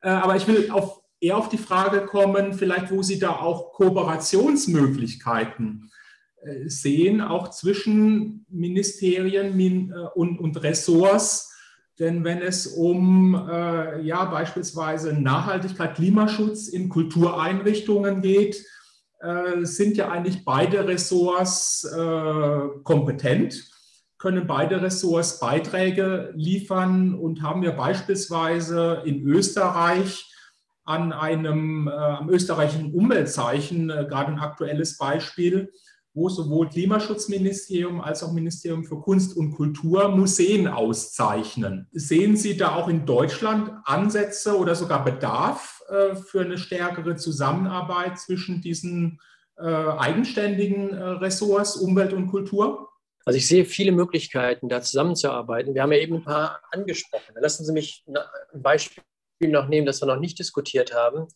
Äh, 0.00 0.10
aber 0.10 0.36
ich 0.36 0.46
will 0.46 0.70
auf 0.70 1.02
eher 1.20 1.36
auf 1.36 1.48
die 1.48 1.58
Frage 1.58 2.06
kommen, 2.06 2.52
vielleicht 2.52 2.92
wo 2.92 3.02
Sie 3.02 3.18
da 3.18 3.30
auch 3.30 3.72
Kooperationsmöglichkeiten 3.72 5.90
äh, 6.42 6.68
sehen, 6.68 7.20
auch 7.20 7.50
zwischen 7.50 8.46
Ministerien 8.48 9.90
äh, 9.90 9.94
und, 10.14 10.38
und 10.38 10.62
Ressorts. 10.62 11.52
Denn 11.98 12.22
wenn 12.22 12.38
es 12.38 12.68
um 12.68 13.34
äh, 13.34 14.00
ja, 14.02 14.24
beispielsweise 14.26 15.12
Nachhaltigkeit, 15.12 15.96
Klimaschutz 15.96 16.68
in 16.68 16.88
Kultureinrichtungen 16.88 18.22
geht, 18.22 18.64
äh, 19.20 19.64
sind 19.64 19.96
ja 19.96 20.10
eigentlich 20.10 20.44
beide 20.44 20.86
Ressorts 20.86 21.84
äh, 21.84 22.60
kompetent, 22.84 23.70
können 24.18 24.46
beide 24.46 24.82
Ressorts 24.82 25.40
Beiträge 25.40 26.32
liefern 26.34 27.14
und 27.14 27.42
haben 27.42 27.62
ja 27.62 27.72
beispielsweise 27.72 29.02
in 29.04 29.22
Österreich 29.22 30.24
an 30.84 31.12
einem 31.12 31.86
äh, 31.86 31.90
am 31.90 32.30
österreichischen 32.30 32.94
Umweltzeichen, 32.94 33.90
äh, 33.90 34.06
gerade 34.08 34.32
ein 34.32 34.38
aktuelles 34.38 34.96
Beispiel, 34.96 35.70
wo 36.18 36.28
sowohl 36.28 36.68
Klimaschutzministerium 36.68 38.00
als 38.00 38.24
auch 38.24 38.32
Ministerium 38.32 38.84
für 38.84 39.00
Kunst 39.00 39.36
und 39.36 39.52
Kultur 39.52 40.08
Museen 40.08 40.66
auszeichnen. 40.66 41.86
Sehen 41.92 42.36
Sie 42.36 42.56
da 42.56 42.74
auch 42.74 42.88
in 42.88 43.06
Deutschland 43.06 43.70
Ansätze 43.84 44.58
oder 44.58 44.74
sogar 44.74 45.04
Bedarf 45.04 45.80
äh, 45.88 46.16
für 46.16 46.40
eine 46.40 46.58
stärkere 46.58 47.14
Zusammenarbeit 47.14 48.18
zwischen 48.18 48.60
diesen 48.60 49.20
äh, 49.56 49.62
eigenständigen 49.62 50.90
äh, 50.90 51.02
Ressorts 51.02 51.76
Umwelt 51.76 52.12
und 52.12 52.26
Kultur? 52.26 52.88
Also 53.24 53.36
ich 53.36 53.46
sehe 53.46 53.64
viele 53.64 53.92
Möglichkeiten, 53.92 54.68
da 54.68 54.82
zusammenzuarbeiten. 54.82 55.74
Wir 55.74 55.82
haben 55.82 55.92
ja 55.92 55.98
eben 55.98 56.16
ein 56.16 56.24
paar 56.24 56.62
angesprochen. 56.72 57.34
Lassen 57.38 57.64
Sie 57.64 57.72
mich 57.72 58.04
ein 58.06 58.62
Beispiel 58.62 59.02
noch 59.42 59.68
nehmen, 59.68 59.86
das 59.86 60.02
wir 60.02 60.06
noch 60.06 60.18
nicht 60.18 60.38
diskutiert 60.38 60.92
haben. 60.94 61.28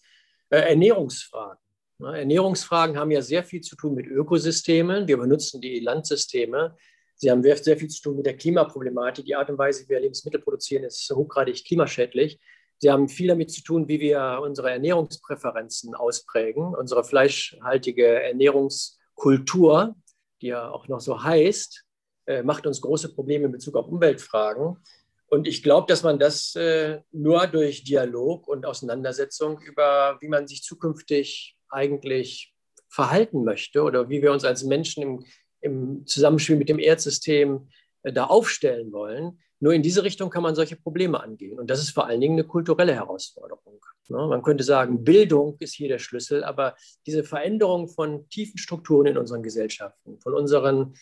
Äh, 0.51 0.71
Ernährungsfragen. 0.71 1.62
Ernährungsfragen 2.05 2.97
haben 2.99 3.11
ja 3.11 3.23
sehr 3.23 3.45
viel 3.45 3.61
zu 3.61 3.77
tun 3.77 3.95
mit 3.95 4.07
Ökosystemen. 4.07 5.07
Wir 5.07 5.17
benutzen 5.17 5.61
die 5.61 5.81
Landsysteme. 5.81 6.77
Sie 7.15 7.31
haben 7.31 7.43
sehr 7.43 7.77
viel 7.77 7.89
zu 7.89 8.03
tun 8.03 8.17
mit 8.17 8.27
der 8.27 8.37
Klimaproblematik. 8.37 9.25
Die 9.25 9.37
Art 9.37 9.51
und 9.51 9.59
Weise, 9.59 9.85
wie 9.85 9.91
wir 9.91 10.01
Lebensmittel 10.01 10.41
produzieren, 10.41 10.85
ist 10.85 11.11
hochgradig 11.15 11.65
klimaschädlich. 11.65 12.41
Sie 12.79 12.91
haben 12.91 13.09
viel 13.09 13.29
damit 13.29 13.53
zu 13.53 13.63
tun, 13.63 13.87
wie 13.87 14.01
wir 14.01 14.41
unsere 14.43 14.73
Ernährungspräferenzen 14.73 15.95
ausprägen, 15.95 16.75
unsere 16.75 17.05
fleischhaltige 17.05 18.23
Ernährungskultur, 18.23 19.95
die 20.41 20.49
ja 20.49 20.69
auch 20.69 20.89
noch 20.89 21.01
so 21.01 21.23
heißt, 21.23 21.85
äh, 22.27 22.43
macht 22.43 22.67
uns 22.67 22.81
große 22.81 23.15
Probleme 23.15 23.47
in 23.47 23.53
Bezug 23.53 23.77
auf 23.77 23.87
Umweltfragen. 23.87 24.79
Und 25.27 25.47
ich 25.47 25.63
glaube, 25.63 25.87
dass 25.87 26.03
man 26.03 26.19
das 26.19 26.57
äh, 26.57 27.01
nur 27.13 27.47
durch 27.47 27.85
Dialog 27.85 28.49
und 28.49 28.67
Auseinandersetzung 28.67 29.61
über, 29.61 30.19
wie 30.21 30.29
man 30.29 30.49
sich 30.49 30.63
zukünftig 30.63 31.57
eigentlich 31.73 32.55
verhalten 32.89 33.45
möchte 33.45 33.83
oder 33.83 34.09
wie 34.09 34.23
wir 34.23 34.33
uns 34.33 34.45
als 34.45 34.65
Menschen 34.65 35.03
im, 35.03 35.25
im 35.61 36.07
Zusammenspiel 36.07 36.57
mit 36.57 36.69
dem 36.69 36.79
Erdsystem 36.79 37.69
äh, 38.03 38.13
da 38.13 38.25
aufstellen 38.25 38.93
wollen, 38.93 39.39
nur 39.61 39.73
in 39.73 39.83
diese 39.83 40.03
Richtung 40.03 40.29
kann 40.29 40.43
man 40.43 40.57
solche 40.57 40.77
Probleme 40.77 41.23
angehen. 41.23 41.61
Und 41.61 41.71
das 41.71 41.81
ist 41.81 41.91
vor 41.91 42.07
allen 42.07 42.21
Dingen 42.21 42.35
eine 42.35 42.45
kulturelle 42.45 42.95
Herausforderung. 42.95 43.81
Ne? 44.09 44.27
Man 44.27 44.43
könnte 44.43 44.65
sagen, 44.65 45.05
Bildung 45.05 45.57
ist 45.61 45.75
hier 45.75 45.89
der 45.89 45.99
Schlüssel, 45.99 46.43
aber 46.45 46.75
diese 47.07 47.25
Veränderung 47.25 47.89
von 47.89 48.29
tiefen 48.29 48.59
Strukturen 48.59 49.07
in 49.07 49.17
unseren 49.17 49.43
Gesellschaften, 49.43 50.21
von 50.21 50.35
unseren, 50.35 50.95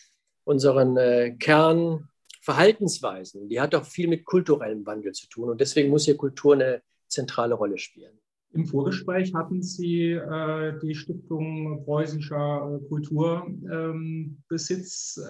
unseren 0.45 0.97
äh, 0.97 1.37
Kernverhaltensweisen, 1.39 3.49
die 3.49 3.61
hat 3.61 3.75
auch 3.75 3.85
viel 3.85 4.07
mit 4.09 4.25
kulturellem 4.25 4.87
Wandel 4.87 5.13
zu 5.13 5.29
tun. 5.29 5.51
Und 5.51 5.61
deswegen 5.61 5.91
muss 5.91 6.05
hier 6.05 6.17
Kultur 6.17 6.55
eine 6.55 6.83
zentrale 7.09 7.55
Rolle 7.55 7.79
spielen. 7.79 8.20
Im 8.53 8.67
Vorgespräch 8.67 9.33
hatten 9.33 9.63
Sie 9.63 10.11
äh, 10.11 10.77
die 10.83 10.95
Stiftung 10.95 11.85
Preußischer 11.85 12.81
äh, 12.83 12.89
Kulturbesitz 12.89 15.19
ähm, 15.19 15.25
äh, 15.25 15.29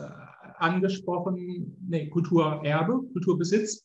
angesprochen, 0.56 1.76
nee, 1.86 2.08
Kulturerbe, 2.08 3.02
Kulturbesitz. 3.12 3.84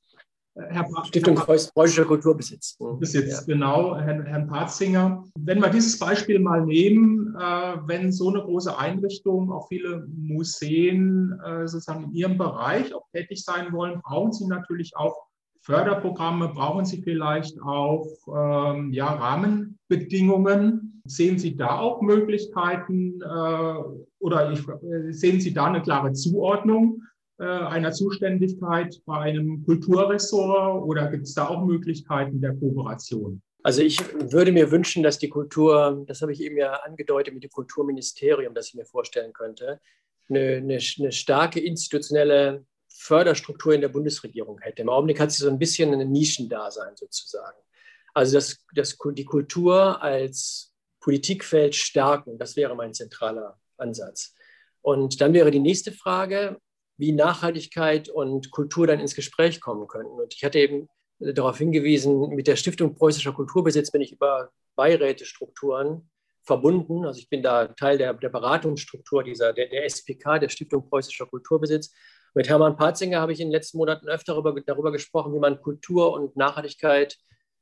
Äh, 0.55 0.63
Herr 0.69 0.88
Stiftung 1.03 1.36
Preußischer 1.36 2.05
Kulturbesitz. 2.05 2.77
Mhm. 2.79 2.99
Besitz, 2.99 3.31
ja. 3.31 3.41
genau, 3.45 3.97
Herrn, 3.97 4.25
Herrn 4.25 4.47
Patzinger. 4.47 5.25
Wenn 5.38 5.59
wir 5.59 5.69
dieses 5.69 5.99
Beispiel 5.99 6.39
mal 6.39 6.65
nehmen, 6.65 7.36
äh, 7.38 7.75
wenn 7.88 8.13
so 8.13 8.29
eine 8.29 8.41
große 8.41 8.77
Einrichtung, 8.77 9.51
auch 9.51 9.67
viele 9.67 10.07
Museen 10.15 11.38
äh, 11.45 11.67
sozusagen 11.67 12.05
in 12.05 12.13
ihrem 12.13 12.38
Bereich 12.38 12.93
auch 12.93 13.09
tätig 13.11 13.43
sein 13.43 13.73
wollen, 13.73 13.99
brauchen 14.01 14.31
sie 14.31 14.47
natürlich 14.47 14.95
auch 14.95 15.27
Förderprogramme 15.66 16.49
brauchen 16.49 16.86
Sie 16.86 17.01
vielleicht 17.01 17.59
auch 17.59 18.05
ähm, 18.28 18.93
ja, 18.93 19.07
Rahmenbedingungen. 19.07 21.01
Sehen 21.05 21.39
Sie 21.39 21.55
da 21.55 21.80
auch 21.80 22.01
Möglichkeiten 22.01 23.20
äh, 23.20 23.74
oder 24.20 24.51
ich, 24.51 24.59
äh, 24.59 25.11
sehen 25.11 25.41
Sie 25.41 25.53
da 25.55 25.66
eine 25.66 25.82
klare 25.82 26.13
Zuordnung 26.13 27.01
äh, 27.39 27.45
einer 27.45 27.91
Zuständigkeit 27.91 29.01
bei 29.07 29.18
einem 29.18 29.66
Kulturressort 29.66 30.84
oder 30.84 31.09
gibt 31.09 31.24
es 31.24 31.34
da 31.34 31.47
auch 31.47 31.66
Möglichkeiten 31.66 32.41
der 32.41 32.55
Kooperation? 32.55 33.41
Also 33.63 33.82
ich 33.82 33.99
würde 34.32 34.51
mir 34.51 34.70
wünschen, 34.70 35.01
dass 35.01 35.18
die 35.18 35.30
Kultur, 35.30 36.05
das 36.05 36.22
habe 36.22 36.32
ich 36.32 36.41
eben 36.41 36.57
ja 36.57 36.74
angedeutet 36.86 37.34
mit 37.34 37.43
dem 37.43 37.49
Kulturministerium, 37.49 38.53
das 38.53 38.68
ich 38.68 38.76
mir 38.76 38.86
vorstellen 38.86 39.34
könnte, 39.34 39.80
eine, 40.30 40.57
eine, 40.57 40.78
eine 40.99 41.11
starke 41.11 41.59
institutionelle 41.59 42.63
Förderstruktur 42.97 43.73
in 43.73 43.81
der 43.81 43.89
Bundesregierung 43.89 44.59
hätte. 44.59 44.81
Im 44.81 44.89
Augenblick 44.89 45.19
hat 45.19 45.31
sie 45.31 45.43
so 45.43 45.49
ein 45.49 45.59
bisschen 45.59 45.93
ein 45.93 46.11
Nischendasein 46.11 46.95
sozusagen. 46.95 47.57
Also 48.13 48.35
das, 48.35 48.57
das, 48.73 48.97
die 49.13 49.25
Kultur 49.25 50.01
als 50.01 50.73
Politikfeld 51.01 51.75
stärken, 51.75 52.37
das 52.37 52.55
wäre 52.55 52.75
mein 52.75 52.93
zentraler 52.93 53.59
Ansatz. 53.77 54.33
Und 54.81 55.19
dann 55.19 55.33
wäre 55.33 55.51
die 55.51 55.59
nächste 55.59 55.91
Frage, 55.91 56.57
wie 56.97 57.11
Nachhaltigkeit 57.11 58.07
und 58.07 58.51
Kultur 58.51 58.87
dann 58.87 58.99
ins 58.99 59.15
Gespräch 59.15 59.59
kommen 59.59 59.87
könnten. 59.87 60.13
Und 60.19 60.33
ich 60.33 60.43
hatte 60.43 60.59
eben 60.59 60.87
darauf 61.19 61.57
hingewiesen, 61.57 62.29
mit 62.29 62.47
der 62.47 62.55
Stiftung 62.55 62.95
Preußischer 62.95 63.33
Kulturbesitz 63.33 63.91
bin 63.91 64.01
ich 64.01 64.13
über 64.13 64.51
Beirätestrukturen 64.75 66.09
verbunden. 66.43 67.05
Also 67.05 67.19
ich 67.19 67.29
bin 67.29 67.43
da 67.43 67.67
Teil 67.67 67.97
der, 67.97 68.13
der 68.13 68.29
Beratungsstruktur 68.29 69.23
dieser, 69.23 69.51
der, 69.53 69.67
der 69.67 69.85
SPK, 69.85 70.39
der 70.39 70.49
Stiftung 70.49 70.87
Preußischer 70.87 71.25
Kulturbesitz. 71.25 71.93
Mit 72.38 72.49
Hermann 72.49 72.75
Patzinger 72.75 73.21
habe 73.21 73.31
ich 73.31 73.39
in 73.39 73.47
den 73.47 73.53
letzten 73.53 73.77
Monaten 73.77 74.09
öfter 74.09 74.33
darüber, 74.33 74.59
darüber 74.59 74.91
gesprochen, 74.91 75.33
wie 75.33 75.39
man 75.39 75.61
Kultur 75.61 76.11
und 76.11 76.36
Nachhaltigkeit 76.36 77.17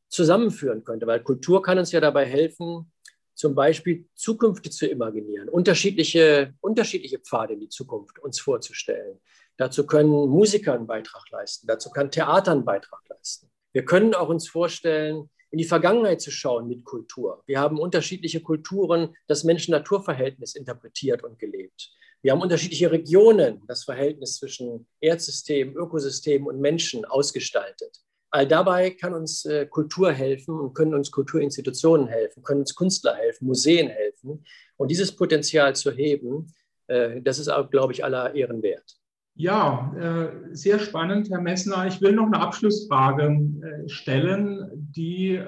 zusammenführen 0.10 0.84
könnte, 0.84 1.06
weil 1.06 1.22
Kultur 1.22 1.62
kann 1.62 1.78
uns 1.78 1.92
ja 1.92 2.02
dabei 2.02 2.26
helfen, 2.26 2.92
zum 3.36 3.54
Beispiel 3.54 4.08
Zukünfte 4.16 4.72
zu 4.72 4.88
imaginieren, 4.88 5.48
unterschiedliche, 5.48 6.56
unterschiedliche 6.60 7.20
Pfade 7.20 7.54
in 7.54 7.60
die 7.60 7.70
Zukunft 7.70 8.18
uns 8.18 8.40
vorzustellen. 8.40 9.20
Dazu 9.58 9.86
können 9.86 10.10
Musiker 10.10 10.74
einen 10.74 10.88
Beitrag 10.88 11.30
leisten, 11.30 11.68
dazu 11.68 11.92
kann 11.92 12.10
Theater 12.10 12.52
einen 12.52 12.66
Beitrag 12.66 13.02
leisten. 13.10 13.52
Wir 13.74 13.86
können 13.86 14.16
auch 14.16 14.30
uns 14.30 14.50
vorstellen, 14.50 15.30
in 15.52 15.60
die 15.60 15.66
Vergangenheit 15.66 16.20
zu 16.20 16.32
schauen 16.32 16.68
mit 16.68 16.84
Kultur. 16.84 17.44
Wir 17.46 17.60
haben 17.60 17.80
unterschiedliche 17.80 18.42
Kulturen, 18.42 19.16
das 19.28 19.44
Menschen-Natur-Verhältnis 19.44 20.56
interpretiert 20.56 21.24
und 21.24 21.38
gelebt. 21.38 21.92
Wir 22.24 22.32
haben 22.32 22.42
unterschiedliche 22.42 22.90
Regionen, 22.90 23.62
das 23.68 23.84
Verhältnis 23.84 24.38
zwischen 24.38 24.88
Erdsystem, 25.02 25.76
Ökosystem 25.76 26.48
und 26.48 26.60
Menschen 26.62 27.04
ausgestaltet. 27.04 28.00
All 28.32 28.48
dabei 28.48 28.92
kann 28.92 29.14
uns 29.14 29.44
äh, 29.44 29.66
Kultur 29.66 30.14
helfen 30.14 30.58
und 30.58 30.74
können 30.74 30.96
uns 30.96 31.12
Kulturinstitutionen 31.12 32.08
helfen, 32.08 32.42
können 32.42 32.62
uns 32.62 32.76
Künstler 32.76 33.14
helfen, 33.16 33.46
Museen 33.46 33.90
helfen. 33.90 34.46
Und 34.78 34.90
dieses 34.90 35.14
Potenzial 35.14 35.76
zu 35.76 35.92
heben, 35.92 36.48
äh, 36.88 37.22
das 37.22 37.40
ist 37.40 37.50
auch, 37.50 37.70
glaube 37.70 37.92
ich, 37.92 38.06
aller 38.06 38.34
Ehren 38.34 38.64
wert. 38.64 38.96
Ja, 39.36 39.94
äh, 40.00 40.56
sehr 40.56 40.80
spannend, 40.80 41.30
Herr 41.30 41.42
Messner. 41.42 41.88
Ich 41.88 42.00
will 42.00 42.14
noch 42.14 42.28
eine 42.28 42.40
Abschlussfrage 42.40 43.84
stellen, 43.88 44.70
die 44.96 45.42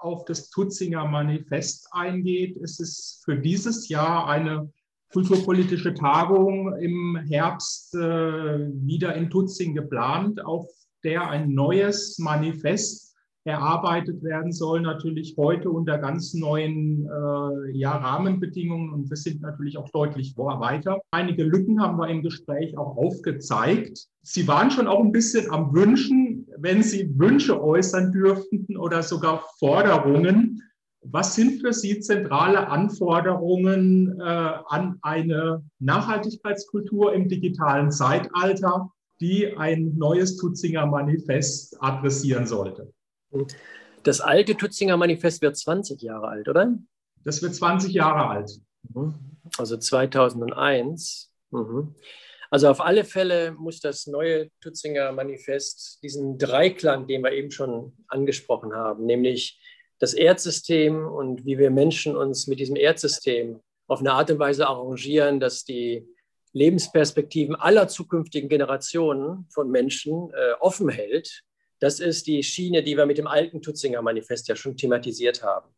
auf 0.00 0.24
das 0.26 0.50
Tutzinger 0.50 1.06
Manifest 1.06 1.88
eingeht. 1.92 2.56
Es 2.58 2.80
ist 2.80 3.22
für 3.24 3.38
dieses 3.38 3.88
Jahr 3.88 4.28
eine 4.28 4.72
kulturpolitische 5.12 5.94
Tagung 5.94 6.74
im 6.76 7.18
Herbst 7.28 7.94
äh, 7.94 7.98
wieder 7.98 9.14
in 9.14 9.30
Tutzing 9.30 9.74
geplant, 9.74 10.44
auf 10.44 10.66
der 11.04 11.28
ein 11.28 11.52
neues 11.52 12.18
Manifest 12.18 13.12
erarbeitet 13.44 14.22
werden 14.22 14.52
soll, 14.52 14.82
natürlich 14.82 15.34
heute 15.36 15.70
unter 15.70 15.98
ganz 15.98 16.32
neuen 16.32 17.06
äh, 17.06 17.76
ja, 17.76 17.96
Rahmenbedingungen 17.96 18.92
und 18.92 19.10
wir 19.10 19.16
sind 19.16 19.40
natürlich 19.42 19.76
auch 19.78 19.90
deutlich 19.90 20.36
weiter. 20.36 21.00
Einige 21.10 21.42
Lücken 21.42 21.82
haben 21.82 21.98
wir 21.98 22.08
im 22.08 22.22
Gespräch 22.22 22.78
auch 22.78 22.96
aufgezeigt. 22.96 24.06
Sie 24.22 24.46
waren 24.46 24.70
schon 24.70 24.86
auch 24.86 25.00
ein 25.00 25.10
bisschen 25.10 25.50
am 25.50 25.74
Wünschen, 25.74 26.46
wenn 26.58 26.84
Sie 26.84 27.18
Wünsche 27.18 27.60
äußern 27.60 28.12
dürften 28.12 28.76
oder 28.76 29.02
sogar 29.02 29.42
Forderungen. 29.58 30.62
Was 31.04 31.34
sind 31.34 31.60
für 31.60 31.72
Sie 31.72 31.98
zentrale 32.00 32.68
Anforderungen 32.68 34.20
äh, 34.20 34.22
an 34.22 34.98
eine 35.02 35.64
Nachhaltigkeitskultur 35.80 37.12
im 37.12 37.28
digitalen 37.28 37.90
Zeitalter, 37.90 38.92
die 39.20 39.56
ein 39.56 39.96
neues 39.96 40.36
Tutzinger 40.36 40.86
Manifest 40.86 41.76
adressieren 41.82 42.46
sollte? 42.46 42.92
Das 44.04 44.20
alte 44.20 44.56
Tutzinger 44.56 44.96
Manifest 44.96 45.42
wird 45.42 45.56
20 45.56 46.00
Jahre 46.02 46.28
alt, 46.28 46.48
oder? 46.48 46.78
Das 47.24 47.42
wird 47.42 47.54
20 47.54 47.92
Jahre 47.92 48.28
alt. 48.28 48.60
Mhm. 48.94 49.14
Also 49.58 49.76
2001. 49.76 51.32
Mhm. 51.50 51.94
Also 52.50 52.68
auf 52.68 52.80
alle 52.80 53.04
Fälle 53.04 53.52
muss 53.52 53.80
das 53.80 54.06
neue 54.06 54.50
Tutzinger 54.60 55.10
Manifest 55.12 56.02
diesen 56.02 56.38
Dreiklang, 56.38 57.06
den 57.06 57.22
wir 57.22 57.32
eben 57.32 57.50
schon 57.50 57.96
angesprochen 58.08 58.74
haben, 58.74 59.06
nämlich 59.06 59.58
das 60.02 60.14
Erdsystem 60.14 61.06
und 61.06 61.46
wie 61.46 61.58
wir 61.58 61.70
Menschen 61.70 62.16
uns 62.16 62.48
mit 62.48 62.58
diesem 62.58 62.74
Erdsystem 62.74 63.60
auf 63.86 64.00
eine 64.00 64.14
Art 64.14 64.32
und 64.32 64.40
Weise 64.40 64.66
arrangieren, 64.66 65.38
dass 65.38 65.64
die 65.64 66.04
Lebensperspektiven 66.52 67.54
aller 67.54 67.86
zukünftigen 67.86 68.48
Generationen 68.48 69.46
von 69.50 69.70
Menschen 69.70 70.32
äh, 70.32 70.54
offen 70.58 70.88
hält. 70.88 71.44
Das 71.78 72.00
ist 72.00 72.26
die 72.26 72.42
Schiene, 72.42 72.82
die 72.82 72.96
wir 72.96 73.06
mit 73.06 73.16
dem 73.16 73.28
alten 73.28 73.62
Tutzinger 73.62 74.02
Manifest 74.02 74.48
ja 74.48 74.56
schon 74.56 74.76
thematisiert 74.76 75.44
haben. 75.44 75.72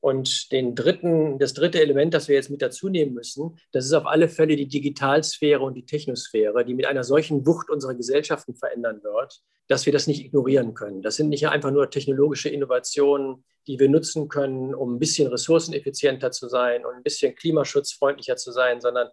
Und 0.00 0.50
den 0.50 0.74
dritten, 0.74 1.38
das 1.38 1.54
dritte 1.54 1.80
Element, 1.80 2.14
das 2.14 2.26
wir 2.26 2.34
jetzt 2.34 2.50
mit 2.50 2.62
dazu 2.62 2.88
nehmen 2.88 3.14
müssen, 3.14 3.60
das 3.70 3.84
ist 3.84 3.92
auf 3.92 4.06
alle 4.06 4.28
Fälle 4.28 4.56
die 4.56 4.66
Digitalsphäre 4.66 5.62
und 5.62 5.74
die 5.74 5.86
Technosphäre, 5.86 6.64
die 6.64 6.74
mit 6.74 6.86
einer 6.86 7.04
solchen 7.04 7.46
Wucht 7.46 7.70
unsere 7.70 7.96
Gesellschaften 7.96 8.56
verändern 8.56 9.04
wird, 9.04 9.40
dass 9.68 9.86
wir 9.86 9.92
das 9.92 10.06
nicht 10.06 10.24
ignorieren 10.24 10.74
können. 10.74 11.02
Das 11.02 11.16
sind 11.16 11.28
nicht 11.28 11.46
einfach 11.46 11.70
nur 11.70 11.90
technologische 11.90 12.48
Innovationen, 12.48 13.44
die 13.66 13.78
wir 13.78 13.88
nutzen 13.88 14.28
können, 14.28 14.74
um 14.74 14.94
ein 14.96 14.98
bisschen 14.98 15.28
ressourceneffizienter 15.28 16.30
zu 16.30 16.48
sein 16.48 16.84
und 16.84 16.94
ein 16.94 17.02
bisschen 17.02 17.34
klimaschutzfreundlicher 17.34 18.36
zu 18.36 18.50
sein, 18.50 18.80
sondern 18.80 19.08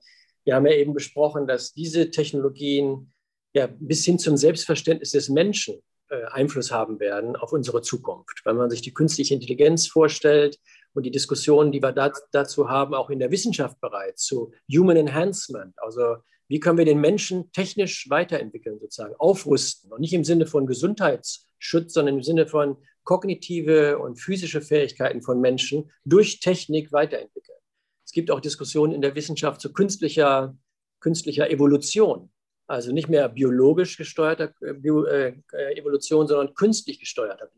wir 0.46 0.56
haben 0.56 0.66
ja 0.66 0.74
eben 0.74 0.94
besprochen, 0.94 1.46
dass 1.46 1.74
diese 1.74 2.10
Technologien 2.10 3.12
ja 3.54 3.68
bis 3.68 4.06
hin 4.06 4.18
zum 4.18 4.38
Selbstverständnis 4.38 5.12
des 5.12 5.28
Menschen 5.28 5.82
äh, 6.10 6.24
Einfluss 6.26 6.72
haben 6.72 7.00
werden 7.00 7.36
auf 7.36 7.52
unsere 7.52 7.82
Zukunft. 7.82 8.42
Wenn 8.46 8.56
man 8.56 8.70
sich 8.70 8.82
die 8.82 8.94
künstliche 8.94 9.34
Intelligenz 9.34 9.88
vorstellt 9.88 10.58
und 10.94 11.04
die 11.04 11.12
Diskussionen, 11.12 11.72
die 11.72 11.82
wir 11.82 11.94
dazu 12.32 12.70
haben, 12.70 12.94
auch 12.94 13.10
in 13.10 13.20
der 13.20 13.32
Wissenschaft 13.32 13.82
bereits, 13.82 14.24
zu 14.24 14.54
Human 14.72 14.98
Enhancement, 14.98 15.74
also 15.78 16.18
wie 16.48 16.60
können 16.60 16.78
wir 16.78 16.86
den 16.86 17.02
Menschen 17.02 17.52
technisch 17.52 18.10
weiterentwickeln, 18.10 18.80
sozusagen 18.80 19.16
aufrüsten 19.18 19.92
und 19.92 20.02
nicht 20.02 20.14
im 20.14 20.24
Sinne 20.24 20.46
von 20.46 20.68
Gesundheitsschutz, 20.68 21.94
sondern 21.94 22.16
im 22.16 22.24
Sinne 22.24 22.48
von 22.48 22.78
kognitive 23.04 24.00
und 24.00 24.20
physische 24.20 24.62
Fähigkeiten 24.62 25.22
von 25.22 25.40
Menschen 25.40 25.92
durch 26.04 26.40
Technik 26.40 26.92
weiterentwickeln. 26.92 27.58
Es 28.04 28.12
gibt 28.12 28.30
auch 28.30 28.40
Diskussionen 28.40 28.94
in 28.94 29.02
der 29.02 29.16
Wissenschaft 29.16 29.62
zu 29.62 29.74
künstlicher, 29.74 30.58
künstlicher 31.00 31.50
Evolution. 31.50 32.32
Also 32.68 32.92
nicht 32.92 33.10
mehr 33.10 33.30
biologisch 33.30 33.96
gesteuerter 33.98 34.54
äh, 34.62 34.74
Bio, 34.74 35.04
äh, 35.06 35.34
Evolution, 35.76 36.28
sondern 36.28 36.56
künstlich 36.56 37.00
gesteuerter, 37.00 37.52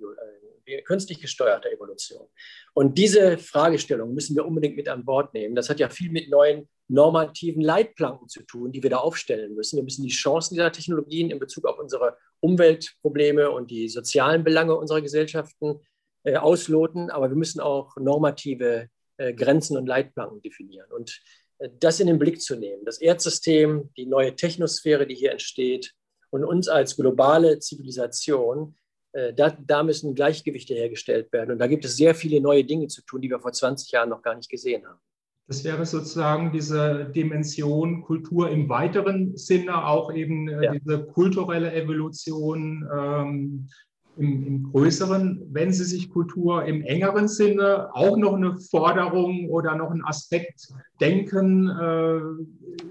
äh, 0.65 0.81
künstlich 0.81 1.21
gesteuerter 1.21 1.71
Evolution. 1.71 2.27
Und 2.73 2.97
diese 2.97 3.37
Fragestellung 3.37 4.13
müssen 4.13 4.35
wir 4.35 4.45
unbedingt 4.45 4.75
mit 4.75 4.89
an 4.89 5.05
Bord 5.05 5.33
nehmen. 5.33 5.55
Das 5.55 5.69
hat 5.69 5.79
ja 5.79 5.89
viel 5.89 6.11
mit 6.11 6.29
neuen 6.29 6.67
normativen 6.89 7.61
Leitplanken 7.61 8.29
zu 8.29 8.43
tun, 8.43 8.71
die 8.71 8.81
wir 8.81 8.89
da 8.89 8.97
aufstellen 8.97 9.55
müssen. 9.55 9.77
Wir 9.77 9.83
müssen 9.83 10.03
die 10.03 10.09
Chancen 10.09 10.55
dieser 10.55 10.71
Technologien 10.71 11.29
in 11.29 11.39
Bezug 11.39 11.65
auf 11.65 11.79
unsere 11.79 12.17
Umweltprobleme 12.39 13.51
und 13.51 13.71
die 13.71 13.89
sozialen 13.89 14.43
Belange 14.43 14.75
unserer 14.75 15.01
Gesellschaften 15.01 15.81
äh, 16.23 16.37
ausloten, 16.37 17.09
aber 17.09 17.29
wir 17.29 17.35
müssen 17.35 17.59
auch 17.59 17.97
normative 17.97 18.89
äh, 19.17 19.33
Grenzen 19.33 19.77
und 19.77 19.87
Leitplanken 19.87 20.41
definieren. 20.41 20.91
Und 20.91 21.21
äh, 21.59 21.69
das 21.79 21.99
in 21.99 22.07
den 22.07 22.19
Blick 22.19 22.41
zu 22.41 22.55
nehmen, 22.55 22.85
das 22.85 22.99
Erdsystem, 22.99 23.89
die 23.97 24.05
neue 24.05 24.35
Technosphäre, 24.35 25.07
die 25.07 25.15
hier 25.15 25.31
entsteht 25.31 25.93
und 26.29 26.43
uns 26.43 26.67
als 26.67 26.95
globale 26.95 27.59
Zivilisation, 27.59 28.75
äh, 29.13 29.33
da, 29.33 29.49
da 29.49 29.83
müssen 29.83 30.15
Gleichgewichte 30.15 30.73
hergestellt 30.73 31.31
werden. 31.33 31.51
Und 31.51 31.59
da 31.59 31.67
gibt 31.67 31.85
es 31.85 31.97
sehr 31.97 32.15
viele 32.15 32.39
neue 32.39 32.63
Dinge 32.63 32.87
zu 32.87 33.01
tun, 33.01 33.21
die 33.21 33.29
wir 33.29 33.39
vor 33.39 33.51
20 33.51 33.91
Jahren 33.91 34.09
noch 34.09 34.21
gar 34.21 34.35
nicht 34.35 34.49
gesehen 34.49 34.85
haben. 34.85 34.99
Das 35.47 35.63
wäre 35.63 35.85
sozusagen 35.85 36.51
diese 36.51 37.05
Dimension 37.15 38.01
Kultur 38.01 38.49
im 38.49 38.67
weiteren 38.67 39.37
Sinne, 39.37 39.85
auch 39.85 40.13
eben 40.13 40.49
äh, 40.49 40.65
ja. 40.65 40.71
diese 40.73 41.05
kulturelle 41.05 41.71
Evolution 41.73 42.85
ähm, 42.93 43.69
im, 44.17 44.45
im, 44.45 44.71
größeren. 44.71 45.47
Wenn 45.49 45.71
Sie 45.71 45.85
sich 45.85 46.09
Kultur 46.09 46.65
im 46.65 46.81
engeren 46.81 47.29
Sinne 47.29 47.89
auch 47.93 48.17
noch 48.17 48.33
eine 48.33 48.57
Forderung 48.57 49.49
oder 49.49 49.75
noch 49.75 49.91
einen 49.91 50.03
Aspekt 50.03 50.67
denken, 50.99 51.69
äh, 51.69 52.19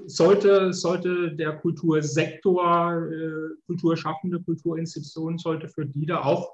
sollte, 0.06 0.72
sollte 0.72 1.32
der 1.32 1.58
Kultursektor, 1.58 3.02
äh, 3.02 3.54
Kulturschaffende, 3.66 4.40
Kulturinstitutionen, 4.40 5.36
sollte 5.36 5.68
für 5.68 5.84
die 5.84 6.06
da 6.06 6.22
auch 6.22 6.52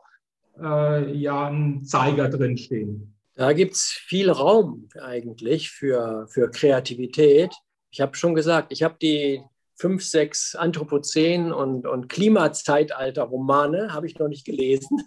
äh, 0.60 1.16
ja 1.16 1.46
ein 1.48 1.84
Zeiger 1.84 2.28
drinstehen. 2.28 3.14
Da 3.34 3.52
gibt 3.52 3.74
es 3.74 3.82
viel 3.82 4.30
Raum 4.30 4.88
eigentlich 5.00 5.70
für, 5.70 6.26
für 6.28 6.50
Kreativität. 6.50 7.54
Ich 7.90 8.00
habe 8.00 8.16
schon 8.16 8.34
gesagt, 8.34 8.72
ich 8.72 8.82
habe 8.82 8.96
die 9.00 9.42
fünf, 9.76 10.04
sechs 10.04 10.54
Anthropozän- 10.54 11.52
und, 11.52 11.86
und 11.86 12.08
Klimazeitalter-Romane, 12.08 13.92
habe 13.92 14.06
ich 14.06 14.18
noch 14.18 14.28
nicht 14.28 14.44
gelesen. 14.44 14.98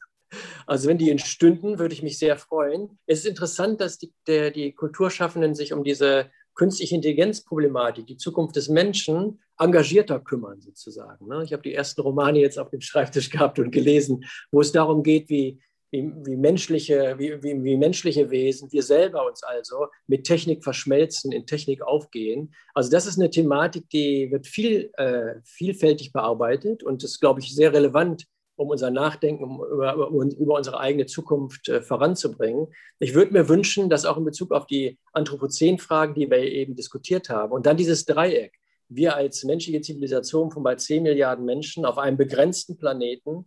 Also 0.65 0.89
wenn 0.89 0.97
die 0.97 1.11
entstünden, 1.11 1.79
würde 1.79 1.93
ich 1.93 2.03
mich 2.03 2.19
sehr 2.19 2.35
freuen. 2.35 2.99
Es 3.05 3.19
ist 3.19 3.27
interessant, 3.27 3.79
dass 3.79 3.99
die, 3.99 4.11
der, 4.27 4.51
die 4.51 4.73
Kulturschaffenden 4.73 5.55
sich 5.55 5.71
um 5.71 5.85
diese 5.85 6.29
künstliche 6.55 6.95
Intelligenzproblematik, 6.95 8.05
die 8.05 8.17
Zukunft 8.17 8.57
des 8.57 8.67
Menschen, 8.67 9.39
engagierter 9.57 10.19
kümmern 10.19 10.59
sozusagen. 10.59 11.27
Ne? 11.27 11.43
Ich 11.45 11.53
habe 11.53 11.63
die 11.63 11.73
ersten 11.73 12.01
Romane 12.01 12.39
jetzt 12.39 12.59
auf 12.59 12.69
dem 12.69 12.81
Schreibtisch 12.81 13.29
gehabt 13.29 13.59
und 13.59 13.71
gelesen, 13.71 14.25
wo 14.51 14.59
es 14.59 14.73
darum 14.73 15.03
geht, 15.03 15.29
wie 15.29 15.61
wie, 15.95 16.11
wie, 16.25 16.35
menschliche, 16.35 17.15
wie, 17.17 17.41
wie, 17.41 17.63
wie, 17.63 17.77
menschliche 17.77 18.29
Wesen, 18.29 18.71
wir 18.71 18.83
selber 18.83 19.25
uns 19.25 19.43
also 19.43 19.87
mit 20.07 20.25
Technik 20.25 20.63
verschmelzen, 20.63 21.31
in 21.31 21.45
Technik 21.45 21.81
aufgehen. 21.81 22.53
Also 22.73 22.91
das 22.91 23.05
ist 23.05 23.17
eine 23.17 23.29
Thematik, 23.29 23.89
die 23.89 24.31
wird 24.31 24.47
viel, 24.47 24.91
äh, 24.97 25.35
vielfältig 25.43 26.11
bearbeitet 26.11 26.83
und 26.83 27.03
ist, 27.03 27.19
glaube 27.19 27.39
ich, 27.39 27.55
sehr 27.55 27.73
relevant, 27.73 28.25
um 28.57 28.69
unser 28.69 28.91
Nachdenken 28.91 29.43
um, 29.43 29.63
über, 29.63 29.93
über, 29.95 30.55
unsere 30.55 30.79
eigene 30.79 31.05
Zukunft 31.05 31.69
äh, 31.69 31.81
voranzubringen. 31.81 32.67
Ich 32.99 33.13
würde 33.13 33.33
mir 33.33 33.47
wünschen, 33.49 33.89
dass 33.89 34.05
auch 34.05 34.17
in 34.17 34.25
Bezug 34.25 34.51
auf 34.51 34.65
die 34.65 34.97
Anthropozän-Fragen, 35.13 36.15
die 36.15 36.29
wir 36.29 36.39
eben 36.39 36.75
diskutiert 36.75 37.29
haben, 37.29 37.51
und 37.51 37.65
dann 37.65 37.77
dieses 37.77 38.05
Dreieck, 38.05 38.53
wir 38.87 39.15
als 39.15 39.43
menschliche 39.43 39.81
Zivilisation 39.81 40.51
von 40.51 40.63
bald 40.63 40.79
10 40.79 41.03
Milliarden 41.03 41.45
Menschen 41.45 41.85
auf 41.85 41.97
einem 41.97 42.17
begrenzten 42.17 42.77
Planeten 42.77 43.45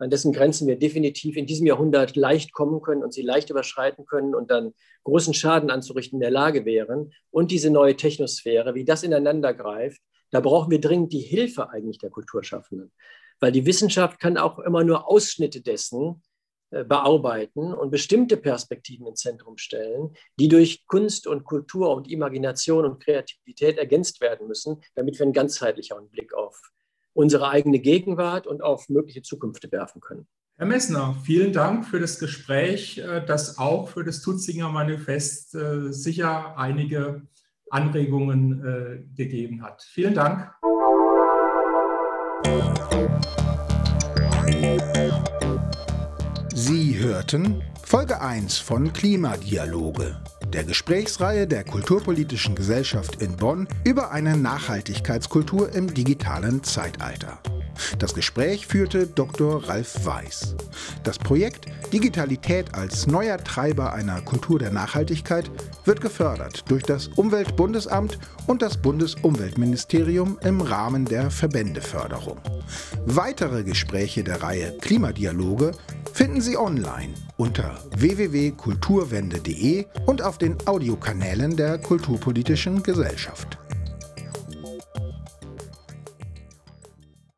an 0.00 0.10
dessen 0.10 0.32
Grenzen 0.32 0.66
wir 0.66 0.78
definitiv 0.78 1.36
in 1.36 1.46
diesem 1.46 1.66
Jahrhundert 1.66 2.16
leicht 2.16 2.52
kommen 2.52 2.80
können 2.80 3.02
und 3.02 3.12
sie 3.12 3.22
leicht 3.22 3.50
überschreiten 3.50 4.06
können 4.06 4.34
und 4.34 4.50
dann 4.50 4.72
großen 5.04 5.34
Schaden 5.34 5.70
anzurichten 5.70 6.16
in 6.16 6.20
der 6.20 6.30
Lage 6.30 6.64
wären. 6.64 7.12
Und 7.30 7.50
diese 7.50 7.70
neue 7.70 7.96
Technosphäre, 7.96 8.74
wie 8.74 8.84
das 8.84 9.02
ineinander 9.02 9.52
greift, 9.52 10.00
da 10.30 10.40
brauchen 10.40 10.70
wir 10.70 10.80
dringend 10.80 11.12
die 11.12 11.20
Hilfe 11.20 11.70
eigentlich 11.70 11.98
der 11.98 12.10
Kulturschaffenden. 12.10 12.92
Weil 13.40 13.52
die 13.52 13.66
Wissenschaft 13.66 14.18
kann 14.20 14.38
auch 14.38 14.58
immer 14.58 14.84
nur 14.84 15.08
Ausschnitte 15.08 15.60
dessen 15.60 16.22
äh, 16.70 16.84
bearbeiten 16.84 17.74
und 17.74 17.90
bestimmte 17.90 18.38
Perspektiven 18.38 19.06
ins 19.06 19.20
Zentrum 19.20 19.58
stellen, 19.58 20.14
die 20.38 20.48
durch 20.48 20.86
Kunst 20.86 21.26
und 21.26 21.44
Kultur 21.44 21.94
und 21.94 22.10
Imagination 22.10 22.86
und 22.86 23.02
Kreativität 23.02 23.76
ergänzt 23.76 24.22
werden 24.22 24.48
müssen, 24.48 24.80
damit 24.94 25.18
wir 25.18 25.24
einen 25.24 25.34
ganzheitlicheren 25.34 26.08
Blick 26.08 26.32
auf 26.32 26.58
unsere 27.12 27.48
eigene 27.48 27.78
Gegenwart 27.78 28.46
und 28.46 28.62
auf 28.62 28.88
mögliche 28.88 29.22
Zukunft 29.22 29.70
werfen 29.72 30.00
können. 30.00 30.26
Herr 30.56 30.66
Messner, 30.66 31.16
vielen 31.24 31.54
Dank 31.54 31.86
für 31.86 32.00
das 32.00 32.18
Gespräch, 32.18 32.98
äh, 32.98 33.24
das 33.24 33.58
auch 33.58 33.88
für 33.88 34.04
das 34.04 34.20
Tutzinger 34.20 34.68
Manifest 34.68 35.54
äh, 35.54 35.90
sicher 35.90 36.58
einige 36.58 37.22
Anregungen 37.70 38.62
äh, 38.64 39.14
gegeben 39.16 39.62
hat. 39.62 39.82
Vielen 39.82 40.14
Dank. 40.14 40.52
Sie 46.54 46.98
hörten 46.98 47.62
Folge 47.90 48.20
1 48.20 48.58
von 48.58 48.92
Klimadialoge 48.92 50.16
der 50.52 50.62
Gesprächsreihe 50.62 51.48
der 51.48 51.64
Kulturpolitischen 51.64 52.54
Gesellschaft 52.54 53.20
in 53.20 53.34
Bonn 53.34 53.66
über 53.82 54.12
eine 54.12 54.36
Nachhaltigkeitskultur 54.36 55.72
im 55.72 55.92
digitalen 55.92 56.62
Zeitalter. 56.62 57.40
Das 57.98 58.14
Gespräch 58.14 58.68
führte 58.68 59.08
Dr. 59.08 59.68
Ralf 59.68 60.06
Weiß. 60.06 60.54
Das 61.02 61.18
Projekt 61.18 61.66
Digitalität 61.92 62.76
als 62.76 63.08
neuer 63.08 63.38
Treiber 63.38 63.92
einer 63.92 64.20
Kultur 64.20 64.60
der 64.60 64.70
Nachhaltigkeit 64.70 65.50
wird 65.84 66.00
gefördert 66.00 66.62
durch 66.68 66.84
das 66.84 67.08
Umweltbundesamt 67.08 68.20
und 68.46 68.62
das 68.62 68.76
Bundesumweltministerium 68.76 70.38
im 70.44 70.60
Rahmen 70.60 71.06
der 71.06 71.32
Verbändeförderung. 71.32 72.38
Weitere 73.04 73.64
Gespräche 73.64 74.22
der 74.22 74.44
Reihe 74.44 74.78
Klimadialoge 74.78 75.72
finden 76.12 76.40
Sie 76.40 76.56
online 76.56 77.14
unter 77.40 77.78
www.kulturwende.de 77.96 79.86
und 80.04 80.20
auf 80.20 80.36
den 80.36 80.58
Audiokanälen 80.66 81.56
der 81.56 81.78
Kulturpolitischen 81.78 82.82
Gesellschaft. 82.82 83.58